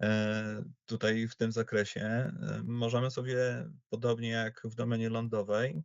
e, 0.02 0.64
tutaj 0.86 1.28
w 1.28 1.36
tym 1.36 1.52
zakresie 1.52 2.00
e, 2.00 2.62
możemy 2.64 3.10
sobie, 3.10 3.68
podobnie 3.90 4.28
jak 4.28 4.62
w 4.64 4.74
domenie 4.74 5.08
lądowej, 5.08 5.82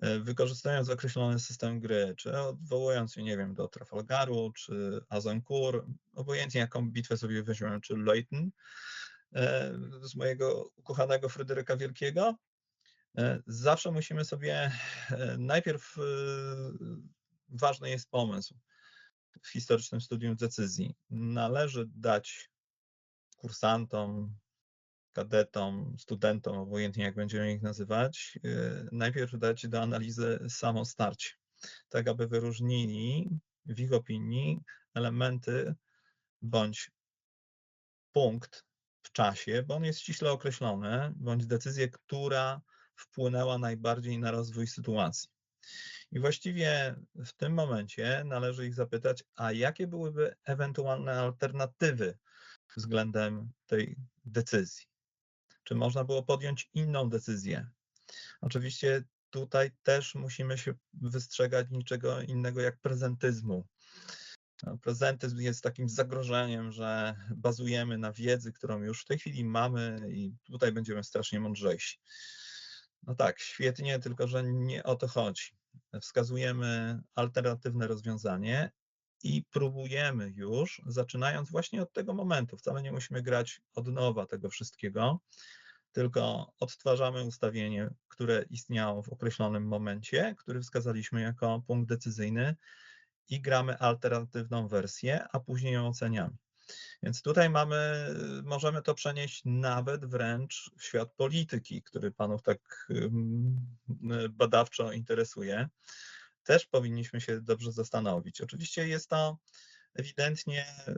e, 0.00 0.18
wykorzystując 0.18 0.90
określony 0.90 1.38
system 1.38 1.80
gry, 1.80 2.14
czy 2.16 2.38
odwołując 2.38 3.14
się, 3.14 3.22
nie 3.22 3.36
wiem, 3.36 3.54
do 3.54 3.68
Trafalgaru, 3.68 4.52
czy 4.52 5.00
Azincourt, 5.08 5.86
obojętnie 6.14 6.60
jaką 6.60 6.90
bitwę 6.90 7.16
sobie 7.16 7.42
weźmiemy, 7.42 7.80
czy 7.80 7.96
Leyton, 7.96 8.50
z 10.02 10.14
mojego 10.14 10.70
ukochanego 10.76 11.28
Fryderyka 11.28 11.76
Wielkiego, 11.76 12.34
zawsze 13.46 13.90
musimy 13.90 14.24
sobie, 14.24 14.72
e, 15.10 15.36
najpierw 15.38 15.98
e, 15.98 16.02
ważny 17.48 17.90
jest 17.90 18.10
pomysł 18.10 18.54
w 19.42 19.48
historycznym 19.48 20.00
studium 20.00 20.36
decyzji. 20.36 20.94
Należy 21.10 21.84
dać 21.94 22.50
kursantom, 23.36 24.36
kadetom, 25.12 25.96
studentom, 25.98 26.58
obojętnie 26.58 27.04
jak 27.04 27.14
będziemy 27.14 27.52
ich 27.52 27.62
nazywać, 27.62 28.38
najpierw 28.92 29.38
dać 29.38 29.68
do 29.68 29.82
analizy 29.82 30.38
samo 30.48 30.84
starcie, 30.84 31.30
tak 31.88 32.08
aby 32.08 32.28
wyróżnili 32.28 33.30
w 33.66 33.80
ich 33.80 33.92
opinii 33.92 34.60
elementy 34.94 35.74
bądź 36.42 36.90
punkt 38.12 38.64
w 39.02 39.12
czasie, 39.12 39.62
bo 39.62 39.74
on 39.74 39.84
jest 39.84 40.00
ściśle 40.00 40.32
określony, 40.32 41.12
bądź 41.16 41.46
decyzję, 41.46 41.88
która 41.88 42.60
wpłynęła 42.96 43.58
najbardziej 43.58 44.18
na 44.18 44.30
rozwój 44.30 44.66
sytuacji. 44.66 45.28
I 46.12 46.20
właściwie 46.20 46.94
w 47.14 47.32
tym 47.32 47.52
momencie 47.52 48.22
należy 48.24 48.66
ich 48.66 48.74
zapytać, 48.74 49.24
a 49.36 49.52
jakie 49.52 49.86
byłyby 49.86 50.34
ewentualne 50.44 51.12
alternatywy 51.12 52.18
względem 52.76 53.52
tej 53.66 53.96
decyzji? 54.24 54.86
Czy 55.64 55.74
można 55.74 56.04
było 56.04 56.22
podjąć 56.22 56.70
inną 56.74 57.08
decyzję? 57.08 57.66
Oczywiście 58.40 59.04
tutaj 59.30 59.70
też 59.82 60.14
musimy 60.14 60.58
się 60.58 60.74
wystrzegać 60.92 61.66
niczego 61.70 62.22
innego 62.22 62.60
jak 62.60 62.78
prezentyzmu. 62.78 63.66
No, 64.62 64.78
prezentyzm 64.78 65.38
jest 65.38 65.62
takim 65.62 65.88
zagrożeniem, 65.88 66.72
że 66.72 67.14
bazujemy 67.36 67.98
na 67.98 68.12
wiedzy, 68.12 68.52
którą 68.52 68.82
już 68.82 69.02
w 69.02 69.04
tej 69.04 69.18
chwili 69.18 69.44
mamy 69.44 70.00
i 70.10 70.32
tutaj 70.44 70.72
będziemy 70.72 71.04
strasznie 71.04 71.40
mądrzejsi. 71.40 71.98
No 73.06 73.14
tak, 73.14 73.40
świetnie, 73.40 73.98
tylko 73.98 74.26
że 74.28 74.42
nie 74.44 74.84
o 74.84 74.96
to 74.96 75.08
chodzi. 75.08 75.44
Wskazujemy 76.00 77.00
alternatywne 77.14 77.86
rozwiązanie 77.86 78.70
i 79.22 79.44
próbujemy 79.50 80.30
już, 80.30 80.82
zaczynając 80.86 81.50
właśnie 81.50 81.82
od 81.82 81.92
tego 81.92 82.14
momentu. 82.14 82.56
Wcale 82.56 82.82
nie 82.82 82.92
musimy 82.92 83.22
grać 83.22 83.60
od 83.74 83.86
nowa 83.86 84.26
tego 84.26 84.50
wszystkiego, 84.50 85.20
tylko 85.92 86.52
odtwarzamy 86.60 87.24
ustawienie, 87.24 87.90
które 88.08 88.44
istniało 88.50 89.02
w 89.02 89.08
określonym 89.08 89.66
momencie, 89.66 90.34
który 90.38 90.60
wskazaliśmy 90.60 91.20
jako 91.20 91.62
punkt 91.66 91.88
decyzyjny 91.88 92.56
i 93.28 93.40
gramy 93.40 93.78
alternatywną 93.78 94.68
wersję, 94.68 95.26
a 95.32 95.40
później 95.40 95.72
ją 95.72 95.88
oceniamy. 95.88 96.36
Więc 97.02 97.22
tutaj 97.22 97.50
mamy, 97.50 98.08
możemy 98.44 98.82
to 98.82 98.94
przenieść 98.94 99.42
nawet 99.44 100.06
wręcz 100.06 100.70
w 100.78 100.84
świat 100.84 101.12
polityki, 101.16 101.82
który 101.82 102.10
panów 102.10 102.42
tak 102.42 102.88
badawczo 104.30 104.92
interesuje. 104.92 105.68
Też 106.44 106.66
powinniśmy 106.66 107.20
się 107.20 107.40
dobrze 107.40 107.72
zastanowić. 107.72 108.40
Oczywiście 108.40 108.88
jest 108.88 109.10
to 109.10 109.38
ewidentnie 109.94 110.66
y, 110.88 110.92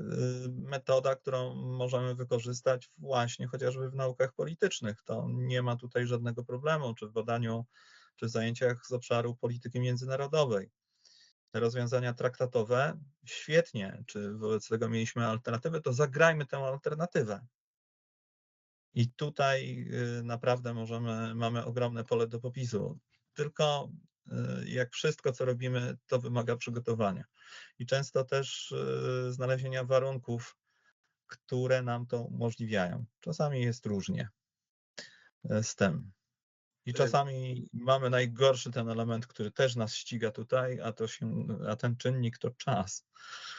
metoda, 0.48 1.16
którą 1.16 1.54
możemy 1.54 2.14
wykorzystać 2.14 2.90
właśnie 2.98 3.46
chociażby 3.46 3.90
w 3.90 3.94
naukach 3.94 4.32
politycznych. 4.32 5.02
To 5.02 5.26
nie 5.30 5.62
ma 5.62 5.76
tutaj 5.76 6.06
żadnego 6.06 6.44
problemu, 6.44 6.94
czy 6.94 7.06
w 7.06 7.12
badaniu, 7.12 7.66
czy 8.16 8.26
w 8.26 8.30
zajęciach 8.30 8.86
z 8.86 8.92
obszaru 8.92 9.36
polityki 9.36 9.80
międzynarodowej 9.80 10.70
rozwiązania 11.52 12.14
traktatowe, 12.14 12.98
świetnie. 13.24 14.04
Czy 14.06 14.34
wobec 14.34 14.68
tego 14.68 14.88
mieliśmy 14.88 15.26
alternatywę, 15.26 15.80
to 15.80 15.92
zagrajmy 15.92 16.46
tę 16.46 16.58
alternatywę. 16.58 17.46
I 18.94 19.10
tutaj 19.10 19.86
y, 20.18 20.22
naprawdę 20.22 20.74
możemy, 20.74 21.34
mamy 21.34 21.64
ogromne 21.64 22.04
pole 22.04 22.26
do 22.26 22.40
popisu. 22.40 22.98
Tylko 23.34 23.90
y, 24.26 24.32
jak 24.68 24.92
wszystko, 24.92 25.32
co 25.32 25.44
robimy, 25.44 25.96
to 26.06 26.18
wymaga 26.18 26.56
przygotowania. 26.56 27.24
I 27.78 27.86
często 27.86 28.24
też 28.24 28.72
y, 28.72 29.32
znalezienia 29.32 29.84
warunków, 29.84 30.56
które 31.26 31.82
nam 31.82 32.06
to 32.06 32.22
umożliwiają. 32.22 33.04
Czasami 33.20 33.62
jest 33.62 33.86
różnie 33.86 34.28
z 35.62 35.74
tym. 35.74 36.12
I 36.88 36.94
czasami 36.94 37.68
mamy 37.72 38.10
najgorszy 38.10 38.70
ten 38.70 38.88
element, 38.88 39.26
który 39.26 39.50
też 39.50 39.76
nas 39.76 39.94
ściga 39.94 40.30
tutaj, 40.30 40.80
a, 40.80 40.92
to 40.92 41.06
się, 41.06 41.46
a 41.70 41.76
ten 41.76 41.96
czynnik 41.96 42.38
to 42.38 42.50
czas. 42.50 43.06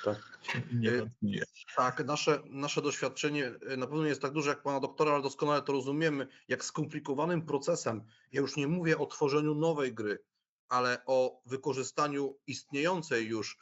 Tak. 0.03 0.39
Niewątpliwie. 0.73 1.43
Tak, 1.75 2.05
nasze, 2.05 2.41
nasze 2.45 2.81
doświadczenie 2.81 3.51
y, 3.71 3.77
na 3.77 3.87
pewno 3.87 4.03
nie 4.03 4.09
jest 4.09 4.21
tak 4.21 4.31
duże 4.31 4.49
jak 4.49 4.63
pana 4.63 4.79
doktora, 4.79 5.13
ale 5.13 5.23
doskonale 5.23 5.61
to 5.61 5.73
rozumiemy, 5.73 6.27
jak 6.47 6.65
skomplikowanym 6.65 7.45
procesem, 7.45 8.03
ja 8.31 8.41
już 8.41 8.55
nie 8.55 8.67
mówię 8.67 8.97
o 8.97 9.05
tworzeniu 9.05 9.55
nowej 9.55 9.93
gry, 9.93 10.23
ale 10.69 11.01
o 11.05 11.41
wykorzystaniu 11.45 12.37
istniejącej 12.47 13.27
już 13.27 13.57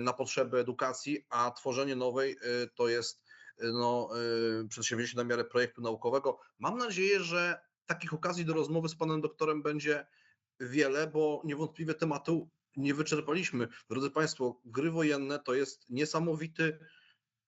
na 0.00 0.12
potrzeby 0.12 0.58
edukacji, 0.58 1.26
a 1.30 1.50
tworzenie 1.50 1.96
nowej 1.96 2.36
to 2.74 2.88
jest 2.88 3.24
no, 3.72 4.10
przedsięwzięcie 4.68 5.16
na 5.16 5.24
miarę 5.24 5.44
projektu 5.44 5.82
naukowego. 5.82 6.40
Mam 6.58 6.78
nadzieję, 6.78 7.20
że 7.20 7.69
takich 7.90 8.14
okazji 8.14 8.44
do 8.44 8.54
rozmowy 8.54 8.88
z 8.88 8.94
panem 8.94 9.20
doktorem 9.20 9.62
będzie 9.62 10.06
wiele, 10.60 11.06
bo 11.06 11.42
niewątpliwie 11.44 11.94
tematu 11.94 12.50
nie 12.76 12.94
wyczerpaliśmy. 12.94 13.68
Drodzy 13.90 14.10
Państwo, 14.10 14.60
gry 14.64 14.90
wojenne 14.90 15.38
to 15.38 15.54
jest 15.54 15.90
niesamowity 15.90 16.78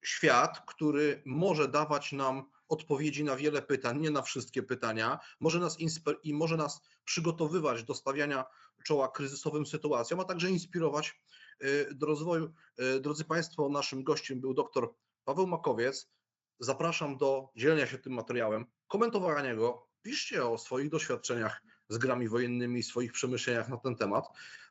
świat, 0.05 0.62
który 0.66 1.22
może 1.26 1.68
dawać 1.68 2.12
nam 2.12 2.51
odpowiedzi 2.68 3.24
na 3.24 3.37
wiele 3.37 3.62
pytań, 3.62 4.01
nie 4.01 4.11
na 4.11 4.22
wszystkie 4.22 4.62
pytania, 4.62 5.18
może 5.41 5.59
nas 5.59 5.76
i 6.22 6.35
może 6.35 6.57
nas 6.57 6.80
przygotowywać 7.05 7.85
do 7.85 7.95
stawiania 7.95 8.45
czoła 8.85 9.09
kryzysowym 9.09 9.66
sytuacjom, 9.66 10.20
a 10.20 10.24
także 10.24 10.51
inspirować 10.51 11.20
y, 11.62 11.95
do 11.95 12.07
rozwoju. 12.07 12.53
Y, 12.97 13.01
drodzy 13.01 13.24
Państwo, 13.24 13.68
naszym 13.68 14.05
gościem 14.05 14.41
był 14.41 14.55
dr 14.55 14.89
Paweł 15.24 15.47
Makowiec. 15.47 16.11
Zapraszam 16.59 17.16
do 17.16 17.49
dzielenia 17.57 17.87
się 17.87 17.99
tym 17.99 18.12
materiałem, 18.12 18.66
komentowania 18.89 19.55
go, 19.55 19.93
piszcie 20.05 20.44
o 20.46 20.59
swoich 20.59 20.90
doświadczeniach 20.90 21.62
z 21.88 21.98
grami 21.98 22.28
wojennymi, 22.28 22.82
swoich 22.82 23.12
przemyśleniach 23.12 23.68
na 23.68 23.76
ten 23.76 23.96
temat, 23.96 24.24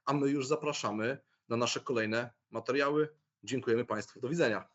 a 0.06 0.14
my 0.14 0.30
już 0.30 0.48
zapraszamy 0.48 1.18
na 1.50 1.58
nasze 1.58 1.80
kolejne 1.80 2.32
materiały. 2.52 3.10
Dziękujemy 3.44 3.86
Państwu. 3.86 4.20
Do 4.22 4.30
widzenia. 4.30 4.73